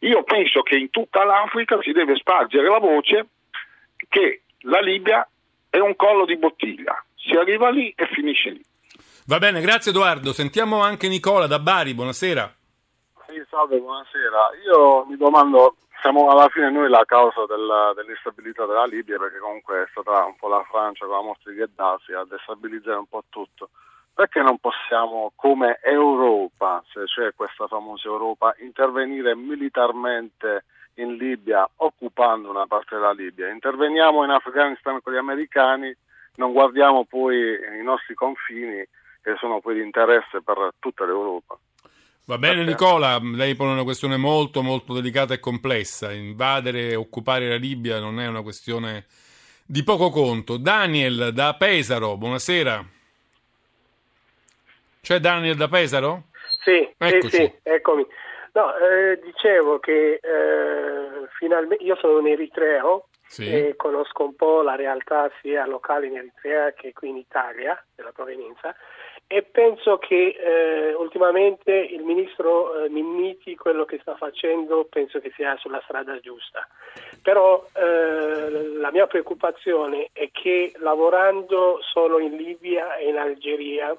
Io 0.00 0.24
penso 0.24 0.62
che 0.62 0.76
in 0.76 0.90
tutta 0.90 1.24
l'Africa 1.24 1.78
si 1.82 1.92
deve 1.92 2.16
spargere 2.16 2.68
la 2.68 2.78
voce 2.78 3.26
che 4.08 4.42
la 4.60 4.80
Libia 4.80 5.28
è 5.68 5.78
un 5.78 5.94
collo 5.94 6.24
di 6.24 6.36
bottiglia. 6.36 7.04
Si 7.14 7.34
arriva 7.34 7.68
lì 7.68 7.92
e 7.94 8.06
finisce 8.06 8.50
lì. 8.50 8.64
Va 9.26 9.38
bene, 9.38 9.60
grazie 9.60 9.92
Edoardo. 9.92 10.32
Sentiamo 10.32 10.82
anche 10.82 11.06
Nicola 11.06 11.46
da 11.46 11.60
Bari, 11.60 11.94
buonasera. 11.94 12.56
Sì, 13.32 13.42
salve, 13.48 13.78
buonasera. 13.78 14.50
Io 14.66 15.06
mi 15.06 15.16
domando, 15.16 15.76
siamo 16.02 16.28
alla 16.28 16.50
fine 16.50 16.70
noi 16.70 16.90
la 16.90 17.02
causa 17.06 17.46
della, 17.46 17.94
dell'instabilità 17.96 18.66
della 18.66 18.84
Libia, 18.84 19.16
perché 19.16 19.38
comunque 19.38 19.84
è 19.84 19.86
stata 19.90 20.26
un 20.26 20.36
po' 20.36 20.48
la 20.48 20.62
Francia 20.68 21.06
con 21.06 21.16
la 21.16 21.22
morte 21.22 21.50
di 21.50 21.56
Gheddafi 21.56 22.12
a 22.12 22.26
destabilizzare 22.28 22.98
un 22.98 23.06
po' 23.06 23.24
tutto. 23.30 23.70
Perché 24.12 24.42
non 24.42 24.58
possiamo, 24.58 25.32
come 25.34 25.78
Europa, 25.82 26.84
se 26.92 27.04
c'è 27.04 27.32
questa 27.34 27.66
famosa 27.68 28.06
Europa, 28.06 28.54
intervenire 28.58 29.34
militarmente 29.34 30.66
in 30.96 31.14
Libia, 31.14 31.66
occupando 31.76 32.50
una 32.50 32.66
parte 32.66 32.96
della 32.96 33.12
Libia? 33.12 33.48
Interveniamo 33.48 34.24
in 34.24 34.30
Afghanistan 34.30 35.00
con 35.00 35.14
gli 35.14 35.16
americani, 35.16 35.90
non 36.34 36.52
guardiamo 36.52 37.06
poi 37.06 37.38
i 37.80 37.82
nostri 37.82 38.12
confini, 38.14 38.86
che 39.22 39.36
sono 39.38 39.60
poi 39.60 39.76
di 39.76 39.80
interesse 39.80 40.42
per 40.42 40.74
tutta 40.78 41.06
l'Europa. 41.06 41.56
Va 42.24 42.38
bene 42.38 42.62
Nicola, 42.62 43.18
lei 43.20 43.56
pone 43.56 43.72
una 43.72 43.82
questione 43.82 44.16
molto 44.16 44.62
molto 44.62 44.94
delicata 44.94 45.34
e 45.34 45.40
complessa. 45.40 46.12
Invadere 46.12 46.90
e 46.90 46.94
occupare 46.94 47.48
la 47.48 47.56
Libia 47.56 47.98
non 47.98 48.20
è 48.20 48.28
una 48.28 48.42
questione 48.42 49.06
di 49.66 49.82
poco 49.82 50.08
conto. 50.10 50.56
Daniel 50.56 51.30
da 51.32 51.54
Pesaro, 51.54 52.16
buonasera. 52.16 52.84
C'è 55.00 55.18
Daniel 55.18 55.56
da 55.56 55.66
Pesaro? 55.68 56.24
Sì, 56.62 56.88
sì, 56.88 56.94
Eccoci. 56.96 57.36
sì, 57.36 57.52
eccomi. 57.64 58.06
No, 58.52 58.72
eh, 58.76 59.18
dicevo 59.24 59.80
che 59.80 60.20
eh, 60.22 61.26
finalmente 61.38 61.82
io 61.82 61.96
sono 61.96 62.18
un 62.18 62.28
eritreo 62.28 63.08
Sì. 63.26 63.48
e 63.50 63.74
conosco 63.76 64.22
un 64.24 64.36
po' 64.36 64.62
la 64.62 64.76
realtà 64.76 65.28
sia 65.40 65.66
locale 65.66 66.06
in 66.06 66.18
Eritrea 66.18 66.72
che 66.72 66.92
qui 66.92 67.08
in 67.08 67.16
Italia, 67.16 67.82
della 67.96 68.12
provenienza, 68.12 68.76
e 69.32 69.42
penso 69.44 69.96
che 69.96 70.36
eh, 70.38 70.92
ultimamente 70.92 71.72
il 71.72 72.02
ministro 72.02 72.84
eh, 72.84 72.90
Minniti 72.90 73.56
quello 73.56 73.86
che 73.86 73.98
sta 74.02 74.14
facendo 74.14 74.84
penso 74.84 75.20
che 75.20 75.32
sia 75.34 75.56
sulla 75.56 75.80
strada 75.84 76.20
giusta. 76.20 76.68
Però 77.22 77.66
eh, 77.72 78.76
la 78.76 78.90
mia 78.92 79.06
preoccupazione 79.06 80.10
è 80.12 80.28
che 80.30 80.74
lavorando 80.80 81.78
solo 81.80 82.18
in 82.18 82.36
Libia 82.36 82.96
e 82.96 83.08
in 83.08 83.16
Algeria 83.16 83.96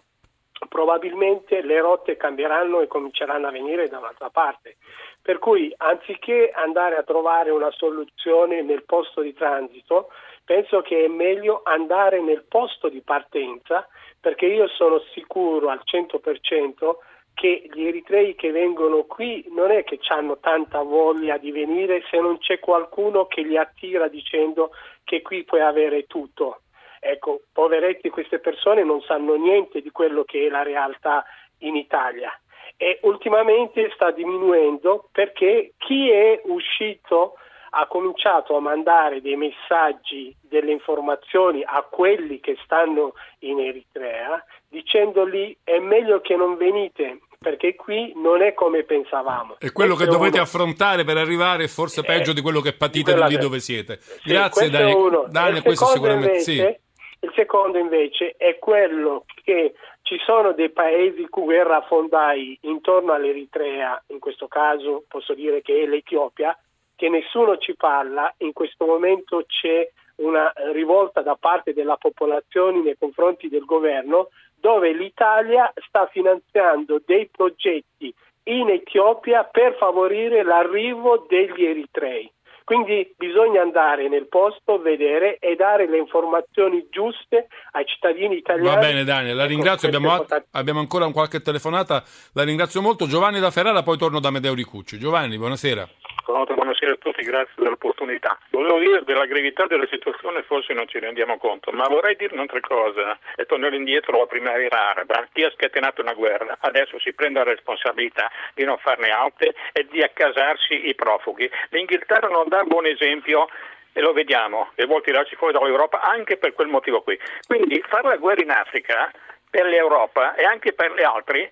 probabilmente 0.70 1.62
le 1.62 1.80
rotte 1.80 2.18
cambieranno 2.18 2.82
e 2.82 2.88
cominceranno 2.88 3.48
a 3.48 3.52
venire 3.52 3.88
da 3.88 4.00
un'altra 4.00 4.30
parte. 4.30 4.78
Per 5.22 5.39
cui 5.39 5.74
anziché 5.78 6.52
andare 6.54 6.96
a 6.96 7.04
trovare 7.04 7.50
una 7.50 7.72
soluzione 7.72 8.62
nel 8.62 8.84
posto 8.84 9.22
di 9.22 9.34
transito, 9.34 10.10
penso 10.46 10.82
che 10.82 11.06
è 11.06 11.08
meglio 11.08 11.62
andare 11.63 12.20
nel 12.22 12.44
posto 12.44 12.89
di 12.89 13.02
partenza 13.02 13.88
perché 14.20 14.46
io 14.46 14.68
sono 14.68 15.00
sicuro 15.13 15.70
al 15.70 15.82
100% 15.84 16.96
che 17.34 17.68
gli 17.74 17.88
eritrei 17.88 18.36
che 18.36 18.52
vengono 18.52 19.04
qui 19.04 19.46
non 19.50 19.72
è 19.72 19.84
che 19.84 20.00
hanno 20.10 20.38
tanta 20.38 20.82
voglia 20.82 21.38
di 21.38 21.52
venire 21.52 22.04
se 22.10 22.20
non 22.20 22.38
c'è 22.38 22.60
qualcuno 22.60 23.26
che 23.26 23.42
li 23.42 23.58
attira 23.58 24.08
dicendo 24.08 24.72
che 25.04 25.22
qui 25.22 25.44
puoi 25.44 25.62
avere 25.62 26.06
tutto. 26.06 26.62
Ecco, 27.06 27.42
poveretti 27.52 28.10
queste 28.10 28.39
persone 28.39 28.84
non 28.84 29.02
sanno 29.02 29.36
niente 29.36 29.82
di 29.82 29.92
quello 29.92 30.24
che 30.24 30.46
è 30.48 30.50
la 30.50 30.63
realtà 30.63 31.26
in 31.60 31.76
Italia 31.76 32.32
e 32.78 33.00
ultimamente 33.04 33.92
sta 33.94 34.12
diminuendo 34.12 35.10
perché 35.12 35.74
chi 35.78 36.10
è 36.10 36.42
uscito 36.46 37.36
ha 37.76 37.88
cominciato 37.88 38.56
a 38.56 38.60
mandare 38.60 39.22
dei 39.22 39.36
messaggi, 39.36 40.34
delle 40.42 40.72
informazioni 40.72 41.63
a 41.66 41.82
quelli 41.89 42.39
che 42.39 42.56
stanno 42.63 43.13
in 43.39 43.60
Eritrea 43.60 44.44
dicendogli 44.70 45.56
è 45.63 45.80
meglio 45.80 46.22
che 46.22 46.36
non 46.36 46.56
venite 46.56 47.20
perché 47.39 47.76
qui 47.76 48.13
non 48.16 48.42
è 48.42 48.54
come 48.54 48.84
pensavamo. 48.84 49.58
E 49.60 49.72
quello 49.72 49.96
Questo 49.96 50.12
che 50.12 50.18
dovete 50.18 50.36
uno. 50.38 50.46
affrontare 50.46 51.04
per 51.04 51.18
arrivare 51.18 51.66
è 51.66 51.68
forse 51.68 52.00
Eh, 52.00 52.04
peggio 52.06 52.32
di 52.32 52.42
quello 52.42 52.62
che 52.62 52.74
patite 52.74 53.16
lì 53.28 53.38
dove 53.38 53.60
siete. 53.60 53.98
Sì, 54.00 54.30
Grazie 54.30 54.68
è 54.68 54.70
Dani. 54.70 55.62
questo 55.62 55.86
sicuramente 55.88 56.28
invece- 56.30 56.42
sì. 56.52 56.82
Il 57.24 57.32
secondo 57.36 57.78
invece 57.78 58.36
è 58.36 58.60
quello 58.60 59.24
che 59.46 59.76
ci 60.02 60.18
sono 60.26 60.52
dei 60.52 60.72
paesi 60.72 61.26
guerrafondai 61.30 62.58
intorno 62.64 63.14
all'Eritrea, 63.14 64.04
in 64.08 64.20
questo 64.20 64.50
caso 64.50 65.06
posso 65.08 65.34
dire 65.34 65.62
che 65.62 65.84
è 65.84 65.86
l'Etiopia, 65.86 66.58
che 66.98 67.08
nessuno 67.08 67.56
ci 67.60 67.78
parla, 67.78 68.32
in 68.40 68.52
questo 68.52 68.86
momento 68.86 69.46
c'è 69.48 69.90
una 70.16 70.52
rivolta 70.74 71.22
da 71.22 71.38
parte 71.40 71.74
della 71.74 71.96
popolazione 71.96 72.82
nei 72.82 72.98
confronti 72.98 73.48
del 73.48 73.64
governo 73.64 74.28
dove 74.60 74.92
l'Italia 74.92 75.72
sta 75.88 76.08
finanziando 76.08 77.02
dei 77.06 77.30
progetti 77.30 78.14
in 78.48 78.70
Etiopia 78.70 79.46
per 79.46 79.78
favorire 79.78 80.44
l'arrivo 80.44 81.26
degli 81.26 81.64
eritrei. 81.64 82.30
Quindi 82.63 83.13
bisogna 83.17 83.62
andare 83.62 84.08
nel 84.08 84.28
posto, 84.28 84.80
vedere 84.82 85.38
e 85.39 85.56
dare 85.56 85.88
le 85.88 85.97
informazioni 85.97 86.88
giuste 86.89 87.47
ai 87.71 87.86
cittadini 87.86 88.38
italiani. 88.38 88.76
Va 88.76 88.82
bene 88.82 89.04
Daniel, 89.04 89.36
la 89.36 89.43
Ecco, 89.43 89.52
ringrazio, 89.52 89.88
abbiamo, 89.88 90.26
abbiamo 90.52 90.80
ancora 90.80 91.06
un 91.06 91.13
qualche 91.13 91.41
telefonata, 91.41 92.04
la 92.34 92.43
ringrazio 92.43 92.82
molto. 92.82 93.08
Giovanni 93.08 93.39
da 93.39 93.52
Ferrara, 93.52 93.84
poi 93.84 93.97
torno 93.97 94.19
da 94.19 94.32
Medeo 94.32 94.54
Ricucci. 94.54 94.97
Giovanni, 94.97 95.38
buonasera. 95.38 95.88
Buonasera 96.26 96.94
a 96.94 96.96
tutti, 96.96 97.22
grazie 97.22 97.52
dell'opportunità. 97.58 98.38
Volevo 98.52 98.80
dire 98.80 99.04
della 99.04 99.26
gravità 99.26 99.66
della 99.68 99.86
situazione, 99.88 100.42
forse 100.44 100.72
non 100.72 100.88
ci 100.88 100.98
rendiamo 100.98 101.38
conto, 101.38 101.72
ma 101.72 101.86
vorrei 101.90 102.16
dire 102.16 102.34
un'altra 102.34 102.62
cosa 102.62 103.20
e 103.36 103.46
tornare 103.46 103.76
indietro 103.76 104.16
alla 104.16 104.26
primavera 104.26 104.92
araba. 104.92 105.28
Chi 105.34 105.44
ha 105.44 105.52
scatenato 105.52 106.02
una 106.02 106.14
guerra 106.14 106.56
adesso 106.62 106.98
si 107.00 107.12
prende 107.12 107.40
la 107.40 107.52
responsabilità 107.52 108.32
di 108.54 108.64
non 108.64 108.78
farne 108.78 109.10
altre 109.10 109.54
e 109.74 109.86
di 109.92 110.02
accasarsi 110.02 110.88
i 110.88 110.96
profughi. 110.96 111.50
L'Inghilterra 111.72 112.30
non 112.30 112.48
dà 112.48 112.64
buon 112.64 112.86
esempio 112.86 113.50
e 113.92 114.00
lo 114.00 114.14
vediamo, 114.14 114.72
e 114.76 114.86
vuol 114.86 115.04
tirarci 115.04 115.36
fuori 115.36 115.52
dall'Europa 115.52 116.00
anche 116.00 116.38
per 116.38 116.54
quel 116.54 116.70
motivo 116.70 117.02
qui. 117.02 117.20
Quindi 117.46 117.84
fare 117.86 118.08
la 118.08 118.16
guerra 118.16 118.42
in 118.42 118.52
Africa 118.52 119.12
per 119.50 119.66
l'Europa 119.66 120.36
e 120.36 120.46
anche 120.46 120.72
per 120.72 120.94
altre 121.04 121.50
pe- 121.50 121.52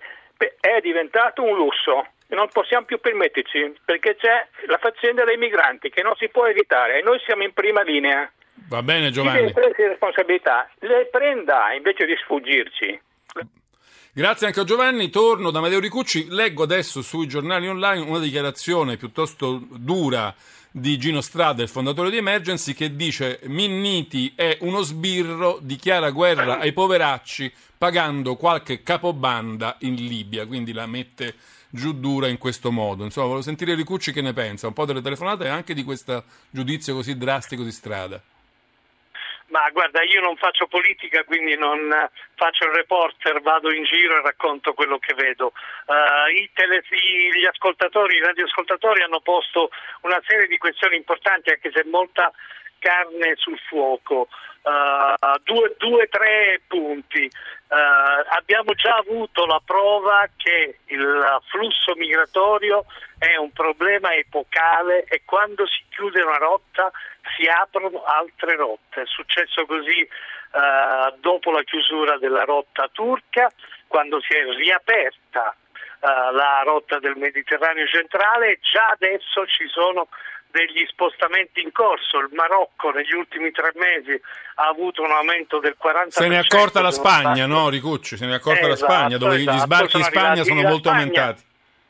è 0.60 0.80
diventato 0.80 1.42
un 1.42 1.56
lusso 1.56 2.06
e 2.28 2.34
non 2.34 2.48
possiamo 2.52 2.86
più 2.86 2.98
permetterci 3.00 3.74
perché 3.84 4.16
c'è 4.16 4.46
la 4.66 4.78
faccenda 4.78 5.24
dei 5.24 5.36
migranti 5.36 5.90
che 5.90 6.02
non 6.02 6.14
si 6.16 6.28
può 6.28 6.46
evitare 6.46 6.98
e 6.98 7.02
noi 7.02 7.20
siamo 7.20 7.42
in 7.42 7.52
prima 7.52 7.82
linea. 7.82 8.30
Va 8.68 8.82
bene 8.82 9.06
Chi 9.06 9.12
Giovanni. 9.12 9.40
deve 9.40 9.52
prendersi 9.52 9.82
le 9.82 9.88
responsabilità 9.88 10.70
le 10.80 11.08
prenda 11.10 11.72
invece 11.72 12.06
di 12.06 12.16
sfuggirci. 12.16 13.00
Grazie 14.12 14.46
anche 14.46 14.60
a 14.60 14.64
Giovanni, 14.64 15.08
torno 15.08 15.50
da 15.50 15.60
Medeo 15.60 15.80
Ricucci, 15.80 16.26
leggo 16.28 16.64
adesso 16.64 17.00
sui 17.00 17.26
giornali 17.26 17.66
online 17.66 18.04
una 18.04 18.18
dichiarazione 18.18 18.98
piuttosto 18.98 19.66
dura 19.70 20.34
di 20.70 20.98
Gino 20.98 21.20
Strada, 21.20 21.62
il 21.62 21.68
fondatore 21.68 22.10
di 22.10 22.16
Emergency, 22.16 22.74
che 22.74 22.94
dice 22.94 23.40
Minniti 23.44 24.32
è 24.34 24.58
uno 24.60 24.82
sbirro, 24.82 25.58
dichiara 25.62 26.10
guerra 26.10 26.58
ai 26.58 26.72
poveracci 26.72 27.52
pagando 27.76 28.36
qualche 28.36 28.82
capobanda 28.82 29.76
in 29.80 29.94
Libia, 29.94 30.46
quindi 30.46 30.72
la 30.72 30.86
mette 30.86 31.34
giù 31.70 31.92
dura 31.94 32.28
in 32.28 32.38
questo 32.38 32.70
modo. 32.70 33.04
Insomma, 33.04 33.26
volevo 33.28 33.44
sentire 33.44 33.74
Ricucci 33.74 34.12
che 34.12 34.20
ne 34.20 34.32
pensa, 34.32 34.66
un 34.66 34.72
po' 34.72 34.84
delle 34.84 35.00
telefonate 35.00 35.44
e 35.44 35.48
anche 35.48 35.74
di 35.74 35.84
questo 35.84 36.24
giudizio 36.50 36.94
così 36.94 37.16
drastico 37.16 37.62
di 37.62 37.72
Strada. 37.72 38.22
Ma 39.52 39.68
guarda, 39.70 40.02
io 40.02 40.22
non 40.22 40.36
faccio 40.36 40.66
politica, 40.66 41.24
quindi 41.24 41.58
non 41.58 41.92
eh, 41.92 42.10
faccio 42.36 42.64
il 42.64 42.72
reporter, 42.72 43.42
vado 43.42 43.70
in 43.70 43.84
giro 43.84 44.16
e 44.16 44.22
racconto 44.22 44.72
quello 44.72 44.98
che 44.98 45.12
vedo. 45.12 45.52
Eh, 45.86 46.40
i 46.40 46.50
tele- 46.54 46.82
gli 46.88 47.44
ascoltatori, 47.44 48.16
i 48.16 48.24
radioascoltatori 48.24 49.02
hanno 49.02 49.20
posto 49.20 49.68
una 50.02 50.22
serie 50.26 50.46
di 50.46 50.56
questioni 50.56 50.96
importanti, 50.96 51.50
anche 51.50 51.70
se 51.70 51.84
molta 51.84 52.32
carne 52.82 53.34
sul 53.36 53.58
fuoco. 53.68 54.28
Eh, 54.64 55.14
due, 55.44 55.74
due, 55.78 56.08
tre 56.08 56.60
punti. 56.66 57.24
Eh, 57.24 57.76
abbiamo 58.28 58.74
già 58.74 58.96
avuto 58.96 59.46
la 59.46 59.60
prova 59.64 60.28
che 60.36 60.78
il 60.86 61.40
flusso 61.48 61.94
migratorio 61.96 62.84
è 63.18 63.36
un 63.36 63.52
problema 63.52 64.12
epocale 64.14 65.04
e 65.04 65.22
quando 65.24 65.66
si 65.66 65.84
chiude 65.90 66.22
una 66.22 66.38
rotta 66.38 66.90
si 67.36 67.46
aprono 67.48 68.02
altre 68.02 68.56
rotte. 68.56 69.02
È 69.02 69.06
successo 69.06 69.64
così 69.64 70.00
eh, 70.00 71.14
dopo 71.20 71.50
la 71.50 71.62
chiusura 71.62 72.18
della 72.18 72.44
rotta 72.44 72.88
turca, 72.92 73.50
quando 73.86 74.20
si 74.20 74.34
è 74.34 74.44
riaperta 74.56 75.56
la 76.04 76.62
rotta 76.64 76.98
del 76.98 77.14
Mediterraneo 77.14 77.86
centrale, 77.86 78.58
già 78.60 78.88
adesso 78.88 79.46
ci 79.46 79.68
sono 79.68 80.08
degli 80.52 80.86
spostamenti 80.86 81.62
in 81.62 81.72
corso. 81.72 82.18
Il 82.20 82.28
Marocco 82.32 82.90
negli 82.90 83.12
ultimi 83.12 83.50
tre 83.50 83.72
mesi 83.74 84.12
ha 84.56 84.68
avuto 84.68 85.02
un 85.02 85.10
aumento 85.10 85.58
del 85.58 85.76
40%. 85.82 86.08
Se 86.10 86.28
ne 86.28 86.36
è 86.36 86.38
accorta 86.38 86.80
la 86.80 86.92
Spagna, 86.92 87.46
no 87.46 87.68
Ricucci? 87.68 88.16
Se 88.16 88.26
ne 88.26 88.32
è 88.32 88.36
accorta 88.36 88.68
la 88.68 88.74
Esatto, 88.74 88.92
Spagna, 88.92 89.16
dove 89.16 89.38
gli 89.38 89.42
esatto, 89.42 89.58
sbarchi 89.58 89.84
in 89.84 89.90
sono 89.90 90.04
Spagna 90.04 90.26
arrivati 90.28 90.48
sono 90.48 90.62
la 90.62 90.68
molto 90.68 90.88
Spagna- 90.88 91.02
aumentati. 91.02 91.42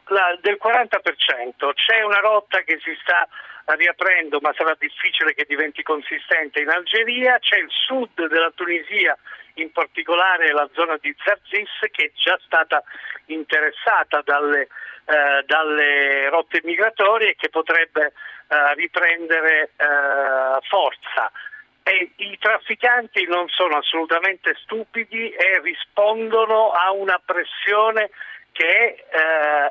la- 0.06 0.38
del 0.40 0.56
40%. 0.58 1.72
C'è 1.74 2.02
una 2.02 2.20
rotta 2.20 2.60
che 2.62 2.78
si 2.82 2.96
sta 3.02 3.28
riaprendo, 3.76 4.38
ma 4.40 4.52
sarà 4.56 4.74
difficile 4.78 5.34
che 5.34 5.44
diventi 5.48 5.82
consistente 5.82 6.60
in 6.60 6.68
Algeria. 6.68 7.38
C'è 7.38 7.58
il 7.58 7.68
sud 7.70 8.26
della 8.26 8.50
Tunisia, 8.54 9.16
in 9.54 9.70
particolare 9.72 10.50
la 10.52 10.68
zona 10.74 10.96
di 11.00 11.14
Zarzis, 11.24 11.68
che 11.90 12.04
è 12.06 12.10
già 12.14 12.38
stata 12.44 12.82
interessata 13.26 14.20
dalle, 14.24 14.68
eh, 15.04 15.42
dalle 15.46 16.28
rotte 16.28 16.60
migratorie 16.64 17.34
che 17.34 17.48
potrebbe 17.48 18.12
eh, 18.48 18.74
riprendere 18.74 19.70
eh, 19.76 20.58
forza. 20.68 21.30
E 21.82 22.12
I 22.16 22.38
trafficanti 22.38 23.24
non 23.26 23.48
sono 23.48 23.78
assolutamente 23.78 24.54
stupidi 24.62 25.30
e 25.30 25.60
rispondono 25.60 26.70
a 26.70 26.92
una 26.92 27.20
pressione 27.24 28.10
che 28.52 28.66
è 28.66 29.04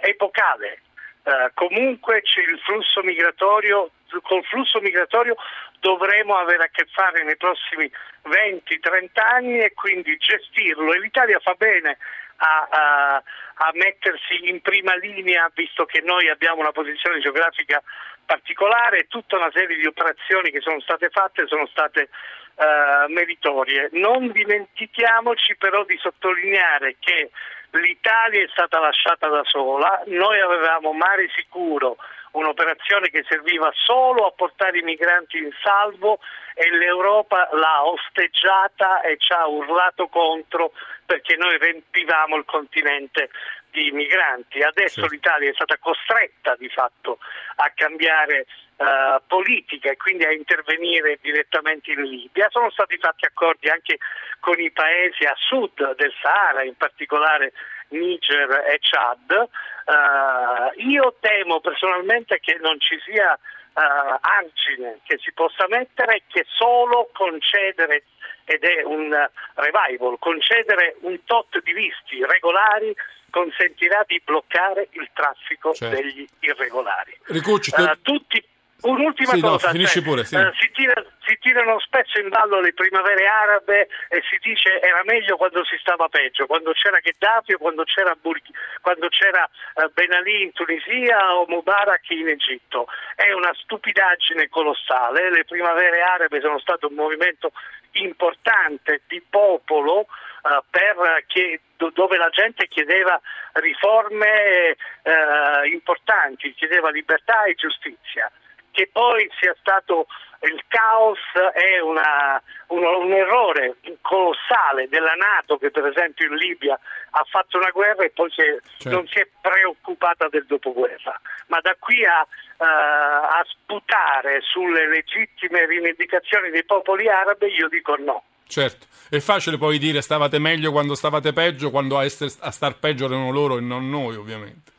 eh, 0.03 0.09
epocale. 0.09 0.81
Eh, 1.23 1.51
comunque 1.53 2.21
flusso 2.65 3.01
migratorio, 3.03 3.91
col 4.23 4.43
flusso 4.45 4.81
migratorio 4.81 5.35
dovremo 5.79 6.35
avere 6.35 6.63
a 6.65 6.69
che 6.71 6.85
fare 6.91 7.23
nei 7.23 7.37
prossimi 7.37 7.89
20-30 8.23 9.09
anni 9.13 9.59
e 9.59 9.73
quindi 9.73 10.17
gestirlo. 10.17 10.93
E 10.93 10.99
l'Italia 10.99 11.39
fa 11.39 11.53
bene 11.53 11.97
a, 12.41 12.67
a- 12.69 13.23
a 13.63 13.69
mettersi 13.73 14.49
in 14.49 14.62
prima 14.62 14.95
linea, 14.95 15.49
visto 15.54 15.86
che 15.86 16.01
noi 16.01 16.27
abbiamo 16.30 16.62
una 16.62 16.71
posizione 16.71 17.19
geografica 17.19 17.82
particolare, 18.25 19.08
tutta 19.08 19.38
una 19.38 19.51
serie 19.54 19.77
di 19.77 19.86
operazioni 19.86 20.49
che 20.49 20.62
sono 20.62 20.80
state 20.80 21.10
fatte 21.10 21.45
sono 21.47 21.67
state 21.67 22.10
eh, 22.56 23.08
meritorie. 23.10 23.89
Non 23.91 24.32
dimentichiamoci 24.32 25.58
però 25.58 25.84
di 25.84 25.97
sottolineare 25.97 26.95
che 26.99 27.30
l'Italia 27.71 28.43
è 28.43 28.47
stata 28.51 28.80
lasciata 28.80 29.27
da 29.27 29.43
sola, 29.43 30.01
noi 30.08 30.39
avevamo 30.39 30.91
Mare 30.93 31.30
Sicuro, 31.36 31.97
un'operazione 32.32 33.10
che 33.10 33.23
serviva 33.27 33.71
solo 33.73 34.25
a 34.25 34.32
portare 34.32 34.80
i 34.80 34.84
migranti 34.84 35.38
in 35.38 35.51
salvo 35.62 36.19
e 36.54 36.69
l'Europa 36.71 37.49
l'ha 37.51 37.86
osteggiata 37.86 39.01
e 39.01 39.17
ci 39.17 39.32
ha 39.34 39.47
urlato 39.47 40.08
contro 40.08 40.71
perché 41.12 41.36
noi 41.36 41.58
riempivamo 41.58 42.38
il 42.38 42.45
continente 42.45 43.32
di 43.69 43.91
migranti. 43.91 44.62
Adesso 44.62 45.02
Sì. 45.02 45.10
l'Italia 45.10 45.50
è 45.50 45.54
stata 45.54 45.78
costretta 45.78 46.56
di 46.56 46.69
fatto 46.69 47.19
a 47.56 47.69
cambiare 47.76 48.45
uh, 48.78 49.21
politica 49.28 49.91
e 49.91 49.97
quindi 49.97 50.24
a 50.24 50.32
intervenire 50.32 51.19
direttamente 51.21 51.91
in 51.91 52.04
Libia. 52.04 52.47
Sono 52.50 52.71
stati 52.71 52.97
fatti 52.97 53.26
accordi 53.26 53.67
anche 53.67 53.97
con 54.39 54.58
i 54.58 54.71
paesi 54.71 55.26
a 55.26 55.36
sud 55.36 55.95
del 55.95 56.13
Sahara, 56.21 56.63
in 56.63 56.78
particolare 56.78 57.52
Niger 57.89 58.63
e 58.69 58.80
Chad. 58.80 59.50
Uh, 59.84 60.80
io 60.80 61.17
temo 61.19 61.60
personalmente 61.60 62.39
che 62.39 62.58
non 62.62 62.80
ci 62.80 62.97
sia 63.04 63.34
uh, 63.34 64.17
argine 64.21 65.00
che 65.04 65.17
si 65.17 65.34
possa 65.34 65.65
mettere 65.67 66.24
che 66.28 66.45
solo 66.47 67.10
concedere 67.12 68.04
ed 68.51 68.63
è 68.63 68.83
un 68.83 69.15
revival, 69.55 70.17
concedere 70.19 70.97
un 71.01 71.23
tot 71.23 71.61
di 71.63 71.73
visti 71.73 72.23
regolari 72.25 72.93
consentirà 73.29 74.03
di 74.05 74.21
bloccare 74.23 74.89
il 74.91 75.09
traffico 75.13 75.73
certo. 75.73 75.95
degli 75.95 76.27
irregolari. 76.39 77.17
Ricucci, 77.27 77.71
tu... 77.71 77.81
uh, 77.81 78.01
tutti 78.01 78.43
Un'ultima 78.81 79.33
sì, 79.33 79.41
cosa, 79.41 79.67
no, 79.67 79.73
finisci 79.73 80.01
pure, 80.01 80.23
sì. 80.23 80.35
uh, 80.35 80.51
si, 80.53 80.71
tira, 80.71 81.05
si, 81.23 81.37
tirano 81.39 81.79
spesso 81.79 82.19
in 82.19 82.29
ballo 82.29 82.59
le 82.59 82.73
primavere 82.73 83.27
arabe 83.27 83.87
e 84.09 84.23
si 84.27 84.37
dice 84.41 84.81
era 84.81 85.03
meglio 85.03 85.37
quando 85.37 85.63
si 85.63 85.77
stava 85.79 86.09
peggio, 86.09 86.47
quando 86.47 86.71
c'era 86.71 86.97
Gheddafi 86.97 87.53
o 87.53 87.57
quando 87.59 87.83
c'era, 87.83 88.15
Bur- 88.19 88.41
quando 88.81 89.07
c'era 89.09 89.47
uh, 89.75 89.91
Ben 89.93 90.13
Ali 90.13 90.43
in 90.43 90.51
Tunisia 90.53 91.35
o 91.35 91.45
Mubarak 91.47 92.09
in 92.09 92.29
Egitto. 92.29 92.87
È 93.15 93.31
una 93.33 93.53
stupidaggine 93.53 94.49
colossale, 94.49 95.29
le 95.29 95.45
primavere 95.45 96.01
arabe 96.01 96.41
sono 96.41 96.57
stato 96.57 96.87
un 96.87 96.95
movimento 96.95 97.51
importante 97.93 99.01
di 99.07 99.21
popolo 99.29 100.07
Uh, 100.41 100.57
per, 100.71 101.23
che, 101.27 101.61
dove 101.75 102.17
la 102.17 102.29
gente 102.29 102.67
chiedeva 102.67 103.21
riforme 103.51 104.75
uh, 105.03 105.67
importanti, 105.71 106.51
chiedeva 106.55 106.89
libertà 106.89 107.43
e 107.43 107.53
giustizia 107.53 108.27
che 108.71 108.89
poi 108.91 109.29
sia 109.39 109.55
stato 109.60 110.07
il 110.43 110.63
caos 110.67 111.19
è 111.53 111.79
una, 111.79 112.41
un, 112.67 112.84
un, 112.84 113.13
errore 113.13 113.75
colossale 114.01 114.88
della 114.89 115.13
Nato 115.13 115.57
che 115.57 115.69
per 115.69 115.86
esempio 115.86 116.25
in 116.27 116.36
Libia 116.36 116.79
ha 117.12 117.23
fatto 117.29 117.57
una 117.57 117.69
guerra 117.69 118.03
e 118.03 118.10
poi 118.10 118.31
si 118.31 118.41
è, 118.41 118.57
certo. 118.77 118.89
non 118.89 119.07
si 119.07 119.19
è 119.19 119.27
preoccupata 119.39 120.29
del 120.29 120.45
dopoguerra. 120.47 121.19
Ma 121.47 121.60
da 121.62 121.75
qui 121.77 122.03
a, 122.05 122.21
uh, 122.21 122.63
a 122.63 123.45
sputare 123.45 124.41
sulle 124.41 124.88
legittime 124.88 125.67
rivendicazioni 125.67 126.49
dei 126.49 126.65
popoli 126.65 127.07
arabi 127.07 127.47
io 127.47 127.67
dico 127.67 127.95
no. 127.97 128.23
Certo, 128.47 128.88
è 129.10 129.19
facile 129.19 129.57
poi 129.57 129.77
dire 129.77 130.01
stavate 130.01 130.39
meglio 130.39 130.71
quando 130.71 130.95
stavate 130.95 131.34
peggio, 131.34 131.69
quando 131.69 131.97
a, 131.99 132.03
essere, 132.03 132.31
a 132.39 132.51
star 132.51 132.79
peggio 132.79 133.05
erano 133.05 133.29
loro 133.29 133.57
e 133.57 133.62
non 133.62 133.89
noi 133.89 134.15
ovviamente. 134.15 134.71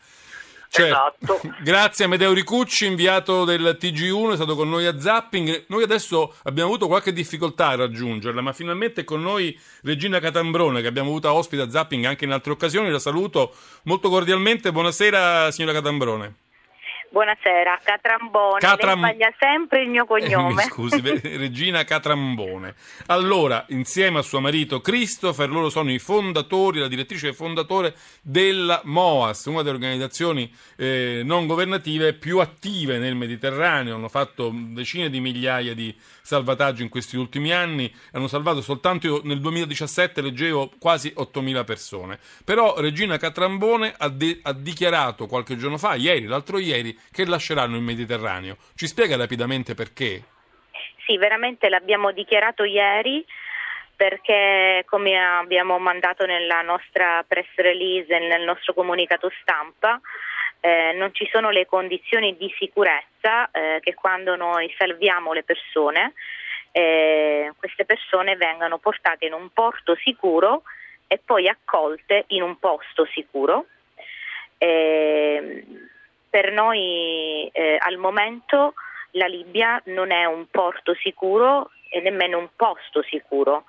Certo. 0.74 1.18
Esatto. 1.20 1.54
Grazie 1.62 2.06
a 2.06 2.08
Medeo 2.08 2.32
Ricucci, 2.32 2.86
inviato 2.86 3.44
del 3.44 3.76
TG1, 3.78 4.32
è 4.32 4.36
stato 4.36 4.56
con 4.56 4.70
noi 4.70 4.86
a 4.86 4.98
Zapping. 4.98 5.64
Noi 5.68 5.82
adesso 5.82 6.34
abbiamo 6.44 6.70
avuto 6.70 6.86
qualche 6.86 7.12
difficoltà 7.12 7.68
a 7.68 7.74
raggiungerla, 7.74 8.40
ma 8.40 8.54
finalmente 8.54 9.04
con 9.04 9.20
noi 9.20 9.58
Regina 9.82 10.18
Catambrone, 10.18 10.80
che 10.80 10.86
abbiamo 10.86 11.10
avuto 11.10 11.30
ospite 11.30 11.60
a 11.60 11.68
Zapping 11.70 12.06
anche 12.06 12.24
in 12.24 12.30
altre 12.30 12.52
occasioni. 12.52 12.90
La 12.90 12.98
saluto 12.98 13.54
molto 13.82 14.08
cordialmente. 14.08 14.72
Buonasera, 14.72 15.50
signora 15.50 15.74
Catambrone. 15.74 16.41
Buonasera, 17.12 17.78
Catrambone, 17.84 18.58
Catram... 18.58 19.02
Lei 19.02 19.12
sbaglia 19.12 19.34
sempre 19.38 19.82
il 19.82 19.90
mio 19.90 20.06
cognome. 20.06 20.62
Eh, 20.62 20.66
scusi, 20.68 20.98
Regina 21.36 21.84
Catrambone. 21.84 22.74
Allora, 23.08 23.66
insieme 23.68 24.20
a 24.20 24.22
suo 24.22 24.40
marito 24.40 24.80
Christopher, 24.80 25.50
loro 25.50 25.68
sono 25.68 25.92
i 25.92 25.98
fondatori, 25.98 26.78
la 26.78 26.88
direttrice 26.88 27.28
e 27.28 27.32
fondatore 27.34 27.94
della 28.22 28.80
MOAS, 28.84 29.44
una 29.44 29.60
delle 29.60 29.74
organizzazioni 29.74 30.50
eh, 30.76 31.20
non 31.22 31.46
governative 31.46 32.14
più 32.14 32.38
attive 32.38 32.96
nel 32.96 33.14
Mediterraneo. 33.14 33.96
Hanno 33.96 34.08
fatto 34.08 34.50
decine 34.50 35.10
di 35.10 35.20
migliaia 35.20 35.74
di 35.74 35.94
salvataggio 36.22 36.82
in 36.82 36.88
questi 36.88 37.18
ultimi 37.18 37.52
anni, 37.52 37.94
hanno 38.12 38.26
salvato 38.26 38.62
soltanto 38.62 39.06
io, 39.06 39.20
nel 39.24 39.40
2017 39.40 40.22
leggevo 40.22 40.72
quasi 40.78 41.12
8.000 41.14 41.64
persone. 41.64 42.18
Però 42.42 42.80
Regina 42.80 43.18
Catrambone 43.18 43.92
ha, 43.94 44.08
de- 44.08 44.38
ha 44.40 44.54
dichiarato 44.54 45.26
qualche 45.26 45.58
giorno 45.58 45.76
fa, 45.76 45.94
ieri, 45.94 46.24
l'altro 46.24 46.58
ieri, 46.58 46.98
che 47.10 47.26
lasceranno 47.26 47.76
il 47.76 47.82
Mediterraneo. 47.82 48.56
Ci 48.74 48.86
spiega 48.86 49.16
rapidamente 49.16 49.74
perché? 49.74 50.22
Sì, 51.04 51.16
veramente 51.16 51.68
l'abbiamo 51.68 52.12
dichiarato 52.12 52.64
ieri 52.64 53.24
perché 53.94 54.84
come 54.86 55.16
abbiamo 55.16 55.78
mandato 55.78 56.26
nella 56.26 56.60
nostra 56.62 57.24
press 57.26 57.46
release 57.56 58.12
e 58.12 58.18
nel 58.18 58.42
nostro 58.42 58.74
comunicato 58.74 59.30
stampa, 59.40 60.00
eh, 60.60 60.92
non 60.94 61.14
ci 61.14 61.28
sono 61.30 61.50
le 61.50 61.66
condizioni 61.66 62.36
di 62.36 62.52
sicurezza 62.58 63.50
eh, 63.50 63.78
che 63.80 63.94
quando 63.94 64.34
noi 64.34 64.72
salviamo 64.76 65.32
le 65.32 65.44
persone, 65.44 66.14
eh, 66.72 67.52
queste 67.56 67.84
persone 67.84 68.36
vengano 68.36 68.78
portate 68.78 69.26
in 69.26 69.34
un 69.34 69.50
porto 69.50 69.94
sicuro 69.96 70.62
e 71.06 71.20
poi 71.24 71.46
accolte 71.48 72.24
in 72.28 72.42
un 72.42 72.58
posto 72.58 73.06
sicuro. 73.12 73.66
Eh, 74.58 75.64
per 76.32 76.50
noi 76.50 77.46
eh, 77.52 77.76
al 77.78 77.98
momento 77.98 78.72
la 79.10 79.26
Libia 79.26 79.78
non 79.86 80.10
è 80.10 80.24
un 80.24 80.46
porto 80.50 80.94
sicuro 80.94 81.72
e 81.90 82.00
nemmeno 82.00 82.38
un 82.38 82.48
posto 82.56 83.02
sicuro. 83.02 83.64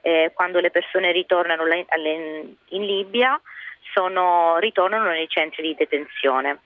Eh, 0.00 0.32
quando 0.34 0.58
le 0.58 0.72
persone 0.72 1.12
ritornano 1.12 1.62
in 1.64 2.84
Libia 2.84 3.40
sono, 3.92 4.58
ritornano 4.58 5.10
nei 5.10 5.28
centri 5.28 5.62
di 5.62 5.76
detenzione. 5.76 6.58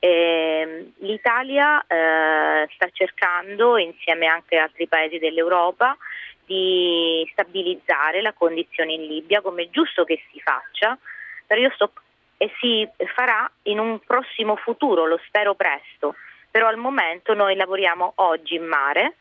Eh, 0.00 0.92
L'Italia 0.98 1.80
eh, 1.86 2.68
sta 2.74 2.88
cercando, 2.92 3.76
insieme 3.76 4.26
anche 4.26 4.58
a 4.58 4.64
altri 4.64 4.88
paesi 4.88 5.18
dell'Europa, 5.18 5.96
di 6.44 7.24
stabilizzare 7.30 8.20
la 8.20 8.32
condizione 8.32 8.94
in 8.94 9.06
Libia, 9.06 9.42
come 9.42 9.62
è 9.62 9.70
giusto 9.70 10.02
che 10.02 10.24
si 10.32 10.40
faccia, 10.40 10.98
sto, 11.74 11.92
e 12.42 12.50
si 12.58 12.88
farà 13.14 13.50
in 13.64 13.78
un 13.78 13.98
prossimo 13.98 14.56
futuro, 14.56 15.04
lo 15.06 15.20
spero 15.26 15.54
presto. 15.54 16.14
Però 16.50 16.68
al 16.68 16.78
momento 16.78 17.34
noi 17.34 17.54
lavoriamo 17.54 18.14
oggi 18.16 18.54
in 18.54 18.64
mare, 18.64 19.16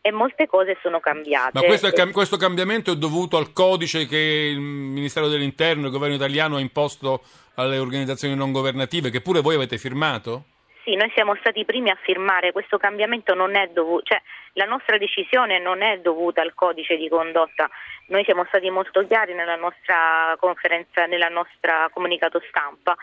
e 0.00 0.10
molte 0.10 0.48
cose 0.48 0.76
sono 0.82 0.98
cambiate. 0.98 1.58
Ma 1.58 1.62
questo, 1.64 1.86
è, 1.86 2.10
questo, 2.10 2.36
cambiamento 2.36 2.92
è 2.92 2.96
dovuto 2.96 3.36
al 3.36 3.52
codice 3.52 4.06
che 4.06 4.50
il 4.52 4.60
Ministero 4.60 5.28
dell'Interno, 5.28 5.86
il 5.86 5.92
governo 5.92 6.16
italiano 6.16 6.56
ha 6.56 6.60
imposto 6.60 7.22
alle 7.54 7.78
organizzazioni 7.78 8.34
non 8.34 8.50
governative, 8.50 9.10
che 9.10 9.22
pure 9.22 9.40
voi 9.40 9.54
avete 9.54 9.78
firmato? 9.78 10.44
Sì, 10.84 10.96
noi 10.96 11.10
siamo 11.14 11.34
stati 11.36 11.60
i 11.60 11.64
primi 11.64 11.88
a 11.88 11.96
firmare, 12.02 12.52
questo 12.52 12.76
cambiamento 12.76 13.32
non 13.34 13.56
è 13.56 13.68
dovuto, 13.68 14.04
cioè 14.04 14.20
la 14.52 14.66
nostra 14.66 14.98
decisione 14.98 15.58
non 15.58 15.80
è 15.80 15.98
dovuta 16.00 16.42
al 16.42 16.52
codice 16.52 16.98
di 16.98 17.08
condotta, 17.08 17.70
noi 18.08 18.22
siamo 18.24 18.44
stati 18.48 18.68
molto 18.68 19.06
chiari 19.06 19.32
nella 19.32 19.56
nostra 19.56 20.36
conferenza, 20.38 21.06
nella 21.06 21.30
nostra 21.30 21.88
comunicato 21.90 22.38
stampa, 22.48 22.94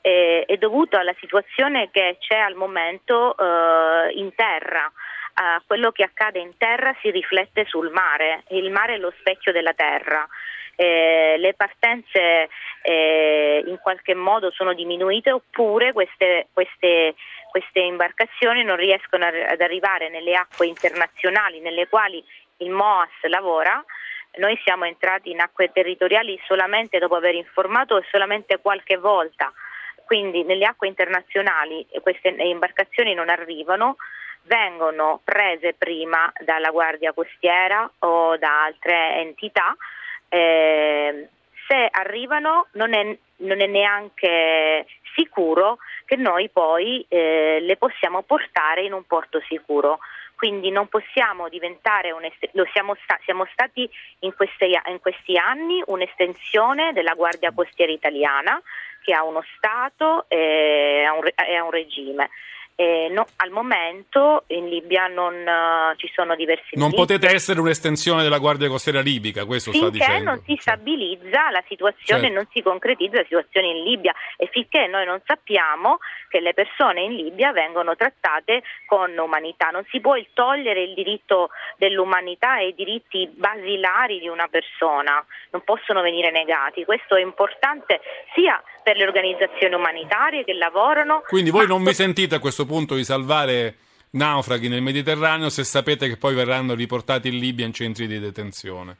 eh, 0.00 0.44
è 0.48 0.56
dovuto 0.56 0.98
alla 0.98 1.14
situazione 1.20 1.90
che 1.92 2.16
c'è 2.18 2.38
al 2.38 2.54
momento 2.54 3.36
eh, 3.36 4.10
in 4.14 4.34
terra. 4.34 4.90
Uh, 5.38 5.62
quello 5.68 5.92
che 5.92 6.02
accade 6.02 6.40
in 6.40 6.56
terra 6.56 6.92
si 7.00 7.12
riflette 7.12 7.64
sul 7.66 7.92
mare, 7.92 8.42
il 8.48 8.72
mare 8.72 8.94
è 8.94 8.98
lo 8.98 9.12
specchio 9.20 9.52
della 9.52 9.72
terra. 9.72 10.26
Eh, 10.80 11.34
le 11.38 11.54
partenze 11.54 12.48
eh, 12.82 13.64
in 13.66 13.78
qualche 13.82 14.14
modo 14.14 14.52
sono 14.52 14.74
diminuite 14.74 15.32
oppure 15.32 15.92
queste, 15.92 16.46
queste, 16.52 17.16
queste 17.50 17.80
imbarcazioni 17.80 18.62
non 18.62 18.76
riescono 18.76 19.26
ad 19.26 19.60
arrivare 19.60 20.08
nelle 20.08 20.36
acque 20.36 20.66
internazionali 20.66 21.58
nelle 21.58 21.88
quali 21.88 22.24
il 22.58 22.70
MOAS 22.70 23.10
lavora. 23.22 23.84
Noi 24.36 24.56
siamo 24.62 24.84
entrati 24.84 25.32
in 25.32 25.40
acque 25.40 25.72
territoriali 25.72 26.40
solamente 26.46 27.00
dopo 27.00 27.16
aver 27.16 27.34
informato 27.34 27.98
e 27.98 28.04
solamente 28.12 28.60
qualche 28.60 28.98
volta, 28.98 29.52
quindi 30.04 30.44
nelle 30.44 30.64
acque 30.64 30.86
internazionali 30.86 31.84
queste 32.02 32.28
imbarcazioni 32.28 33.14
non 33.14 33.30
arrivano 33.30 33.96
vengono 34.44 35.20
prese 35.24 35.74
prima 35.74 36.32
dalla 36.44 36.70
Guardia 36.70 37.12
Costiera 37.12 37.90
o 37.98 38.36
da 38.36 38.64
altre 38.64 39.16
entità. 39.16 39.76
Eh, 40.28 41.28
se 41.66 41.88
arrivano 41.90 42.66
non 42.72 42.94
è, 42.94 43.16
non 43.36 43.60
è, 43.60 43.66
neanche 43.66 44.86
sicuro 45.14 45.78
che 46.06 46.16
noi 46.16 46.48
poi 46.48 47.04
eh, 47.08 47.58
le 47.60 47.76
possiamo 47.76 48.22
portare 48.22 48.82
in 48.82 48.92
un 48.92 49.04
porto 49.04 49.40
sicuro. 49.48 49.98
Quindi 50.34 50.70
non 50.70 50.86
possiamo 50.86 51.48
diventare, 51.48 52.14
lo 52.52 52.66
siamo, 52.72 52.94
sta, 53.02 53.18
siamo 53.24 53.44
stati 53.50 53.90
in, 54.20 54.32
queste, 54.36 54.66
in 54.66 55.00
questi 55.00 55.36
anni 55.36 55.82
un'estensione 55.84 56.92
della 56.92 57.14
Guardia 57.14 57.52
Costiera 57.52 57.90
italiana 57.90 58.62
che 59.02 59.12
ha 59.12 59.24
uno 59.24 59.42
Stato 59.56 60.26
e 60.28 61.04
ha 61.04 61.12
un, 61.12 61.26
e 61.26 61.54
ha 61.56 61.64
un 61.64 61.70
regime 61.72 62.30
Eh, 62.80 63.08
no, 63.10 63.26
al 63.38 63.50
momento 63.50 64.44
in 64.46 64.68
Libia 64.68 65.08
non 65.08 65.34
uh, 65.34 65.96
ci 65.96 66.08
sono 66.14 66.36
diversi 66.36 66.76
Non 66.78 66.92
potete 66.92 67.26
essere 67.26 67.58
un'estensione 67.58 68.22
della 68.22 68.38
Guardia 68.38 68.68
Costiera 68.68 69.00
libica, 69.00 69.44
questo 69.46 69.72
sta 69.72 69.90
finché 69.90 69.98
dicendo. 69.98 70.30
non 70.30 70.42
si 70.46 70.56
stabilizza 70.60 71.50
la 71.50 71.64
situazione, 71.66 72.20
Certo. 72.20 72.34
non 72.36 72.46
si 72.52 72.62
concretizza 72.62 73.16
la 73.16 73.24
situazione 73.24 73.66
in 73.66 73.82
Libia 73.82 74.14
e 74.36 74.48
finché 74.52 74.86
noi 74.86 75.04
non 75.06 75.20
sappiamo 75.24 75.98
che 76.28 76.38
le 76.38 76.54
persone 76.54 77.00
in 77.00 77.16
Libia 77.16 77.50
vengono 77.50 77.96
trattate 77.96 78.62
con 78.86 79.10
umanità. 79.18 79.70
Non 79.70 79.84
si 79.90 79.98
può 79.98 80.14
togliere 80.32 80.80
il 80.80 80.94
diritto 80.94 81.50
dell'umanità 81.78 82.60
e 82.60 82.68
i 82.68 82.74
diritti 82.76 83.28
basilari 83.34 84.20
di 84.20 84.28
una 84.28 84.46
persona, 84.46 85.24
non 85.50 85.64
possono 85.64 86.00
venire 86.00 86.30
negati. 86.30 86.84
Questo 86.84 87.16
è 87.16 87.22
importante 87.22 88.00
sia 88.36 88.62
per 88.84 88.96
le 88.96 89.04
organizzazioni 89.04 89.74
umanitarie 89.74 90.44
che 90.44 90.54
lavorano. 90.54 91.22
Quindi 91.26 91.50
voi 91.50 91.66
non 91.66 91.82
vi 91.82 91.92
sentite 91.92 92.36
a 92.36 92.38
questo 92.38 92.64
punto 92.68 92.94
di 92.94 93.02
salvare 93.02 93.74
naufraghi 94.10 94.68
nel 94.68 94.82
Mediterraneo 94.82 95.48
se 95.48 95.64
sapete 95.64 96.06
che 96.06 96.16
poi 96.16 96.36
verranno 96.36 96.74
riportati 96.74 97.26
in 97.26 97.38
Libia 97.38 97.66
in 97.66 97.72
centri 97.72 98.06
di 98.06 98.20
detenzione. 98.20 98.96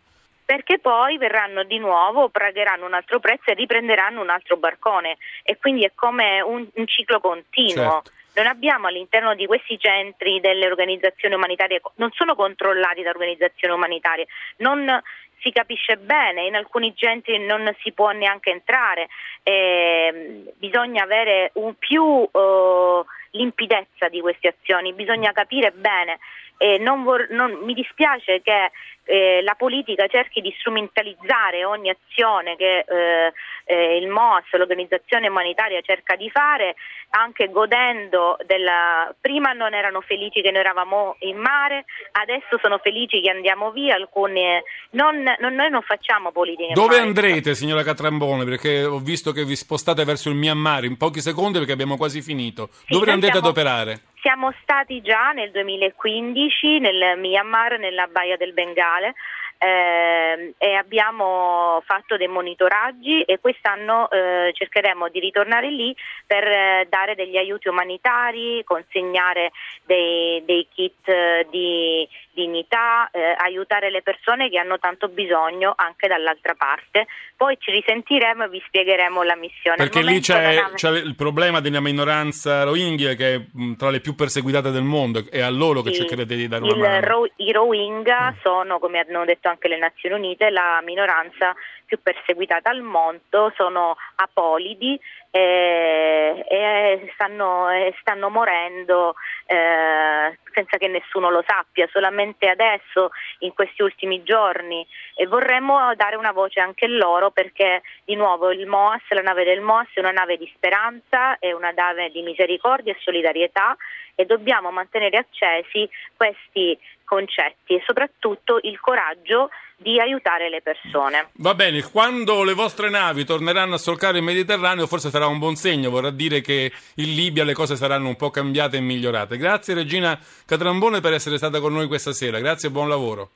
perché 0.48 0.78
poi 0.78 1.18
verranno 1.18 1.62
di 1.62 1.78
nuovo, 1.78 2.30
pagheranno 2.30 2.86
un 2.86 2.94
altro 2.94 3.20
prezzo 3.20 3.50
e 3.50 3.54
riprenderanno 3.54 4.22
un 4.22 4.30
altro 4.30 4.56
barcone 4.56 5.18
e 5.42 5.58
quindi 5.58 5.84
è 5.84 5.92
come 5.94 6.40
un, 6.40 6.66
un 6.72 6.86
ciclo 6.86 7.20
continuo. 7.20 8.00
Certo. 8.02 8.10
Non 8.36 8.46
abbiamo 8.46 8.86
all'interno 8.86 9.34
di 9.34 9.44
questi 9.44 9.78
centri 9.78 10.40
delle 10.40 10.66
organizzazioni 10.66 11.34
umanitarie, 11.34 11.82
non 11.96 12.10
sono 12.12 12.34
controllati 12.34 13.02
da 13.02 13.10
organizzazioni 13.10 13.74
umanitarie, 13.74 14.26
non 14.58 15.02
si 15.40 15.52
capisce 15.52 15.98
bene, 15.98 16.46
in 16.46 16.54
alcuni 16.54 16.94
centri 16.96 17.38
non 17.44 17.70
si 17.82 17.92
può 17.92 18.10
neanche 18.12 18.50
entrare, 18.50 19.08
eh, 19.42 20.44
bisogna 20.56 21.02
avere 21.02 21.50
un 21.54 21.74
più 21.74 22.26
eh, 22.32 23.02
limpidezza 23.30 24.08
di 24.08 24.20
queste 24.20 24.48
azioni, 24.48 24.92
bisogna 24.92 25.32
capire 25.32 25.70
bene. 25.72 26.18
E 26.60 26.78
non 26.78 27.04
vor- 27.04 27.28
non- 27.30 27.60
mi 27.62 27.72
dispiace 27.72 28.42
che 28.42 28.70
eh, 29.04 29.40
la 29.42 29.54
politica 29.54 30.06
cerchi 30.06 30.40
di 30.42 30.52
strumentalizzare 30.58 31.64
ogni 31.64 31.88
azione 31.88 32.56
che 32.56 32.84
eh, 32.86 33.32
eh, 33.64 33.96
il 33.96 34.08
MOAS, 34.08 34.44
l'organizzazione 34.52 35.28
umanitaria, 35.28 35.80
cerca 35.80 36.14
di 36.16 36.28
fare, 36.30 36.74
anche 37.10 37.48
godendo 37.48 38.36
della... 38.44 39.14
Prima 39.18 39.52
non 39.52 39.72
erano 39.72 40.00
felici 40.02 40.42
che 40.42 40.50
noi 40.50 40.60
eravamo 40.60 41.16
in 41.20 41.38
mare, 41.38 41.84
adesso 42.12 42.58
sono 42.60 42.78
felici 42.78 43.20
che 43.22 43.30
andiamo 43.30 43.70
via, 43.70 43.94
alcuni... 43.94 44.42
Non, 44.90 45.22
non- 45.38 45.54
noi 45.54 45.70
non 45.70 45.80
facciamo 45.82 46.30
politica 46.32 46.74
Dove 46.74 46.98
andrete, 46.98 47.54
signora 47.54 47.82
Catrambone? 47.82 48.44
Perché 48.44 48.84
ho 48.84 48.98
visto 48.98 49.32
che 49.32 49.44
vi 49.44 49.56
spostate 49.56 50.04
verso 50.04 50.28
il 50.28 50.34
Myanmar 50.34 50.84
in 50.84 50.96
pochi 50.98 51.20
secondi 51.20 51.56
perché 51.58 51.72
abbiamo 51.72 51.96
quasi 51.96 52.20
finito. 52.20 52.68
Dove 52.88 53.06
noi 53.06 53.14
andrete 53.14 53.38
siamo- 53.38 53.48
ad 53.48 53.56
operare? 53.56 54.00
Siamo 54.28 54.52
stati 54.60 55.00
già 55.00 55.30
nel 55.32 55.50
2015 55.52 56.80
nel 56.80 57.18
Myanmar, 57.18 57.78
nella 57.78 58.08
Baia 58.08 58.36
del 58.36 58.52
Bengale 58.52 59.14
ehm, 59.56 60.52
e 60.58 60.74
abbiamo 60.74 61.82
fatto 61.86 62.18
dei 62.18 62.28
monitoraggi 62.28 63.22
e 63.22 63.38
quest'anno 63.40 64.10
eh, 64.10 64.50
cercheremo 64.52 65.08
di 65.08 65.20
ritornare 65.20 65.70
lì 65.70 65.96
per 66.26 66.46
eh, 66.46 66.86
dare 66.90 67.14
degli 67.14 67.38
aiuti 67.38 67.68
umanitari, 67.68 68.62
consegnare 68.64 69.50
dei, 69.86 70.44
dei 70.44 70.68
kit 70.74 71.08
eh, 71.08 71.46
di 71.50 72.06
dignità, 72.38 73.10
eh, 73.10 73.34
aiutare 73.36 73.90
le 73.90 74.02
persone 74.02 74.48
che 74.48 74.58
hanno 74.58 74.78
tanto 74.78 75.08
bisogno 75.08 75.72
anche 75.74 76.06
dall'altra 76.06 76.54
parte. 76.54 77.06
Poi 77.36 77.56
ci 77.58 77.72
risentiremo 77.72 78.44
e 78.44 78.48
vi 78.48 78.62
spiegheremo 78.64 79.22
la 79.24 79.34
missione. 79.34 79.76
Perché 79.76 80.02
lì 80.02 80.20
c'è, 80.20 80.54
nave- 80.54 80.74
c'è 80.74 80.90
il 80.90 81.16
problema 81.16 81.60
della 81.60 81.80
minoranza 81.80 82.62
Rohingya 82.62 83.14
che 83.14 83.34
è 83.34 83.40
mh, 83.52 83.74
tra 83.74 83.90
le 83.90 84.00
più 84.00 84.14
perseguitate 84.14 84.70
del 84.70 84.84
mondo 84.84 85.22
e 85.30 85.40
a 85.40 85.50
loro 85.50 85.82
che 85.82 85.90
Sì, 85.90 85.98
cercherete 85.98 86.36
di 86.36 86.46
dare 86.46 86.62
una 86.62 86.76
mano. 86.76 87.06
Ro- 87.06 87.30
I 87.36 87.50
Rohingya 87.52 88.36
sono, 88.42 88.78
come 88.78 89.00
hanno 89.00 89.24
detto 89.24 89.48
anche 89.48 89.66
le 89.68 89.78
Nazioni 89.78 90.14
Unite, 90.14 90.50
la 90.50 90.80
minoranza 90.84 91.54
più 91.88 92.00
perseguitata 92.02 92.68
al 92.68 92.82
mondo, 92.82 93.50
sono 93.56 93.96
apolidi 94.16 95.00
eh, 95.30 96.44
e 96.46 97.10
stanno, 97.14 97.70
e 97.70 97.94
stanno 98.00 98.28
morendo 98.28 99.14
eh, 99.46 100.38
senza 100.52 100.76
che 100.76 100.86
nessuno 100.86 101.30
lo 101.30 101.42
sappia, 101.46 101.88
solamente 101.90 102.50
adesso, 102.50 103.10
in 103.38 103.54
questi 103.54 103.80
ultimi 103.80 104.22
giorni. 104.22 104.86
E 105.16 105.26
vorremmo 105.26 105.94
dare 105.94 106.16
una 106.16 106.32
voce 106.32 106.60
anche 106.60 106.86
loro 106.86 107.30
perché 107.30 107.80
di 108.04 108.16
nuovo 108.16 108.52
il 108.52 108.66
MOAS, 108.66 109.08
la 109.08 109.22
nave 109.22 109.44
del 109.44 109.62
MOAS 109.62 109.88
è 109.94 110.00
una 110.00 110.12
nave 110.12 110.36
di 110.36 110.50
speranza, 110.54 111.38
è 111.38 111.52
una 111.52 111.70
nave 111.70 112.10
di 112.10 112.20
misericordia 112.20 112.92
e 112.92 112.98
solidarietà 113.00 113.76
e 114.14 114.26
dobbiamo 114.26 114.70
mantenere 114.70 115.16
accesi 115.16 115.88
questi 116.16 116.78
concetti 117.08 117.74
e 117.74 117.82
soprattutto 117.86 118.58
il 118.62 118.78
coraggio 118.78 119.48
di 119.76 119.98
aiutare 119.98 120.50
le 120.50 120.60
persone. 120.60 121.30
Va 121.34 121.54
bene, 121.54 121.82
quando 121.82 122.42
le 122.42 122.52
vostre 122.52 122.90
navi 122.90 123.24
torneranno 123.24 123.74
a 123.74 123.78
solcare 123.78 124.18
il 124.18 124.24
Mediterraneo 124.24 124.86
forse 124.86 125.08
sarà 125.08 125.26
un 125.26 125.38
buon 125.38 125.54
segno, 125.54 125.88
vorrà 125.88 126.10
dire 126.10 126.40
che 126.40 126.70
in 126.96 127.14
Libia 127.14 127.44
le 127.44 127.54
cose 127.54 127.76
saranno 127.76 128.08
un 128.08 128.16
po' 128.16 128.30
cambiate 128.30 128.76
e 128.76 128.80
migliorate. 128.80 129.36
Grazie 129.36 129.74
Regina 129.74 130.18
Catrambone 130.44 131.00
per 131.00 131.12
essere 131.14 131.38
stata 131.38 131.60
con 131.60 131.72
noi 131.72 131.86
questa 131.86 132.12
sera, 132.12 132.40
grazie 132.40 132.68
e 132.68 132.72
buon 132.72 132.88
lavoro. 132.88 133.30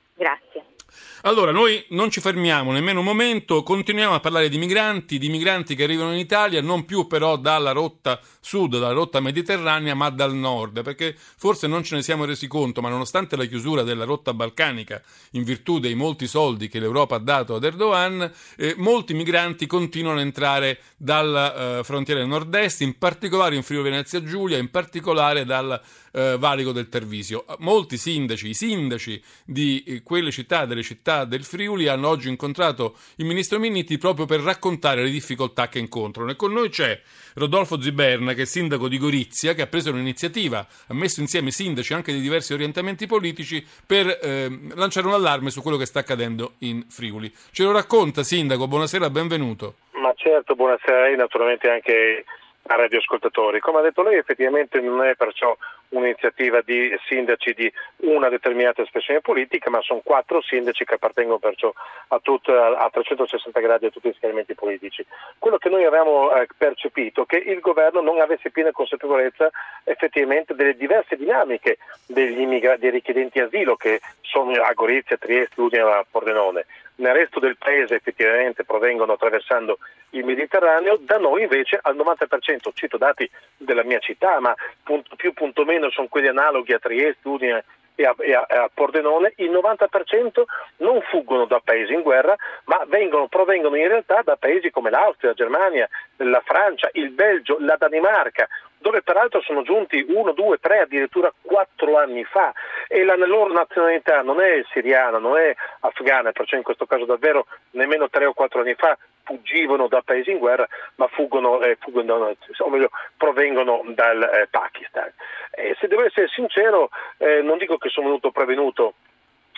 Allora, 1.25 1.53
noi 1.53 1.85
non 1.91 2.11
ci 2.11 2.21
fermiamo 2.21 2.73
nemmeno 2.73 2.99
un 2.99 3.05
momento, 3.05 3.63
continuiamo 3.63 4.13
a 4.13 4.19
parlare 4.19 4.49
di 4.49 4.59
migranti, 4.59 5.19
di 5.19 5.29
migranti 5.29 5.77
che 5.77 5.85
arrivano 5.85 6.13
in 6.13 6.19
Italia, 6.19 6.61
non 6.61 6.85
più 6.85 7.07
però 7.07 7.37
dalla 7.37 7.71
rotta 7.71 8.21
sud, 8.41 8.73
dalla 8.73 8.93
rotta 8.93 9.21
mediterranea, 9.21 9.95
ma 9.95 10.11
dal 10.11 10.35
nord, 10.35 10.83
perché 10.83 11.15
forse 11.17 11.69
non 11.69 11.85
ce 11.85 11.95
ne 11.95 12.03
siamo 12.03 12.25
resi 12.25 12.49
conto, 12.49 12.81
ma 12.81 12.89
nonostante 12.89 13.37
la 13.37 13.45
chiusura 13.45 13.85
della 13.85 14.05
rotta 14.05 14.35
balcanica, 14.35 15.01
in 15.33 15.45
virtù 15.45 15.79
dei 15.79 15.95
molti 15.95 16.27
soldi 16.27 16.67
che 16.67 16.81
l'Europa 16.81 17.15
ha 17.15 17.21
dato 17.21 17.55
ad 17.55 17.63
Erdogan, 17.63 18.29
eh, 18.57 18.75
molti 18.79 19.15
migranti 19.15 19.67
continuano 19.67 20.19
a 20.19 20.23
entrare 20.23 20.81
dalla 20.97 21.79
eh, 21.79 21.85
frontiera 21.85 22.25
nord-est, 22.25 22.81
in 22.81 22.99
particolare 22.99 23.55
in 23.55 23.63
Friuli 23.63 23.91
Venezia 23.91 24.25
Giulia, 24.25 24.59
in 24.59 24.71
particolare 24.73 25.45
dal 25.45 25.81
eh, 26.13 26.37
valico 26.39 26.73
del 26.73 26.89
Tervisio. 26.89 27.45
Molti 27.59 27.97
sindaci, 27.97 28.49
i 28.49 28.55
sindaci 28.55 29.23
di 29.45 29.83
eh, 29.87 30.03
quelle 30.03 30.31
città, 30.31 30.65
delle 30.65 30.83
città 30.83 31.25
del 31.25 31.45
Friuli, 31.45 31.89
hanno 31.89 32.09
oggi 32.09 32.29
incontrato 32.29 32.97
il 33.17 33.25
ministro 33.25 33.59
Minniti 33.59 33.99
proprio 33.99 34.27
per 34.27 34.41
raccontare 34.41 35.03
le 35.03 35.11
difficoltà 35.11 35.69
che 35.69 35.79
incontrano. 35.79 36.31
E 36.31 36.37
con 36.37 36.53
noi 36.53 36.69
c'è 36.69 37.01
Rodolfo 37.35 37.81
Ziberna, 37.81 38.35
che 38.35 38.43
è 38.43 38.47
sindaco 38.47 38.89
di 38.89 38.99
Gorizia, 38.99 39.55
che 39.55 39.63
ha 39.63 39.67
preso 39.67 39.91
un'iniziativa, 39.91 40.67
ha 40.87 40.95
messo 40.95 41.21
insieme 41.21 41.51
sindaci 41.51 41.95
anche 41.95 42.13
di 42.13 42.21
diversi 42.21 42.53
orientamenti 42.53 43.07
politici 43.07 43.65
per 43.87 44.19
eh, 44.23 44.49
lanciare 44.75 45.07
un 45.07 45.15
allarme 45.15 45.51
su 45.51 45.63
quello 45.63 45.77
che 45.77 45.87
sta 45.87 46.01
accadendo 46.01 46.55
in 46.59 46.85
Friuli. 46.89 47.33
Ce 47.51 47.63
lo 47.65 47.73
racconta, 47.73 48.23
sindaco, 48.23 48.69
buonasera, 48.69 49.11
benvenuto. 49.11 49.77
Ma 49.93 50.13
certo, 50.17 50.55
buonasera 50.55 50.99
a 50.99 51.03
lei, 51.03 51.17
naturalmente 51.17 51.71
anche 51.71 52.25
a 52.73 52.77
radioascoltatori. 52.77 53.61
Come 53.61 53.79
ha 53.79 53.83
detto 53.83 54.03
lei, 54.03 54.17
effettivamente 54.17 54.81
non 54.81 55.05
è 55.05 55.15
perciò 55.15 55.57
un'iniziativa 55.91 56.63
di 56.63 56.91
sindaci 57.07 57.53
di 57.53 57.71
una 58.09 58.29
determinata 58.29 58.83
espressione 58.83 59.21
politica, 59.21 59.71
ma 59.71 59.81
sono 59.83 60.01
quattro 60.03 60.41
sindaci 60.41 60.85
che 60.85 60.95
appartengono 60.95 61.39
perciò 61.39 61.73
a, 62.09 62.19
tutta, 62.21 62.79
a 62.79 62.89
360 62.91 63.61
gradi 63.61 63.87
a 63.87 63.91
tutti 63.91 64.09
gli 64.09 64.15
schieramenti 64.15 64.55
politici. 64.55 65.05
Quello 65.39 65.59
che 65.59 65.69
noi 65.69 65.85
avevamo 65.85 66.33
eh, 66.35 66.47
percepito 66.57 67.23
è 67.23 67.27
che 67.27 67.37
il 67.37 67.61
governo 67.61 68.01
non 68.01 68.21
avesse 68.21 68.51
piena 68.51 68.73
consapevolezza 68.73 69.51
effettivamente 69.85 70.55
delle 70.55 70.77
diverse 70.77 71.17
dinamiche 71.17 71.79
degli 72.07 72.41
immigrati, 72.41 72.81
dei 72.81 72.91
richiedenti 72.91 73.41
asilo 73.41 73.77
che 73.77 74.01
sono 74.23 74.53
a 74.53 74.73
Gorizia, 74.73 75.19
Trieste, 75.19 75.61
Udine 75.61 75.83
e 75.83 76.07
Pordenone 76.11 76.67
nel 76.97 77.15
resto 77.15 77.41
del 77.41 77.57
paese 77.57 77.97
effettivamente 77.97 78.65
provengono 78.65 79.13
attraversando 79.13 79.79
il 80.11 80.25
Mediterraneo, 80.25 80.99
da 81.01 81.19
noi 81.19 81.43
invece 81.43 81.79
al 81.81 81.97
90%, 81.97 82.71
cito 82.75 82.99
dati 82.99 83.29
della 83.57 83.85
mia 83.85 83.99
città, 83.99 84.41
ma 84.41 84.55
punto 84.83 85.17
più 85.17 85.33
punto 85.33 85.65
meno 85.65 85.91
sono 85.91 86.09
quelli 86.09 86.29
analoghi 86.29 86.73
a 86.73 86.79
Trieste, 86.79 87.29
Udine 87.29 87.65
e 87.95 88.05
a, 88.05 88.15
e 88.19 88.33
a, 88.33 88.71
Pordenone, 88.73 89.33
il 89.37 89.51
90% 89.51 90.43
non 90.79 91.01
fuggono 91.03 91.45
da 91.45 91.61
paesi 91.63 91.93
in 91.93 92.03
guerra, 92.03 92.37
ma 92.65 92.85
vengono, 92.87 93.29
provengono 93.29 93.77
in 93.77 93.89
realtà 93.89 94.23
da 94.23 94.37
paesi 94.37 94.71
come 94.71 94.91
l'Austria, 94.91 95.31
la 95.31 95.37
Germania, 95.37 95.89
la 96.17 96.43
Francia, 96.45 96.89
il 96.93 97.11
Belgio, 97.11 97.57
la 97.61 97.77
Danimarca, 97.79 98.49
dove 98.79 99.03
peraltro 99.03 99.41
sono 99.41 99.63
giunti 99.63 100.05
uno, 100.09 100.33
due, 100.33 100.59
tre, 100.59 100.81
addirittura 100.81 101.33
quattro 101.41 101.97
anni 101.97 102.25
fa. 102.25 102.53
E 102.89 103.05
la 103.05 103.15
loro 103.15 103.53
nazionalità 103.53 104.23
non 104.23 104.41
è 104.41 104.63
siriana, 104.73 105.19
non 105.19 105.39
è 105.39 105.55
afghana, 105.81 106.33
perciò 106.33 106.57
in 106.57 106.63
questo 106.63 106.87
caso 106.87 107.05
davvero 107.05 107.47
nemmeno 107.71 108.11
tre 108.11 108.27
o 108.27 108.35
quattro 108.35 108.61
anni 108.61 108.75
fa 108.75 108.99
fuggivano 109.25 109.89
da 109.89 110.03
paesi 110.03 110.31
in 110.31 110.39
guerra, 110.39 110.67
ma 110.97 111.07
fuggono, 111.09 111.61
eh, 111.61 111.77
fuggono 111.81 112.37
o 112.59 112.69
meglio, 112.69 112.91
provengono 113.17 113.83
dal 113.89 114.23
eh, 114.23 114.49
Pakistan. 114.51 115.13
E 115.51 115.77
se 115.79 115.89
devo 115.89 116.05
essere 116.05 116.29
sincero, 116.29 116.91
eh, 117.19 117.43
non 117.43 117.59
dico 117.59 117.79
che 117.79 117.89
sono 117.89 118.07
venuto 118.07 118.31
prevenuto 118.31 118.95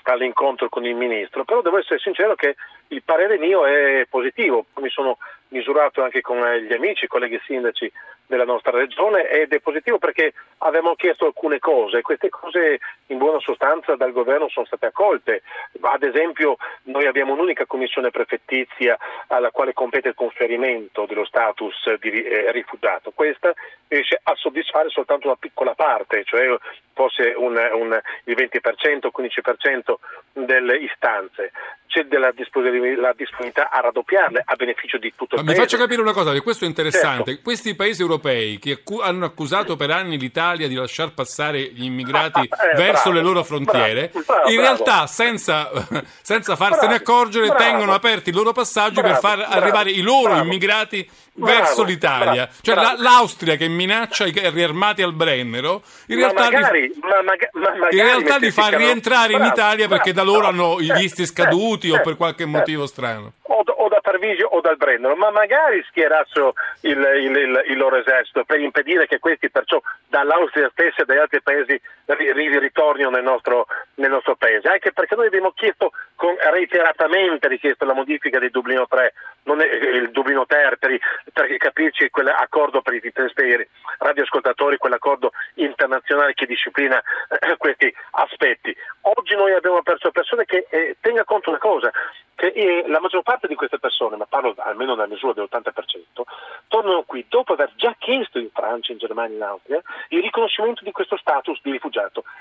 all'incontro 0.04 0.68
con 0.68 0.84
il 0.84 0.94
ministro, 0.94 1.44
però 1.44 1.62
devo 1.62 1.78
essere 1.78 1.98
sincero 1.98 2.34
che 2.34 2.56
il 2.88 3.02
parere 3.02 3.38
mio 3.38 3.64
è 3.64 4.06
positivo, 4.08 4.66
mi 4.76 4.90
sono 4.90 5.18
misurato 5.48 6.02
anche 6.02 6.20
con 6.20 6.38
gli 6.56 6.72
amici, 6.72 7.04
i 7.04 7.08
colleghi 7.08 7.40
sindaci 7.44 7.90
della 8.26 8.44
nostra 8.44 8.72
regione 8.72 9.28
ed 9.28 9.52
è 9.52 9.60
positivo 9.60 9.98
perché 9.98 10.32
avevamo 10.58 10.94
chiesto 10.94 11.26
alcune 11.26 11.58
cose 11.58 11.98
e 11.98 12.02
queste 12.02 12.30
cose 12.30 12.80
in 13.06 13.18
buona 13.18 13.38
sostanza 13.40 13.96
dal 13.96 14.12
governo 14.12 14.48
sono 14.48 14.66
state 14.66 14.86
accolte. 14.86 15.42
Ad 15.80 16.02
esempio 16.02 16.56
noi 16.84 17.06
abbiamo 17.06 17.32
un'unica 17.32 17.66
commissione 17.66 18.10
prefettizia 18.10 18.96
alla 19.28 19.50
quale 19.50 19.72
compete 19.72 20.08
il 20.08 20.14
conferimento 20.14 21.04
dello 21.06 21.24
status 21.24 21.94
di 22.00 22.22
eh, 22.22 22.50
rifugiato. 22.52 23.12
Questa 23.14 23.52
riesce 23.88 24.18
a 24.22 24.34
soddisfare 24.36 24.88
soltanto 24.88 25.26
una 25.26 25.36
piccola 25.36 25.74
parte, 25.74 26.24
cioè 26.24 26.56
forse 26.94 27.34
un, 27.36 27.56
un, 27.56 28.00
il 28.24 28.34
20% 28.34 29.06
o 29.06 29.12
15% 29.16 29.94
delle 30.32 30.76
istanze. 30.78 31.52
C'è 31.86 32.04
della 32.04 32.32
la 32.34 33.12
disponibilità 33.14 33.70
a 33.70 33.80
raddoppiarle 33.80 34.42
a 34.44 34.56
beneficio 34.56 34.98
di 34.98 35.12
tutto 35.14 35.36
il 35.36 35.42
Ma 35.42 35.46
paese. 35.46 35.60
Mi 35.60 35.66
faccio 35.66 35.80
capire 35.80 36.00
una 36.00 36.12
cosa, 36.12 36.30
perché 36.30 36.42
questo 36.42 36.64
è 36.64 36.68
interessante. 36.68 37.24
Certo. 37.24 37.42
Questi 37.42 37.76
paesi 37.76 38.00
europei 38.00 38.13
che 38.58 38.72
accu- 38.72 39.02
hanno 39.02 39.24
accusato 39.24 39.76
per 39.76 39.90
anni 39.90 40.18
l'Italia 40.18 40.68
di 40.68 40.74
lasciar 40.74 41.12
passare 41.12 41.72
gli 41.72 41.84
immigrati 41.84 42.40
Eh, 42.40 42.76
verso 42.76 43.10
bravo, 43.10 43.12
le 43.12 43.22
loro 43.22 43.44
frontiere, 43.44 44.10
bravo, 44.12 44.24
bravo, 44.26 44.50
in 44.50 44.60
realtà 44.60 45.06
senza, 45.06 45.70
senza 46.22 46.56
farsene 46.56 46.94
accorgere 46.94 47.54
tengono 47.56 47.94
aperti 47.94 48.30
i 48.30 48.32
loro 48.32 48.52
passaggi 48.52 49.00
per 49.00 49.18
far 49.18 49.46
arrivare 49.48 49.90
i 49.90 50.00
loro 50.00 50.36
immigrati 50.36 51.08
Bravo, 51.36 51.52
verso 51.58 51.82
l'Italia. 51.82 52.32
bravo, 52.44 52.50
cioè 52.62 52.74
bravo. 52.74 53.02
la- 53.02 53.10
l'Austria 53.10 53.56
che 53.56 53.66
minaccia 53.68 54.24
i 54.24 54.30
carri 54.32 54.62
armati 54.62 55.02
al 55.02 55.14
Brennero, 55.14 55.82
in 56.06 56.18
Ma 56.20 56.26
realtà, 56.32 56.48
li- 56.48 56.54
magari, 56.54 56.92
ma 57.00 57.22
maga- 57.22 57.48
ma 57.54 57.70
magari 57.74 57.96
in 57.96 58.02
realtà 58.04 58.36
li 58.36 58.50
fa 58.52 58.68
rientrare 58.68 59.32
in 59.32 59.42
Italia 59.44 59.88
perché 59.88 60.12
da 60.12 60.22
loro 60.22 60.46
hanno 60.46 60.76
i 60.80 60.88
Eh, 60.88 60.94
visti 60.94 61.26
scaduti 61.26 61.90
o 61.90 61.96
eh, 61.96 62.00
per 62.02 62.16
qualche 62.16 62.44
eh. 62.44 62.46
motivo 62.46 62.86
strano. 62.86 63.32
o, 63.46 63.62
da- 63.62 63.72
o 63.72 63.88
da 63.88 63.98
Tarvisio 64.02 64.46
o 64.48 64.60
dal 64.60 64.76
Brennero, 64.76 65.14
ma 65.16 65.30
magari 65.30 65.84
schierassero 65.88 66.54
il, 66.82 66.98
il- 66.98 67.36
il- 67.36 67.64
il 67.68 67.76
loro 67.76 67.96
esercito 67.96 68.44
per 68.44 68.58
impedire 68.60 69.06
che 69.06 69.18
questi 69.18 69.50
perciò 69.50 69.80
dall'Austria 70.08 70.68
stessa 70.72 71.02
e 71.02 71.04
dagli 71.04 71.18
altri 71.18 71.40
paesi 71.42 71.80
ritornino 72.06 73.10
nel 73.10 73.22
nostro, 73.22 73.66
nel 73.94 74.10
nostro 74.10 74.36
paese, 74.36 74.68
anche 74.68 74.92
perché 74.92 75.14
noi 75.16 75.26
abbiamo 75.26 75.52
chiesto 75.52 75.92
con- 76.14 76.36
reiteratamente 76.38 77.48
richiesto 77.48 77.84
la 77.84 77.94
modifica 77.94 78.38
del 78.38 78.50
Dublino 78.50 78.86
3, 78.86 79.14
non 79.44 79.60
è- 79.60 79.66
il 79.66 80.10
Dublino 80.10 80.46
Ter 80.46 80.76
per, 80.76 80.90
i- 80.92 81.00
per 81.32 81.54
capirci 81.56 82.10
quell'accordo 82.10 82.82
per 82.82 82.94
i 82.94 83.12
trasferi 83.12 83.66
radioascoltatori, 83.98 84.76
quell'accordo 84.76 85.32
internazionale 85.54 86.34
che 86.34 86.46
disciplina 86.46 87.02
eh, 87.40 87.56
questi 87.56 87.92
aspetti. 88.12 88.74
Oggi 89.02 89.34
noi 89.34 89.52
abbiamo 89.52 89.82
perso 89.82 90.10
persone 90.10 90.44
che 90.44 90.66
eh, 90.68 90.96
tenga 91.00 91.24
conto 91.24 91.50
una 91.50 91.58
cosa, 91.58 91.90
che 92.34 92.46
eh, 92.48 92.84
la 92.88 93.00
maggior 93.00 93.22
parte 93.22 93.46
di 93.46 93.54
queste 93.54 93.78
persone, 93.78 94.16
ma 94.16 94.26
parlo 94.26 94.54
almeno 94.58 94.94
nella 94.94 95.06
misura 95.06 95.32
dell'80%, 95.32 96.22
tornano 96.68 97.02
qui 97.04 97.24
dopo 97.28 97.52
aver 97.52 97.72
già 97.76 97.94
chiesto 97.98 98.38
in 98.38 98.50
Francia, 98.52 98.92
in 98.92 98.98
Germania 98.98 99.36
in 99.36 99.42
Austria 99.42 99.82
il 100.08 100.22
riconoscimento 100.22 100.84
di 100.84 100.92
questo 100.92 101.16
status 101.16 101.60
di 101.62 101.70
rifugiato. 101.70 101.92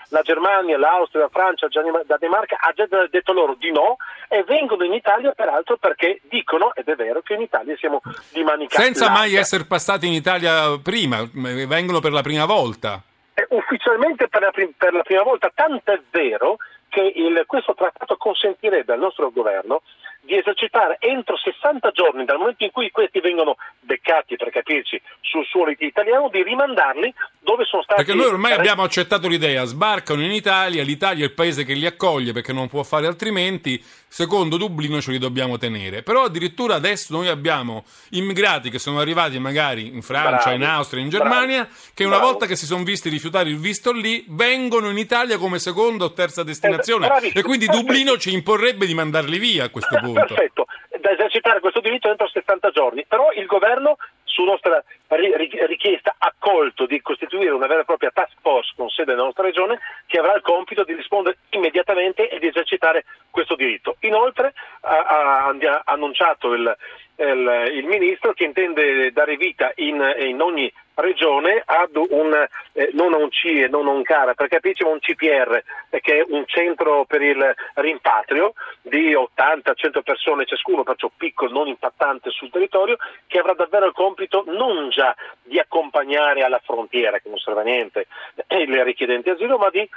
La 0.09 0.21
Germania, 0.21 0.77
l'Austria, 0.77 1.23
la 1.23 1.29
Francia, 1.29 1.67
la 1.71 2.03
Danimarca 2.05 2.57
ha 2.59 2.71
già 2.73 2.85
detto 3.09 3.33
loro 3.33 3.55
di 3.57 3.71
no 3.71 3.97
e 4.29 4.43
vengono 4.43 4.83
in 4.83 4.93
Italia 4.93 5.31
peraltro 5.31 5.77
perché 5.77 6.21
dicono, 6.29 6.73
ed 6.75 6.87
è 6.87 6.95
vero, 6.95 7.21
che 7.21 7.33
in 7.33 7.41
Italia 7.41 7.75
siamo 7.77 8.01
di 8.31 8.43
manica 8.43 8.81
Senza 8.81 9.09
mai 9.09 9.23
larga. 9.27 9.39
essere 9.39 9.65
passati 9.65 10.07
in 10.07 10.13
Italia 10.13 10.77
prima, 10.81 11.27
vengono 11.33 11.99
per 11.99 12.11
la 12.11 12.21
prima 12.21 12.45
volta. 12.45 13.01
Eh, 13.35 13.47
ufficialmente 13.49 14.27
per 14.27 14.41
la, 14.41 14.51
prim- 14.51 14.73
per 14.77 14.93
la 14.93 15.01
prima 15.01 15.23
volta, 15.23 15.51
tanto 15.53 15.91
è 15.91 15.99
vero 16.11 16.57
che 16.89 17.01
il- 17.15 17.43
questo 17.47 17.73
trattato 17.73 18.15
consentirebbe 18.17 18.93
al 18.93 18.99
nostro 18.99 19.31
governo 19.31 19.81
di 20.25 20.37
esercitare 20.37 20.97
entro 20.99 21.37
60 21.37 21.91
giorni 21.91 22.25
dal 22.25 22.37
momento 22.37 22.63
in 22.63 22.71
cui 22.71 22.89
questi 22.91 23.19
vengono 23.19 23.57
beccati, 23.81 24.35
per 24.35 24.49
capirci, 24.49 25.01
sul 25.21 25.45
suolo 25.45 25.73
italiano, 25.77 26.29
di 26.29 26.41
rimandarli 26.41 27.13
dove 27.39 27.65
sono 27.65 27.83
stati... 27.83 28.03
Perché 28.03 28.17
noi 28.17 28.29
ormai 28.29 28.53
abbiamo 28.53 28.83
accettato 28.83 29.27
l'idea, 29.27 29.65
sbarcano 29.65 30.23
in 30.23 30.31
Italia, 30.31 30.83
l'Italia 30.83 31.25
è 31.25 31.27
il 31.27 31.33
paese 31.33 31.65
che 31.65 31.73
li 31.73 31.85
accoglie 31.85 32.31
perché 32.31 32.53
non 32.53 32.69
può 32.69 32.83
fare 32.83 33.05
altrimenti, 33.05 33.83
secondo 34.13 34.57
Dublino 34.57 35.01
ce 35.01 35.09
li 35.09 35.17
dobbiamo 35.17 35.57
tenere. 35.57 36.03
Però 36.03 36.25
addirittura 36.25 36.75
adesso 36.75 37.15
noi 37.15 37.29
abbiamo 37.29 37.83
immigrati 38.11 38.69
che 38.69 38.77
sono 38.77 38.99
arrivati 38.99 39.39
magari 39.39 39.87
in 39.87 40.03
Francia, 40.03 40.49
Bravi, 40.49 40.55
in 40.57 40.63
Austria, 40.65 41.01
in 41.01 41.09
Germania, 41.09 41.67
che 41.95 42.03
una 42.03 42.17
bravo. 42.17 42.31
volta 42.31 42.45
che 42.45 42.55
si 42.55 42.67
sono 42.67 42.83
visti 42.83 43.09
rifiutare 43.09 43.49
il 43.49 43.57
visto 43.57 43.91
lì, 43.91 44.23
vengono 44.29 44.89
in 44.91 44.99
Italia 44.99 45.39
come 45.39 45.57
seconda 45.57 46.05
o 46.05 46.13
terza 46.13 46.43
destinazione. 46.43 47.07
bravissimo, 47.07 47.39
E 47.39 47.43
quindi. 47.43 47.65
Dublino 47.65 48.17
ci 48.17 48.31
imporrebbe 48.33 48.85
di 48.85 48.93
mandarli 48.93 49.39
via 49.39 49.63
a 49.63 49.69
questo 49.69 49.97
punto. 49.97 50.25
Perfetto, 50.25 50.65
da 51.01 51.09
esercitare 51.11 51.59
questo 51.59 51.79
diritto 51.79 52.07
entro 52.07 52.27
60 52.27 52.69
giorni, 52.69 53.05
però 53.07 53.31
il 53.35 53.47
governo 53.47 53.97
su 54.33 54.43
nostra 54.43 54.83
ri- 55.09 55.35
ri- 55.37 55.65
richiesta 55.67 56.15
accolto 56.17 56.87
di 56.87 56.99
costituire 57.01 57.51
una 57.51 57.67
vera 57.67 57.81
e 57.81 57.85
propria 57.85 58.09
task 58.11 58.33
force 58.41 58.73
con 58.75 58.89
sede 58.89 59.11
nella 59.11 59.25
nostra 59.25 59.43
regione 59.43 59.79
che 60.07 60.17
avrà 60.17 60.33
il 60.33 60.41
compito 60.41 60.83
di 60.83 60.93
rispondere 60.93 61.37
immediatamente 61.51 62.27
e 62.27 62.39
di 62.39 62.47
esercitare 62.47 63.05
questo 63.29 63.55
diritto. 63.55 63.97
Inoltre 64.01 64.53
ha 64.81 65.53
annunciato 65.85 66.53
il, 66.53 66.75
il- 67.15 67.71
il 67.73 67.85
ministro 67.85 68.33
che 68.33 68.43
intende 68.43 69.11
dare 69.11 69.35
vita 69.37 69.71
in, 69.75 70.01
in 70.19 70.41
ogni 70.41 70.71
regione 70.95 71.61
ad 71.65 71.95
un, 71.95 72.47
eh, 72.73 72.89
non 72.93 73.13
a 73.13 73.17
un 73.17 73.31
CIE, 73.31 73.67
non 73.67 73.87
a 73.87 73.91
un 73.91 74.03
CARA, 74.03 74.33
per 74.33 74.47
capirci, 74.47 74.83
ma 74.83 74.91
un 74.91 74.99
CPR, 74.99 75.63
eh, 75.89 76.01
che 76.01 76.19
è 76.19 76.25
un 76.27 76.43
centro 76.45 77.05
per 77.05 77.21
il 77.21 77.55
rimpatrio 77.75 78.53
di 78.81 79.13
80-100 79.13 80.01
persone 80.03 80.45
ciascuno, 80.45 80.83
perciò 80.83 81.09
piccolo, 81.15 81.51
non 81.51 81.67
impattante 81.67 82.29
sul 82.29 82.49
territorio, 82.51 82.97
che 83.27 83.39
avrà 83.39 83.53
davvero 83.53 83.87
il 83.87 83.93
compito 83.93 84.43
non 84.47 84.89
già 84.89 85.15
di 85.41 85.57
accompagnare 85.59 86.43
alla 86.43 86.61
frontiera, 86.63 87.19
che 87.19 87.29
non 87.29 87.37
serve 87.37 87.61
a 87.61 87.63
niente, 87.63 88.07
eh, 88.47 88.61
il 88.61 88.83
richiedente 88.83 89.31
asilo, 89.31 89.57
ma 89.57 89.69
eh, 89.71 89.89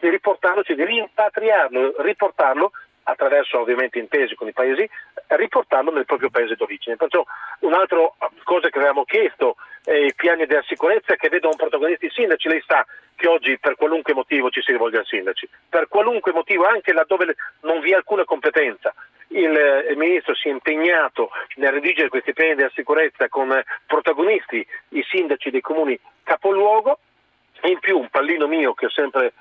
di 0.00 0.08
riportarlo, 0.08 0.62
cioè 0.62 0.76
di 0.76 0.84
rimpatriarlo, 0.84 1.94
riportarlo 2.02 2.72
attraverso 3.04 3.58
ovviamente 3.58 3.98
intesi 3.98 4.34
con 4.34 4.48
i 4.48 4.52
paesi, 4.52 4.88
riportarlo 5.28 5.90
nel 5.90 6.04
proprio 6.04 6.30
paese 6.30 6.54
d'origine. 6.54 6.96
Perciò 6.96 7.24
un'altra 7.60 7.98
cosa 8.44 8.68
che 8.68 8.78
avevamo 8.78 9.04
chiesto 9.04 9.56
è 9.84 9.94
i 9.94 10.14
piani 10.14 10.46
della 10.46 10.62
sicurezza 10.62 11.16
che 11.16 11.28
vedono 11.28 11.56
protagonisti 11.56 12.06
i 12.06 12.10
sindaci, 12.10 12.48
lei 12.48 12.62
sa 12.66 12.86
che 13.16 13.28
oggi 13.28 13.58
per 13.58 13.76
qualunque 13.76 14.14
motivo 14.14 14.50
ci 14.50 14.62
si 14.62 14.72
rivolge 14.72 14.98
ai 14.98 15.04
sindaci, 15.04 15.48
per 15.68 15.88
qualunque 15.88 16.32
motivo, 16.32 16.64
anche 16.64 16.92
laddove 16.92 17.34
non 17.60 17.80
vi 17.80 17.92
è 17.92 17.94
alcuna 17.94 18.24
competenza. 18.24 18.94
Il, 19.28 19.94
ministro 19.96 20.34
si 20.34 20.48
è 20.48 20.50
impegnato 20.50 21.30
nel 21.56 21.72
redigere 21.72 22.08
questi 22.08 22.34
piani 22.34 22.54
della 22.54 22.70
sicurezza 22.74 23.28
con 23.28 23.62
protagonisti 23.86 24.66
i 24.90 25.02
sindaci 25.08 25.50
dei 25.50 25.62
comuni 25.62 25.98
capoluogo 26.22 26.98
in 27.62 27.78
più 27.78 27.98
un 27.98 28.08
pallino 28.08 28.46
mio 28.46 28.74
che 28.74 28.86
ho 28.86 28.90
sempre 28.90 29.32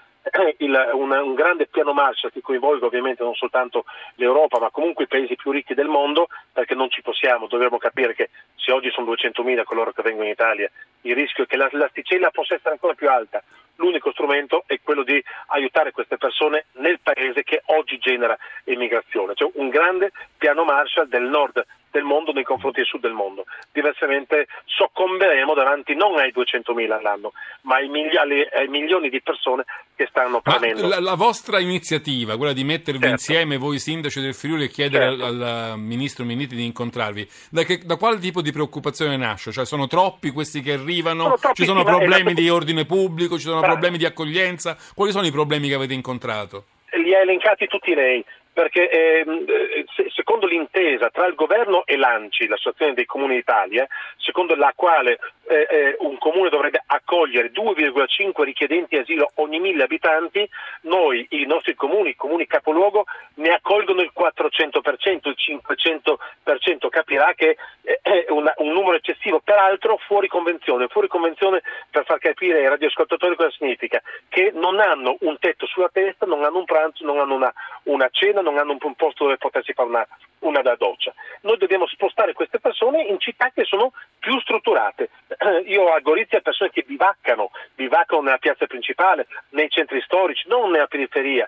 il- 0.59 0.89
un, 0.93 1.11
un 1.11 1.34
grande 1.34 1.67
piano 1.67 1.93
Marshall 1.93 2.32
che 2.32 2.41
coinvolge 2.41 2.86
ovviamente 2.86 3.24
non 3.24 3.34
soltanto 3.36 3.86
l'Europa 4.15 4.59
ma 4.59 4.69
comunque 4.69 5.05
i 5.05 5.07
paesi 5.07 5.36
più 5.36 5.51
ricchi 5.51 5.74
del 5.74 5.88
mondo 5.88 6.28
perché 6.53 6.76
non 6.76 6.89
ci 6.89 7.01
possiamo, 7.01 7.47
dovremmo 7.47 7.78
capire 7.78 8.13
che 8.13 8.30
se 8.55 8.72
oggi 8.72 8.91
sono 8.91 9.11
200.000 9.11 9.63
coloro 9.63 9.91
che 9.91 10.01
vengono 10.03 10.26
in 10.26 10.32
Italia 10.32 10.69
il 11.01 11.15
rischio 11.15 11.43
è 11.45 11.47
che 11.47 11.57
la- 11.57 11.69
l'asticella 11.72 12.30
possa 12.30 12.53
essere 12.55 12.72
ancora 12.72 12.93
più 12.93 13.09
alta. 13.09 13.43
L'unico 13.76 14.11
strumento 14.11 14.63
è 14.67 14.80
quello 14.84 15.03
di 15.03 15.22
aiutare 15.47 15.91
queste 15.91 16.17
persone 16.17 16.65
nel 16.74 16.99
paese 17.01 17.43
che 17.43 17.61
oggi 17.67 17.97
genera 17.97 18.38
immigrazione, 18.65 19.34
cioè 19.36 19.49
un 19.55 19.69
grande 19.69 20.11
piano 20.38 20.63
Marshall 20.63 21.07
del 21.07 21.24
nord 21.24 21.65
del 21.91 22.03
mondo 22.03 22.32
nei 22.32 22.43
confronti 22.43 22.78
del 22.80 22.86
sud 22.88 23.01
del 23.01 23.11
mondo. 23.11 23.43
Diversamente 23.74 24.47
soccomberemo 24.65 25.53
davanti 25.53 25.93
non 25.93 26.17
ai 26.17 26.32
200.000 26.34 26.89
all'anno, 26.91 27.34
ma 27.63 27.76
ai, 27.76 27.89
migli- 27.89 28.15
alle- 28.15 28.47
ai 28.53 28.67
milioni 28.67 29.09
di 29.09 29.22
persone 29.22 29.65
che 29.95 30.07
stanno 30.09 30.39
premendo. 30.41 30.88
la, 30.88 30.99
la 31.01 31.15
vostra 31.15 31.59
iniziativa, 31.59 32.38
quella 32.38 32.53
di 32.53 32.63
mettervi 32.63 32.99
Certo. 33.01 33.13
insieme 33.15 33.57
voi 33.57 33.78
sindaci 33.78 34.22
del 34.22 34.34
Friuli 34.34 34.63
e 34.63 34.69
chiedere 34.69 35.09
Certo. 35.09 35.26
al, 35.26 35.41
al 35.41 35.80
ministro 35.80 36.24
Minniti 36.24 36.55
di 36.55 36.65
incontrarvi, 36.65 37.28
da, 37.51 37.63
che- 37.63 37.80
da 37.84 37.97
quale 37.97 38.17
tipo 38.19 38.41
di 38.41 38.51
preoccupazione 38.51 39.17
nasce? 39.17 39.51
Cioè 39.51 39.65
sono 39.65 39.88
troppi 39.88 40.32
questi 40.32 40.61
che 40.61 40.74
arrivano? 40.74 41.24
Sono 41.24 41.38
troppi, 41.38 41.55
ci 41.61 41.65
sono 41.65 41.84
problemi 41.84 42.34
di 42.34 42.49
ordine 42.49 42.86
pubblico? 42.86 43.36
Ci 43.36 43.43
sono. 43.43 43.61
Problemi 43.62 43.97
di 43.97 44.05
accoglienza? 44.05 44.78
Quali 44.93 45.12
sono 45.12 45.26
i 45.26 45.32
problemi 45.32 45.68
che 45.68 45.76
avete 45.76 45.93
incontrato? 45.93 46.66
li 46.97 47.16
ha 47.16 47.20
elencati 47.20 47.68
tutti 47.68 47.93
lei, 47.93 48.24
perché 48.53 48.89
ehm, 48.89 49.45
eh, 49.47 49.85
se- 49.95 50.09
secondo 50.13 50.45
l'intesa 50.45 51.09
tra 51.09 51.25
il 51.25 51.35
governo 51.35 51.85
e 51.85 51.95
l'ANCI, 51.97 52.47
l'Associazione 52.47 52.93
dei 52.93 53.05
Comuni 53.05 53.35
d'Italia, 53.35 53.87
secondo 54.17 54.55
la 54.55 54.73
quale 54.75 55.19
eh, 55.47 55.67
eh, 55.69 55.95
un 55.99 56.17
comune 56.17 56.49
dovrebbe 56.49 56.81
accogliere 56.85 57.51
2,5 57.51 58.43
richiedenti 58.43 58.97
asilo 58.97 59.29
ogni 59.35 59.59
mille 59.59 59.83
abitanti, 59.83 60.47
noi, 60.81 61.25
i 61.31 61.45
nostri 61.45 61.75
comuni, 61.75 62.09
i 62.09 62.15
comuni 62.15 62.45
capoluogo, 62.47 63.05
ne 63.35 63.49
accolgono 63.49 64.01
il 64.01 64.11
400%, 64.15 65.27
il 65.29 65.35
500%, 65.37 66.89
capirà 66.89 67.33
che 67.33 67.57
eh, 67.83 67.99
è 68.01 68.25
una- 68.29 68.53
un 68.57 68.71
numero 68.71 68.95
eccessivo, 68.95 69.39
peraltro 69.43 69.97
fuori 70.05 70.27
convenzione, 70.27 70.87
fuori 70.87 71.07
convenzione 71.07 71.61
per 71.89 72.05
far 72.05 72.19
capire 72.19 72.59
ai 72.59 72.67
radioascoltatori 72.67 73.35
cosa 73.35 73.51
significa, 73.51 74.01
che 74.29 74.51
non 74.53 74.79
hanno 74.79 75.17
un 75.21 75.37
tetto 75.39 75.65
sulla 75.65 75.89
testa, 75.91 76.25
non 76.25 76.43
hanno 76.43 76.59
un 76.59 76.65
pranzo, 76.65 77.05
non 77.05 77.19
hanno 77.19 77.35
una, 77.35 77.53
una 77.83 78.07
cena, 78.11 78.40
casa, 78.41 78.49
non 78.49 78.57
hanno 78.57 78.77
un 78.81 78.95
posto 78.95 79.23
dove 79.25 79.37
potersi 79.37 79.73
fare 79.73 79.89
una, 79.89 80.07
una 80.39 80.61
da 80.61 80.75
doccia. 80.75 81.13
Noi 81.41 81.57
dobbiamo 81.57 81.87
spostare 81.87 82.33
queste 82.33 82.59
persone 82.59 83.03
in 83.03 83.19
città 83.19 83.51
che 83.53 83.63
sono 83.63 83.93
più 84.19 84.39
strutturate. 84.39 85.09
Io 85.67 85.93
a 85.93 85.99
Gorizia 85.99 86.41
persone 86.41 86.71
che 86.71 86.83
bivaccano, 86.85 87.51
bivaccano 87.75 88.21
nella 88.21 88.37
piazza 88.37 88.65
principale, 88.65 89.27
nei 89.49 89.69
centri 89.69 90.01
storici, 90.01 90.47
non 90.47 90.71
nella 90.71 90.87
periferia. 90.87 91.47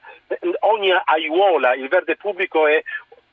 Ogni 0.59 0.91
aiuola, 1.05 1.73
il 1.73 1.87
verde 1.87 2.15
pubblico 2.15 2.67
è 2.67 2.81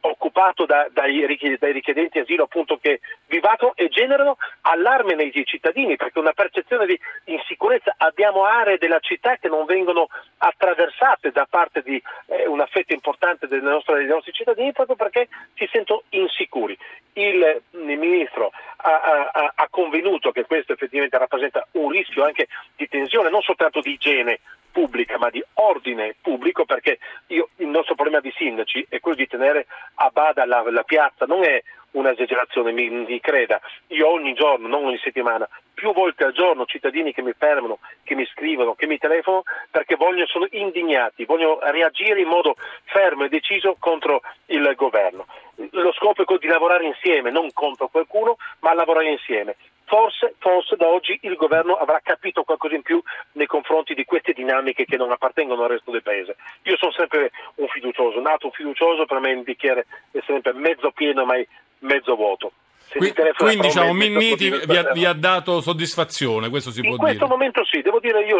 occupato 0.01 0.67
da, 0.67 0.89
dai, 0.93 1.21
dai, 1.59 1.73
richiedenti 1.73 2.19
asilo 2.19 2.45
appunto 2.45 2.79
che 2.79 3.01
vivato 3.27 3.73
e 3.75 3.89
generano 3.89 4.37
allarme 4.63 5.15
nei 5.15 5.33
cittadini 5.45 5.97
perché 5.97 6.19
una 6.19 6.33
percezione 6.33 6.87
di 6.87 6.99
insicurezza 7.25 7.95
abbiamo 7.99 8.45
aree 8.45 8.79
della 8.79 9.01
città 9.01 9.37
che 9.37 9.49
non 9.49 9.65
vengono 9.67 10.09
attraversate 10.39 11.31
da 11.33 11.47
parte 11.49 11.83
di 11.83 12.03
eh, 12.27 12.47
una 12.47 12.67
fetta 12.67 12.95
importante 12.95 13.47
dei 13.47 13.61
nostri, 13.61 13.97
dei 13.97 14.07
nostri, 14.07 14.33
cittadini 14.33 14.73
proprio 14.73 14.97
perché 14.97 15.29
si 15.55 15.69
sentono 15.71 16.03
insicuri. 16.11 16.77
Il, 17.13 17.63
il 17.73 17.99
ministro 17.99 18.53
ha, 18.77 19.31
ha, 19.33 19.53
ha 19.55 19.69
convenuto 19.69 20.31
che 20.31 20.45
questo 20.45 20.73
effettivamente 20.73 21.19
rappresenta 21.19 21.67
un 21.73 21.91
rischio 21.91 22.25
anche 22.25 22.47
di 22.77 22.89
tensione, 22.89 23.31
non 23.31 23.43
soltanto 23.43 23.81
di 23.81 23.93
igiene 23.93 24.41
pubblica 24.71 25.19
ma 25.19 25.31
di 25.31 25.43
ordine 25.55 26.15
pubblico 26.21 26.65
perché 26.65 26.99
io, 27.29 27.51
il 27.57 27.69
nostro 27.69 27.95
problema 27.95 28.21
di 28.21 28.33
sindaci 28.37 28.87
è 28.89 29.01
quello 29.01 29.17
di 29.17 29.27
tenere 29.27 29.67
a 29.95 30.11
bada 30.13 30.45
la, 30.45 30.63
la 30.71 30.83
piazza, 30.83 31.27
non 31.27 31.45
è 31.45 31.63
un'esagerazione, 31.93 32.73
mi, 32.73 32.89
mi, 32.89 33.21
creda, 33.21 33.61
io 33.89 34.09
ogni 34.09 34.35
giorno, 34.35 34.69
non 34.69 34.85
ogni 34.85 34.99
settimana, 34.99 35.49
più 35.75 35.93
volte 35.93 36.25
al 36.25 36.33
giorno 36.33 36.67
cittadini 36.67 37.13
che 37.13 37.23
mi 37.23 37.33
fermano, 37.37 37.79
che 38.05 38.15
mi 38.15 38.27
scrivono, 38.27 38.75
che 38.75 38.87
mi 38.87 38.99
telefonano 38.99 39.45
perché 39.71 39.97
vogliono, 39.97 40.27
sono 40.27 40.47
indignati, 40.51 41.25
vogliono 41.25 41.59
reagire 41.63 42.21
in 42.21 42.29
modo 42.29 42.57
fermo 42.85 43.25
e 43.25 43.29
deciso 43.29 43.77
contro 43.79 44.21
il 44.47 44.73
governo. 44.77 45.27
Lo 45.73 45.93
scopo 45.93 46.23
è 46.23 46.25
quello 46.25 46.41
di 46.41 46.49
lavorare 46.49 46.85
insieme, 46.85 47.31
non 47.31 47.51
contro 47.53 47.89
qualcuno, 47.89 48.37
ma 48.61 48.75
lavorare 48.75 49.11
insieme. 49.11 49.57
Forse, 49.85 50.35
forse, 50.39 50.77
da 50.77 50.87
oggi 50.87 51.19
il 51.23 51.35
governo 51.35 51.75
avrà 51.75 51.99
capito 52.01 52.45
qualcosa 52.45 52.77
in 52.77 52.83
più 52.83 53.03
nei 53.33 53.47
confronti 53.47 53.93
di 53.93 54.05
queste 54.05 54.33
dinamiche 54.33 54.85
che 54.85 54.97
non 54.97 55.11
appartengono 55.11 55.65
al 55.65 55.71
resto 55.71 55.91
del 55.91 56.05
paese. 56.05 56.37
Io 56.63 56.77
sono 56.77 56.93
sempre 56.93 57.33
un 57.57 57.67
fiducioso, 57.67 58.21
nato 58.21 58.47
un 58.47 58.53
fiducioso, 58.53 59.05
per 59.05 59.19
me 59.19 59.33
il 59.33 59.43
bicchiere 59.43 59.87
è 60.13 60.21
sempre 60.27 60.53
mezzo 60.53 60.93
pieno, 60.93 61.25
mai 61.25 61.45
mezzo 61.81 62.15
vuoto. 62.17 62.53
Qui, 62.91 63.15
quindi 63.37 63.69
diciamo 63.69 63.93
Minniti 63.93 64.51
vi 64.51 64.77
ha, 64.77 64.91
vi 64.91 65.05
ha, 65.05 65.13
dato 65.13 65.61
soddisfazione, 65.61 66.49
questo 66.49 66.73
si 66.73 66.81
in 66.81 66.87
può 66.87 66.97
dire. 66.97 67.13
In 67.13 67.19
questo 67.19 67.33
momento 67.33 67.65
sì, 67.65 67.83
devo 67.83 68.01
dire 68.01 68.25
io, 68.25 68.37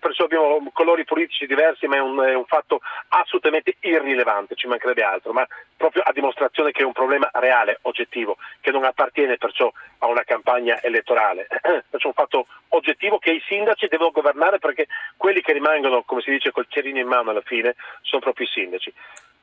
perciò 0.00 0.24
abbiamo 0.24 0.58
colori 0.72 1.04
politici 1.04 1.46
diversi, 1.46 1.86
ma 1.86 1.96
è 1.96 2.00
un, 2.00 2.18
è 2.18 2.34
un, 2.34 2.44
fatto 2.46 2.80
assolutamente 3.08 3.76
irrilevante, 3.80 4.56
ci 4.56 4.66
mancherebbe 4.66 5.04
altro, 5.04 5.32
ma 5.32 5.46
proprio 5.76 6.02
a 6.02 6.10
dimostrazione 6.12 6.72
che 6.72 6.82
è 6.82 6.84
un 6.84 6.92
problema 6.92 7.30
reale, 7.34 7.78
oggettivo, 7.82 8.38
che 8.60 8.72
non 8.72 8.82
appartiene 8.82 9.36
perciò 9.36 9.72
a 9.98 10.06
una 10.08 10.24
campagna 10.24 10.82
elettorale. 10.82 11.46
È 11.62 11.96
un 12.02 12.12
fatto 12.14 12.46
oggettivo 12.70 13.18
che 13.18 13.30
i 13.30 13.42
sindaci 13.46 13.86
devono 13.86 14.10
governare 14.10 14.58
perché 14.58 14.88
quelli 15.16 15.40
che 15.42 15.52
rimangono, 15.52 16.02
come 16.02 16.22
si 16.22 16.30
dice, 16.30 16.50
col 16.50 16.66
cerino 16.68 16.98
in 16.98 17.06
mano 17.06 17.30
alla 17.30 17.42
fine, 17.42 17.76
sono 18.00 18.20
proprio 18.20 18.46
i 18.46 18.50
sindaci. 18.50 18.92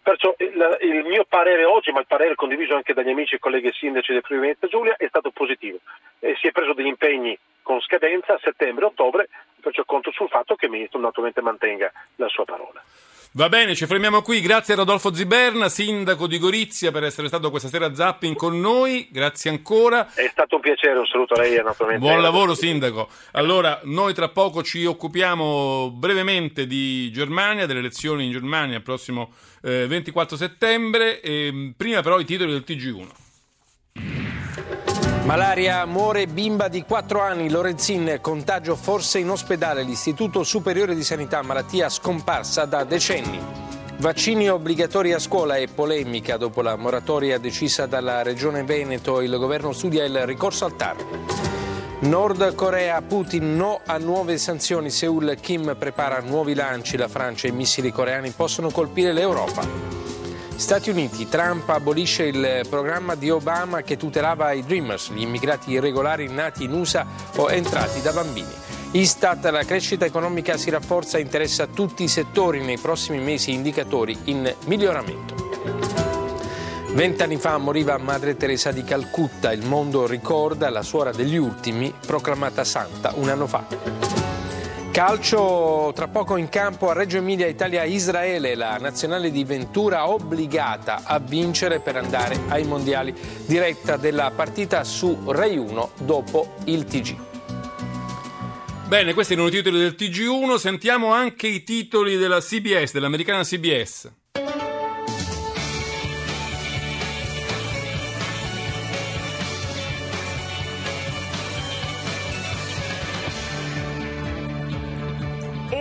Perciò 0.02 0.34
il, 0.38 0.78
il, 0.82 1.06
mio 1.06 1.26
parere 1.26 1.66
oggi, 1.66 1.92
ma 1.92 2.00
il 2.00 2.08
parere 2.08 2.36
condiviso 2.36 2.76
anche 2.76 2.94
dagli 2.94 3.10
amici 3.10 3.36
e 3.36 3.40
colleghi 3.40 3.72
sindaci 3.72 4.14
del 4.14 4.22
Friuli 4.22 4.42
Venezia 4.42 4.68
Giulia, 4.68 4.96
è 4.98 5.08
stato 5.08 5.32
positivo. 5.32 5.80
E 6.20 6.36
si 6.40 6.48
è 6.48 6.52
preso 6.52 6.74
degli 6.74 6.88
impegni 6.88 7.38
con 7.62 7.80
scadenza 7.82 8.34
a 8.34 8.40
settembre-ottobre, 8.42 9.30
perciò 9.62 9.84
conto 9.86 10.12
sul 10.12 10.30
fatto 10.30 10.56
che 10.56 10.66
il 10.66 10.72
Ministro 10.72 11.00
naturalmente 11.00 11.42
mantenga 11.42 11.92
la 12.16 12.28
sua 12.28 12.46
parola. 12.46 12.82
Va 13.34 13.48
bene, 13.48 13.76
ci 13.76 13.86
fermiamo 13.86 14.24
qui. 14.24 14.42
Grazie 14.42 14.74
a 14.74 14.78
Rodolfo 14.78 15.14
Ziberna, 15.14 15.70
sindaco 15.70 16.26
di 16.26 16.40
Gorizia, 16.40 16.90
per 16.92 17.04
essere 17.04 17.28
stato 17.28 17.52
questa 17.52 17.68
sera 17.68 17.86
a 17.86 17.94
Zapping 17.94 18.36
con 18.36 18.60
noi. 18.60 19.08
Grazie 19.12 19.52
ancora. 19.52 20.12
È 20.16 20.28
stato 20.32 20.56
un 20.56 20.62
piacere, 20.62 20.98
un 20.98 21.06
saluto 21.06 21.36
a 21.36 21.42
lei 21.42 21.62
naturalmente. 21.62 22.04
Buon 22.04 22.24
lavoro, 22.24 22.56
sindaco. 22.56 23.08
Allora, 23.34 23.82
noi 23.84 24.16
tra 24.16 24.30
poco 24.30 24.64
ci 24.64 24.84
occupiamo 24.84 25.92
brevemente 25.92 26.66
di 26.66 27.12
Germania, 27.12 27.68
delle 27.68 27.82
elezioni 27.82 28.26
in 28.26 28.32
Germania 28.32 28.78
il 28.78 28.82
prossimo 28.82 29.32
eh, 29.62 29.86
24 29.86 30.36
settembre. 30.36 31.22
E, 31.22 31.74
prima 31.78 32.02
però 32.02 32.20
i 32.20 32.26
titoli 32.26 32.52
del 32.52 32.64
TG1. 32.66 33.29
Malaria, 35.30 35.86
muore 35.86 36.26
bimba 36.26 36.70
di 36.70 36.82
4 36.84 37.22
anni, 37.22 37.52
Lorenzin, 37.52 38.18
contagio 38.20 38.76
forse 38.76 39.20
in 39.20 39.30
ospedale, 39.30 39.84
l'Istituto 39.84 40.42
Superiore 40.42 40.96
di 40.96 41.04
Sanità, 41.04 41.44
malattia 41.44 41.88
scomparsa 41.88 42.66
da 42.66 42.84
decenni. 42.84 43.40
Vaccini 43.98 44.50
obbligatori 44.50 45.14
a 45.14 45.20
scuola 45.20 45.58
e 45.58 45.68
polemica 45.68 46.36
dopo 46.36 46.64
la 46.64 46.76
moratoria 46.76 47.38
decisa 47.38 47.86
dalla 47.86 48.24
Regione 48.24 48.64
Veneto, 48.64 49.22
il 49.22 49.38
governo 49.38 49.72
studia 49.72 50.04
il 50.04 50.26
ricorso 50.26 50.66
al 50.66 50.76
TAR. 50.76 50.96
Nord 52.00 52.56
Corea, 52.56 53.00
Putin 53.04 53.56
no 53.56 53.82
a 53.86 54.00
nuove 54.00 54.36
sanzioni, 54.40 54.90
Seoul, 54.90 55.38
Kim 55.40 55.76
prepara 55.78 56.22
nuovi 56.22 56.56
lanci, 56.56 56.98
la 56.98 57.08
Francia 57.08 57.46
e 57.46 57.52
i 57.52 57.54
missili 57.54 57.92
coreani 57.92 58.32
possono 58.32 58.72
colpire 58.72 59.14
l'Europa. 59.14 60.09
Stati 60.60 60.90
Uniti, 60.90 61.30
Trump 61.30 61.70
abolisce 61.70 62.24
il 62.24 62.68
programma 62.70 63.16
di 63.16 63.30
Obama 63.30 63.82
che 63.82 63.96
tutelava 63.96 64.52
i 64.52 64.62
Dreamers, 64.62 65.10
gli 65.10 65.22
immigrati 65.22 65.72
irregolari 65.72 66.28
nati 66.28 66.66
in 66.66 66.74
USA 66.74 67.08
o 67.38 67.50
entrati 67.50 68.02
da 68.02 68.12
bambini. 68.12 68.52
Istat, 68.92 69.46
la 69.46 69.64
crescita 69.64 70.04
economica 70.04 70.58
si 70.58 70.70
rafforza 70.70 71.18
e 71.18 71.22
interessa 71.22 71.66
tutti 71.66 72.04
i 72.04 72.10
settori 72.10 72.62
nei 72.62 72.78
prossimi 72.78 73.20
mesi, 73.20 73.54
indicatori 73.54 74.16
in 74.26 74.54
miglioramento. 74.66 75.34
Vent'anni 76.92 77.38
fa 77.38 77.58
moriva 77.58 77.98
Madre 77.98 78.36
Teresa 78.36 78.74
di 78.74 78.84
Calcutta, 78.84 79.54
il 79.54 79.66
mondo 79.66 80.06
ricorda 80.06 80.70
la 80.70 80.84
suora 80.84 81.12
degli 81.12 81.38
ultimi, 81.38 81.94
proclamata 82.06 82.66
santa 82.66 83.14
un 83.16 83.30
anno 83.30 83.48
fa. 83.48 84.19
Calcio 84.92 85.92
tra 85.94 86.08
poco 86.08 86.36
in 86.36 86.50
campo 86.50 86.90
a 86.90 86.94
Reggio 86.94 87.18
Emilia 87.18 87.46
Italia-Israele, 87.48 88.56
la 88.56 88.78
nazionale 88.78 89.30
di 89.30 89.44
Ventura 89.44 90.10
obbligata 90.10 91.02
a 91.04 91.20
vincere 91.20 91.80
per 91.80 91.96
andare 91.96 92.38
ai 92.48 92.66
mondiali, 92.66 93.14
diretta 93.46 93.98
della 93.98 94.32
partita 94.36 94.84
su 94.84 95.16
Rai 95.28 95.58
1 95.58 95.92
dopo 96.00 96.56
il 96.66 96.86
TG. 96.86 97.16
Bene, 98.88 99.14
questi 99.14 99.34
erano 99.34 99.50
i 99.50 99.52
titoli 99.52 99.78
del 99.78 99.96
TG1, 99.98 100.56
sentiamo 100.56 101.14
anche 101.14 101.48
i 101.48 101.64
titoli 101.64 102.18
della 102.18 102.40
CBS, 102.40 102.92
dell'americana 102.92 103.44
CBS. 103.44 104.12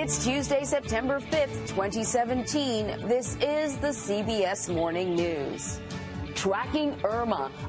It's 0.08 0.24
Tuesday, 0.24 0.64
September 0.64 1.20
5th, 1.20 1.74
2017. 1.74 3.06
This 3.06 3.36
is 3.42 3.76
the 3.80 3.92
CBS 3.92 4.68
Morning 4.68 5.14
News. 5.14 5.78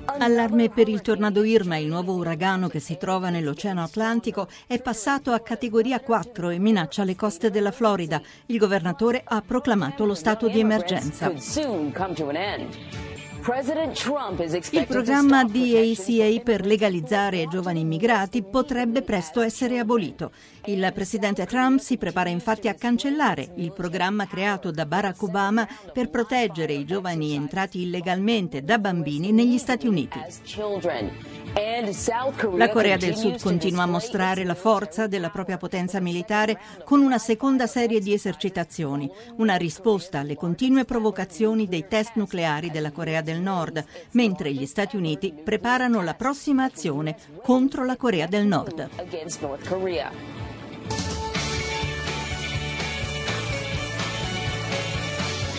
Allarme 0.05 0.69
per 0.69 0.87
il 0.87 1.01
tornado 1.01 1.43
Irma, 1.43 1.75
il 1.75 1.87
nuovo 1.87 2.13
uragano 2.13 2.69
che 2.69 2.79
si 2.79 2.95
trova 2.97 3.29
nell'Oceano 3.29 3.83
Atlantico, 3.83 4.47
è 4.67 4.79
passato 4.79 5.31
a 5.31 5.39
categoria 5.41 5.99
4 5.99 6.51
e 6.51 6.59
minaccia 6.59 7.03
le 7.03 7.15
coste 7.15 7.49
della 7.49 7.71
Florida. 7.71 8.21
Il 8.45 8.57
governatore 8.57 9.21
ha 9.25 9.41
proclamato 9.41 10.05
lo 10.05 10.13
stato 10.13 10.47
di 10.47 10.61
emergenza. 10.61 11.33
Il 13.41 14.85
programma 14.85 15.43
DACA 15.45 16.41
per 16.43 16.65
legalizzare 16.65 17.47
giovani 17.47 17.79
immigrati 17.79 18.43
potrebbe 18.43 19.01
presto 19.01 19.39
essere 19.39 19.79
abolito. 19.79 20.31
Il 20.65 20.91
presidente 20.93 21.45
Trump 21.45 21.79
si 21.79 21.97
prepara 21.97 22.27
infatti 22.29 22.67
a 22.67 22.73
cancellare 22.73 23.53
il 23.55 23.71
programma 23.71 24.27
creato 24.27 24.71
da 24.71 24.85
Barack 24.85 25.21
Obama 25.23 25.67
per 25.93 26.09
proteggere 26.09 26.73
i 26.73 26.85
giovani 26.85 27.33
entrati 27.33 27.81
illegalmente 27.83 28.61
da 28.61 28.77
bambini 28.77 29.31
negli 29.31 29.57
Stati 29.57 29.87
Uniti. 29.87 30.19
La 32.55 32.69
Corea 32.69 32.97
del 32.97 33.15
Sud 33.15 33.41
continua 33.41 33.83
a 33.83 33.87
mostrare 33.87 34.43
la 34.43 34.53
forza 34.53 35.07
della 35.07 35.29
propria 35.29 35.57
potenza 35.57 35.99
militare 35.99 36.59
con 36.83 37.01
una 37.01 37.17
seconda 37.17 37.67
serie 37.67 37.99
di 37.99 38.13
esercitazioni, 38.13 39.09
una 39.37 39.55
risposta 39.55 40.19
alle 40.19 40.35
continue 40.35 40.85
provocazioni 40.85 41.67
dei 41.67 41.87
test 41.87 42.11
nucleari 42.15 42.69
della 42.69 42.91
Corea 42.91 43.21
del 43.21 43.39
Nord, 43.39 43.83
mentre 44.11 44.51
gli 44.51 44.65
Stati 44.65 44.95
Uniti 44.95 45.33
preparano 45.33 46.01
la 46.01 46.13
prossima 46.13 46.65
azione 46.65 47.15
contro 47.41 47.85
la 47.85 47.97
Corea 47.97 48.27
del 48.27 48.45
Nord. 48.45 48.89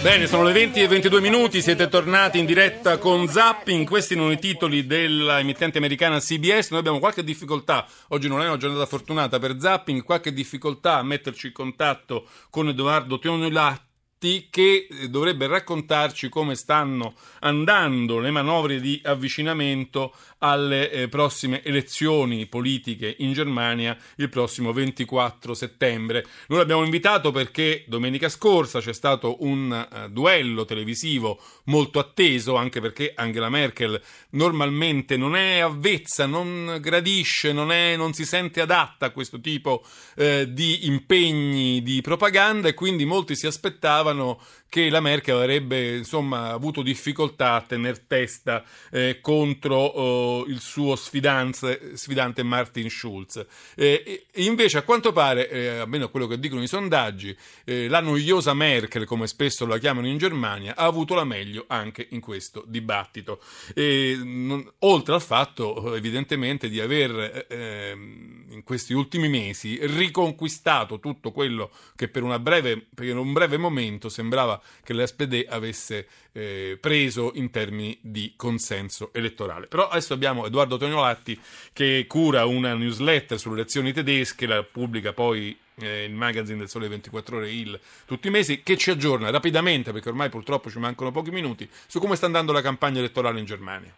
Bene, 0.03 0.27
sono 0.27 0.45
le 0.45 0.53
20 0.53 0.81
e 0.81 0.89
22 0.89 1.21
minuti, 1.21 1.61
siete 1.61 1.87
tornati 1.87 2.39
in 2.39 2.47
diretta 2.47 2.97
con 2.97 3.29
Zapping, 3.29 3.87
questi 3.87 4.15
sono 4.15 4.31
i 4.31 4.39
titoli 4.39 4.87
dell'emittente 4.87 5.77
americana 5.77 6.19
CBS, 6.19 6.71
noi 6.71 6.79
abbiamo 6.81 6.99
qualche 6.99 7.23
difficoltà, 7.23 7.87
oggi 8.09 8.27
non 8.27 8.41
è 8.41 8.47
una 8.47 8.57
giornata 8.57 8.87
fortunata 8.87 9.39
per 9.39 9.61
Zapping, 9.61 10.03
qualche 10.03 10.33
difficoltà 10.33 10.97
a 10.97 11.03
metterci 11.03 11.49
in 11.49 11.53
contatto 11.53 12.27
con 12.49 12.69
Edoardo 12.69 13.19
Tionolatti 13.19 14.49
che 14.49 14.87
eh, 14.89 15.09
dovrebbe 15.11 15.47
raccontarci 15.47 16.31
come 16.31 16.55
stanno 16.55 17.15
andando 17.41 18.21
le 18.21 18.31
manovre 18.31 18.81
di 18.81 18.99
avvicinamento 19.05 20.15
alle 20.41 20.91
eh, 20.91 21.09
prossime 21.09 21.63
elezioni 21.63 22.47
politiche 22.47 23.15
in 23.19 23.33
Germania 23.33 23.97
il 24.17 24.29
prossimo 24.29 24.73
24 24.73 25.55
settembre. 25.55 26.27
Noi 26.49 26.59
l'abbiamo 26.59 26.85
invitato 26.85 27.31
perché 27.31 27.85
domenica 27.87 28.29
scorsa 28.29 28.81
c'è 28.81 28.93
stato 28.93 29.37
un 29.41 29.89
uh, 29.91 30.09
duello 30.11 30.65
televisivo 30.65 31.41
molto 31.65 31.99
atteso, 31.99 32.57
anche 32.57 32.81
perché 32.81 33.13
Angela 33.15 33.49
Merkel 33.49 34.01
normalmente 34.31 35.17
non 35.17 35.37
è 35.37 35.59
avvezza, 35.59 36.27
non 36.27 36.79
gradisce, 36.81 37.53
non, 37.53 37.73
è, 37.73 37.97
non 37.97 38.13
si 38.13 38.25
sente 38.25 38.61
adatta 38.61 39.07
a 39.07 39.11
questo 39.11 39.41
tipo 39.41 39.85
eh, 40.17 40.53
di 40.53 40.87
impegni 40.87 41.83
di 41.83 42.01
propaganda 42.01 42.69
e 42.69 42.75
quindi 42.75 43.05
molti 43.05 43.37
si 43.37 43.47
aspettavano 43.47 44.41
che 44.71 44.89
la 44.89 45.01
Merkel 45.01 45.35
avrebbe 45.35 45.97
insomma, 45.97 46.51
avuto 46.51 46.81
difficoltà 46.83 47.55
a 47.55 47.61
tenere 47.61 48.05
testa 48.07 48.65
eh, 48.93 49.19
contro 49.21 49.77
oh, 49.77 50.47
il 50.47 50.61
suo 50.61 50.95
sfidante 50.95 52.43
Martin 52.45 52.89
Schulz. 52.89 53.45
Eh, 53.75 54.27
invece, 54.37 54.79
a 54.79 54.83
quanto 54.83 55.11
pare, 55.11 55.51
eh, 55.51 55.67
almeno 55.79 56.09
quello 56.09 56.29
che 56.29 56.39
dicono 56.39 56.63
i 56.63 56.69
sondaggi, 56.69 57.37
eh, 57.65 57.89
la 57.89 58.01
noiosa 58.01 58.55
Merkel, 58.55 59.07
come 59.07 59.27
spesso 59.27 59.67
la 59.67 59.77
chiamano 59.79 60.07
in 60.07 60.19
Germania, 60.19 60.77
ha 60.77 60.85
avuto 60.85 61.15
la 61.15 61.25
meglio 61.25 61.65
anche 61.67 62.07
in 62.11 62.21
questo 62.21 62.65
dibattito. 62.67 63.43
Non, 63.75 64.71
oltre 64.81 65.15
al 65.15 65.23
fatto, 65.23 65.97
evidentemente, 65.97 66.69
di 66.69 66.81
aver 66.81 67.47
ehm, 67.49 68.45
in 68.51 68.63
questi 68.63 68.93
ultimi 68.93 69.29
mesi 69.29 69.79
riconquistato 69.83 71.01
tutto 71.01 71.33
quello 71.33 71.73
che 71.97 72.07
per, 72.07 72.23
breve, 72.39 72.87
per 72.95 73.17
un 73.17 73.33
breve 73.33 73.57
momento 73.57 74.09
sembrava 74.09 74.60
che 74.85 74.95
l'SPD 74.95 75.47
avesse 75.49 76.07
eh, 76.33 76.79
preso 76.81 77.33
in 77.35 77.51
termini 77.51 77.97
di 78.01 78.35
consenso 78.37 79.11
elettorale. 79.13 79.67
Però 79.67 79.89
adesso 79.89 80.15
abbiamo 80.15 80.47
Edoardo 80.47 80.77
Tognolatti 80.77 81.39
che 81.73 82.05
cura 82.09 82.45
una 82.45 82.75
newsletter 82.75 83.39
sulle 83.39 83.61
elezioni 83.61 83.93
tedesche, 83.93 84.47
la 84.47 84.63
pubblica 84.63 85.13
poi 85.13 85.59
eh, 85.81 86.05
il 86.05 86.15
magazine 86.15 86.59
del 86.59 86.69
Sole 86.69 86.89
24 86.89 87.37
Ore 87.37 87.51
Il 87.51 87.79
tutti 88.07 88.29
i 88.29 88.31
mesi, 88.31 88.63
che 88.63 88.77
ci 88.77 88.91
aggiorna 88.91 89.31
rapidamente, 89.31 89.93
perché 89.93 90.09
ormai 90.09 90.29
purtroppo 90.29 90.71
ci 90.71 90.79
mancano 90.79 91.11
pochi 91.11 91.31
minuti, 91.31 91.69
su 91.71 91.99
come 91.99 92.17
sta 92.17 92.27
andando 92.27 92.53
la 92.53 92.63
campagna 92.63 92.99
elettorale 92.99 93.39
in 93.39 93.47
Germania. 93.47 93.93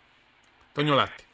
Tognolatti. 0.73 1.25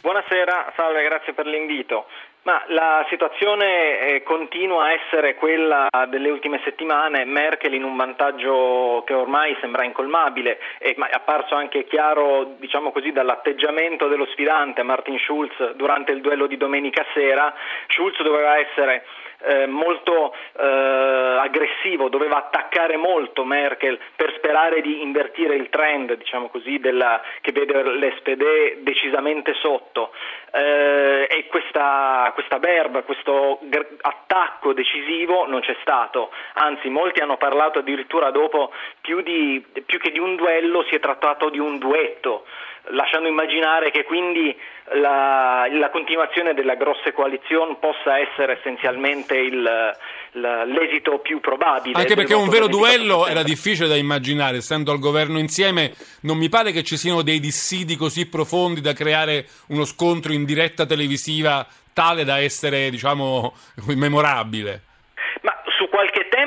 Buonasera, 0.00 0.72
salve, 0.76 1.02
grazie 1.02 1.34
per 1.34 1.46
l'invito. 1.46 2.06
Ma 2.48 2.64
la 2.68 3.04
situazione 3.10 3.98
eh, 3.98 4.22
continua 4.22 4.84
a 4.84 4.92
essere 4.92 5.34
quella 5.34 5.86
delle 6.08 6.30
ultime 6.30 6.62
settimane, 6.64 7.26
Merkel 7.26 7.74
in 7.74 7.84
un 7.84 7.94
vantaggio 7.94 9.02
che 9.04 9.12
ormai 9.12 9.54
sembra 9.60 9.84
incolmabile, 9.84 10.58
e, 10.78 10.94
ma 10.96 11.10
è 11.10 11.12
apparso 11.12 11.54
anche 11.56 11.84
chiaro 11.84 12.54
diciamo 12.58 12.90
così, 12.90 13.12
dall'atteggiamento 13.12 14.08
dello 14.08 14.24
sfidante 14.32 14.82
Martin 14.82 15.18
Schulz 15.18 15.72
durante 15.72 16.12
il 16.12 16.22
duello 16.22 16.46
di 16.46 16.56
domenica 16.56 17.04
sera. 17.12 17.52
Schulz 17.88 18.18
doveva 18.22 18.56
essere 18.56 19.04
eh, 19.40 19.66
molto 19.66 20.34
eh, 20.58 21.36
aggressivo, 21.38 22.08
doveva 22.08 22.38
attaccare 22.38 22.96
molto 22.96 23.44
Merkel 23.44 23.98
per 24.16 24.34
sperare 24.36 24.80
di 24.80 25.02
invertire 25.02 25.54
il 25.54 25.68
trend 25.68 26.14
diciamo 26.14 26.48
così, 26.48 26.78
della, 26.78 27.20
che 27.40 27.52
vede 27.52 27.82
l'SPD 27.82 28.78
decisamente 28.78 29.54
sotto. 29.54 30.12
Eh, 30.52 31.28
e 31.30 31.46
questa, 31.46 32.32
questa 32.38 32.58
verba, 32.58 33.02
questo 33.02 33.58
attacco 34.00 34.72
decisivo 34.72 35.44
non 35.48 35.58
c'è 35.58 35.76
stato, 35.80 36.30
anzi 36.52 36.88
molti 36.88 37.18
hanno 37.18 37.36
parlato 37.36 37.80
addirittura 37.80 38.30
dopo 38.30 38.70
più, 39.00 39.22
di, 39.22 39.60
più 39.84 39.98
che 39.98 40.12
di 40.12 40.20
un 40.20 40.36
duello 40.36 40.84
si 40.88 40.94
è 40.94 41.00
trattato 41.00 41.50
di 41.50 41.58
un 41.58 41.78
duetto 41.78 42.44
lasciando 42.90 43.28
immaginare 43.28 43.90
che 43.90 44.04
quindi 44.04 44.56
la, 44.94 45.66
la, 45.70 45.90
continuazione 45.90 46.54
della 46.54 46.74
grosse 46.74 47.12
coalizione 47.12 47.76
possa 47.78 48.18
essere 48.18 48.58
essenzialmente 48.58 49.36
il, 49.36 49.62
la, 49.62 50.64
l'esito 50.64 51.18
più 51.18 51.40
probabile. 51.40 51.98
Anche 51.98 52.14
perché 52.14 52.34
un 52.34 52.48
vero 52.48 52.68
duello 52.68 53.26
era 53.26 53.42
difficile 53.42 53.88
da 53.88 53.96
immaginare, 53.96 54.58
essendo 54.58 54.92
al 54.92 54.98
governo 54.98 55.38
insieme, 55.38 55.92
non 56.22 56.38
mi 56.38 56.48
pare 56.48 56.72
che 56.72 56.82
ci 56.82 56.96
siano 56.96 57.22
dei 57.22 57.40
dissidi 57.40 57.96
così 57.96 58.28
profondi 58.28 58.80
da 58.80 58.92
creare 58.94 59.46
uno 59.68 59.84
scontro 59.84 60.32
in 60.32 60.44
diretta 60.44 60.86
televisiva 60.86 61.66
tale 61.98 62.22
da 62.22 62.38
essere, 62.38 62.90
diciamo, 62.90 63.52
memorabile 63.96 64.82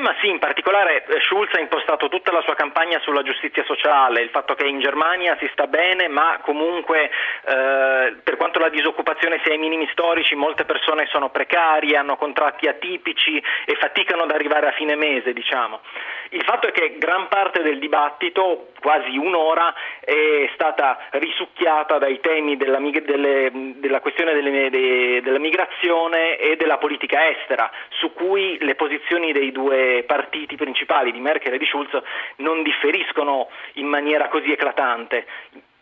tema, 0.02 0.14
sì, 0.20 0.28
in 0.28 0.40
particolare 0.40 1.04
eh, 1.06 1.20
Schulz 1.20 1.54
ha 1.54 1.60
impostato 1.60 2.08
tutta 2.08 2.32
la 2.32 2.42
sua 2.42 2.56
campagna 2.56 2.98
sulla 3.00 3.22
giustizia 3.22 3.62
sociale, 3.64 4.22
il 4.22 4.30
fatto 4.30 4.54
che 4.54 4.66
in 4.66 4.80
Germania 4.80 5.36
si 5.38 5.48
sta 5.52 5.68
bene, 5.68 6.08
ma 6.08 6.40
comunque 6.42 7.04
eh, 7.04 8.16
per 8.22 8.36
quanto 8.36 8.58
la 8.58 8.68
disoccupazione 8.68 9.40
sia 9.44 9.52
ai 9.52 9.58
minimi 9.58 9.88
storici, 9.92 10.34
molte 10.34 10.64
persone 10.64 11.06
sono 11.06 11.30
precarie, 11.30 11.96
hanno 11.96 12.16
contratti 12.16 12.66
atipici 12.66 13.40
e 13.64 13.76
faticano 13.76 14.24
ad 14.24 14.32
arrivare 14.32 14.66
a 14.66 14.72
fine 14.72 14.96
mese, 14.96 15.32
diciamo. 15.32 15.80
Il 16.30 16.42
fatto 16.44 16.66
è 16.66 16.72
che 16.72 16.96
gran 16.98 17.28
parte 17.28 17.62
del 17.62 17.78
dibattito, 17.78 18.68
quasi 18.80 19.16
un'ora, 19.16 19.72
è 20.00 20.50
stata 20.54 20.98
risucchiata 21.10 21.98
dai 21.98 22.20
temi 22.20 22.56
della, 22.56 22.78
delle, 22.78 23.50
della 23.76 24.00
questione 24.00 24.32
delle, 24.32 24.70
de, 24.70 25.20
della 25.22 25.38
migrazione 25.38 26.38
e 26.38 26.56
della 26.56 26.78
politica 26.78 27.28
estera, 27.28 27.70
su 28.00 28.12
cui 28.14 28.56
le 28.60 28.74
posizioni 28.74 29.32
dei 29.32 29.52
due 29.52 29.91
partiti 30.06 30.56
principali, 30.56 31.12
di 31.12 31.20
Merkel 31.20 31.54
e 31.54 31.58
di 31.58 31.66
Schulz, 31.66 31.90
non 32.36 32.62
differiscono 32.62 33.48
in 33.74 33.86
maniera 33.86 34.28
così 34.28 34.52
eclatante. 34.52 35.26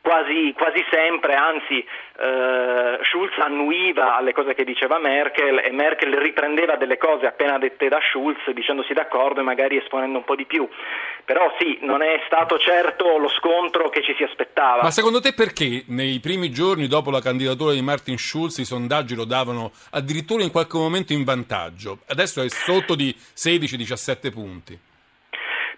Quasi, 0.03 0.55
quasi, 0.57 0.83
sempre, 0.91 1.35
anzi 1.35 1.79
eh, 1.79 2.99
Schulz 3.05 3.37
annuiva 3.39 4.17
alle 4.17 4.33
cose 4.33 4.55
che 4.55 4.65
diceva 4.65 4.99
Merkel 4.99 5.59
e 5.59 5.71
Merkel 5.73 6.15
riprendeva 6.15 6.77
delle 6.77 6.97
cose 6.97 7.27
appena 7.27 7.59
dette 7.59 7.89
da 7.89 7.99
Schulz 8.11 8.51
dicendosi 8.53 8.95
d'accordo 8.95 9.41
e 9.41 9.43
magari 9.43 9.77
esponendo 9.77 10.19
un 10.19 10.25
po' 10.25 10.37
di 10.37 10.47
più. 10.47 10.67
Però 11.25 11.55
sì, 11.59 11.79
non 11.83 12.03
è 12.03 12.23
stato 12.27 12.59
certo 12.59 13.19
lo 13.19 13.29
scontro 13.29 13.89
che 13.91 14.03
ci 14.03 14.15
si 14.17 14.23
aspettava. 14.23 14.83
Ma 14.83 14.91
secondo 14.91 15.21
te 15.21 15.35
perché 15.35 15.85
nei 15.89 16.19
primi 16.19 16.51
giorni 16.51 16.87
dopo 16.87 17.11
la 17.11 17.21
candidatura 17.21 17.73
di 17.73 17.83
Martin 17.83 18.17
Schulz 18.17 18.59
i 18.59 18.65
sondaggi 18.65 19.15
lo 19.15 19.25
davano 19.25 19.71
addirittura 19.91 20.43
in 20.43 20.51
qualche 20.51 20.79
momento 20.79 21.13
in 21.13 21.25
vantaggio? 21.25 21.99
Adesso 22.09 22.43
è 22.43 22.49
sotto 22.49 22.95
di 22.95 23.15
16-17 23.15 24.33
punti. 24.33 24.89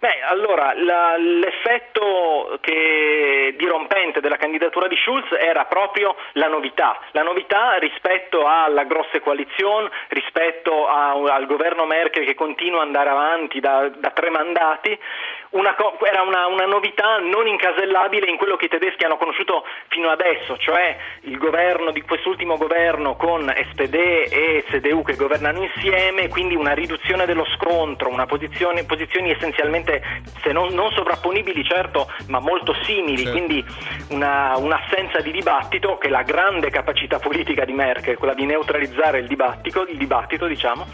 Beh, 0.02 0.20
allora, 0.20 0.72
la, 0.74 1.16
l'effetto 1.16 2.58
che, 2.60 3.54
dirompente 3.56 4.18
della 4.18 4.36
candidatura 4.36 4.88
di 4.88 4.96
Schulz 4.96 5.30
era 5.38 5.66
proprio 5.66 6.16
la 6.32 6.48
novità, 6.48 6.98
la 7.12 7.22
novità 7.22 7.76
rispetto 7.76 8.44
alla 8.44 8.82
grosse 8.82 9.20
coalizione, 9.20 9.90
rispetto 10.08 10.88
a, 10.88 11.10
al 11.12 11.46
governo 11.46 11.86
Merkel 11.86 12.24
che 12.24 12.34
continua 12.34 12.80
ad 12.80 12.86
andare 12.86 13.10
avanti 13.10 13.60
da, 13.60 13.88
da 13.90 14.10
tre 14.10 14.30
mandati, 14.30 14.98
una, 15.52 15.74
era 16.06 16.22
una, 16.22 16.46
una, 16.46 16.66
novità 16.66 17.18
non 17.18 17.46
incasellabile 17.46 18.30
in 18.30 18.36
quello 18.36 18.56
che 18.56 18.66
i 18.66 18.68
tedeschi 18.68 19.04
hanno 19.04 19.16
conosciuto 19.16 19.64
fino 19.88 20.08
adesso, 20.08 20.56
cioè 20.56 20.96
il 21.22 21.36
governo 21.38 21.90
di 21.90 22.00
quest'ultimo 22.02 22.56
governo 22.56 23.16
con 23.16 23.52
SPD 23.70 23.94
e 23.94 24.64
CDU 24.68 25.02
che 25.02 25.16
governano 25.16 25.62
insieme, 25.62 26.28
quindi 26.28 26.54
una 26.54 26.72
riduzione 26.72 27.26
dello 27.26 27.44
scontro, 27.56 28.08
una 28.08 28.26
posizione, 28.26 28.84
posizioni 28.84 29.30
essenzialmente 29.30 30.02
se 30.42 30.52
non, 30.52 30.72
non, 30.72 30.90
sovrapponibili 30.92 31.64
certo, 31.64 32.10
ma 32.28 32.38
molto 32.38 32.74
simili, 32.84 33.24
certo. 33.24 33.32
quindi 33.32 33.64
una, 34.10 34.56
un'assenza 34.56 35.20
di 35.20 35.32
dibattito 35.32 35.98
che 35.98 36.08
è 36.08 36.10
la 36.10 36.22
grande 36.22 36.70
capacità 36.70 37.18
politica 37.18 37.64
di 37.64 37.72
Merkel, 37.72 38.16
quella 38.16 38.34
di 38.34 38.46
neutralizzare 38.46 39.18
il 39.18 39.26
dibattito, 39.26 39.86
il 39.86 39.96
dibattito 39.96 40.46
diciamo 40.46 40.86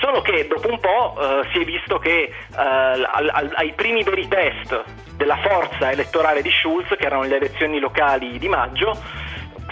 Solo 0.00 0.22
che 0.22 0.46
dopo 0.46 0.68
un 0.68 0.80
po' 0.80 1.14
eh, 1.18 1.48
si 1.52 1.60
è 1.60 1.64
visto 1.64 1.98
che 1.98 2.22
eh, 2.22 2.32
al, 2.56 3.30
al, 3.32 3.52
ai 3.54 3.72
primi 3.74 4.02
veri 4.02 4.28
test 4.28 4.84
della 5.16 5.36
forza 5.36 5.90
elettorale 5.90 6.42
di 6.42 6.50
Schulz, 6.50 6.88
che 6.88 7.04
erano 7.04 7.22
le 7.22 7.36
elezioni 7.36 7.78
locali 7.78 8.38
di 8.38 8.48
maggio, 8.48 8.96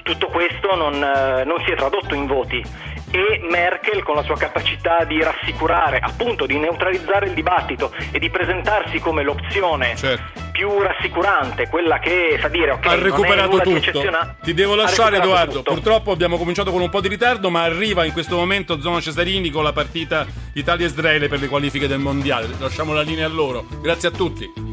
tutto 0.02 0.28
questo 0.28 0.74
non, 0.74 0.94
eh, 0.94 1.44
non 1.44 1.62
si 1.64 1.70
è 1.70 1.76
tradotto 1.76 2.14
in 2.14 2.26
voti 2.26 2.64
e 3.11 3.40
Merkel 3.50 4.02
con 4.02 4.14
la 4.14 4.22
sua 4.22 4.36
capacità 4.36 5.04
di 5.04 5.22
rassicurare, 5.22 5.98
appunto 5.98 6.46
di 6.46 6.58
neutralizzare 6.58 7.26
il 7.26 7.34
dibattito 7.34 7.92
e 8.11 8.18
di 8.18 8.30
presentarsi 8.30 8.98
come 8.98 9.22
l'opzione 9.22 9.96
certo. 9.96 10.40
più 10.52 10.80
rassicurante, 10.80 11.68
quella 11.68 11.98
che 11.98 12.38
fa 12.40 12.48
dire 12.48 12.72
ok, 12.72 12.86
ha 12.86 12.94
recuperato 12.94 13.58
tutto. 13.58 14.02
Ti 14.42 14.54
devo 14.54 14.74
lasciare 14.74 15.18
Edoardo, 15.18 15.58
tutto. 15.58 15.72
purtroppo 15.72 16.12
abbiamo 16.12 16.36
cominciato 16.36 16.70
con 16.70 16.80
un 16.80 16.88
po' 16.88 17.00
di 17.00 17.08
ritardo, 17.08 17.50
ma 17.50 17.62
arriva 17.62 18.04
in 18.04 18.12
questo 18.12 18.36
momento 18.36 18.80
Zona 18.80 19.00
Cesarini 19.00 19.50
con 19.50 19.64
la 19.64 19.72
partita 19.72 20.26
Italia-Israele 20.54 21.28
per 21.28 21.40
le 21.40 21.48
qualifiche 21.48 21.86
del 21.86 21.98
mondiale. 21.98 22.48
Lasciamo 22.58 22.92
la 22.92 23.02
linea 23.02 23.26
a 23.26 23.30
loro. 23.30 23.66
Grazie 23.80 24.08
a 24.08 24.12
tutti. 24.12 24.68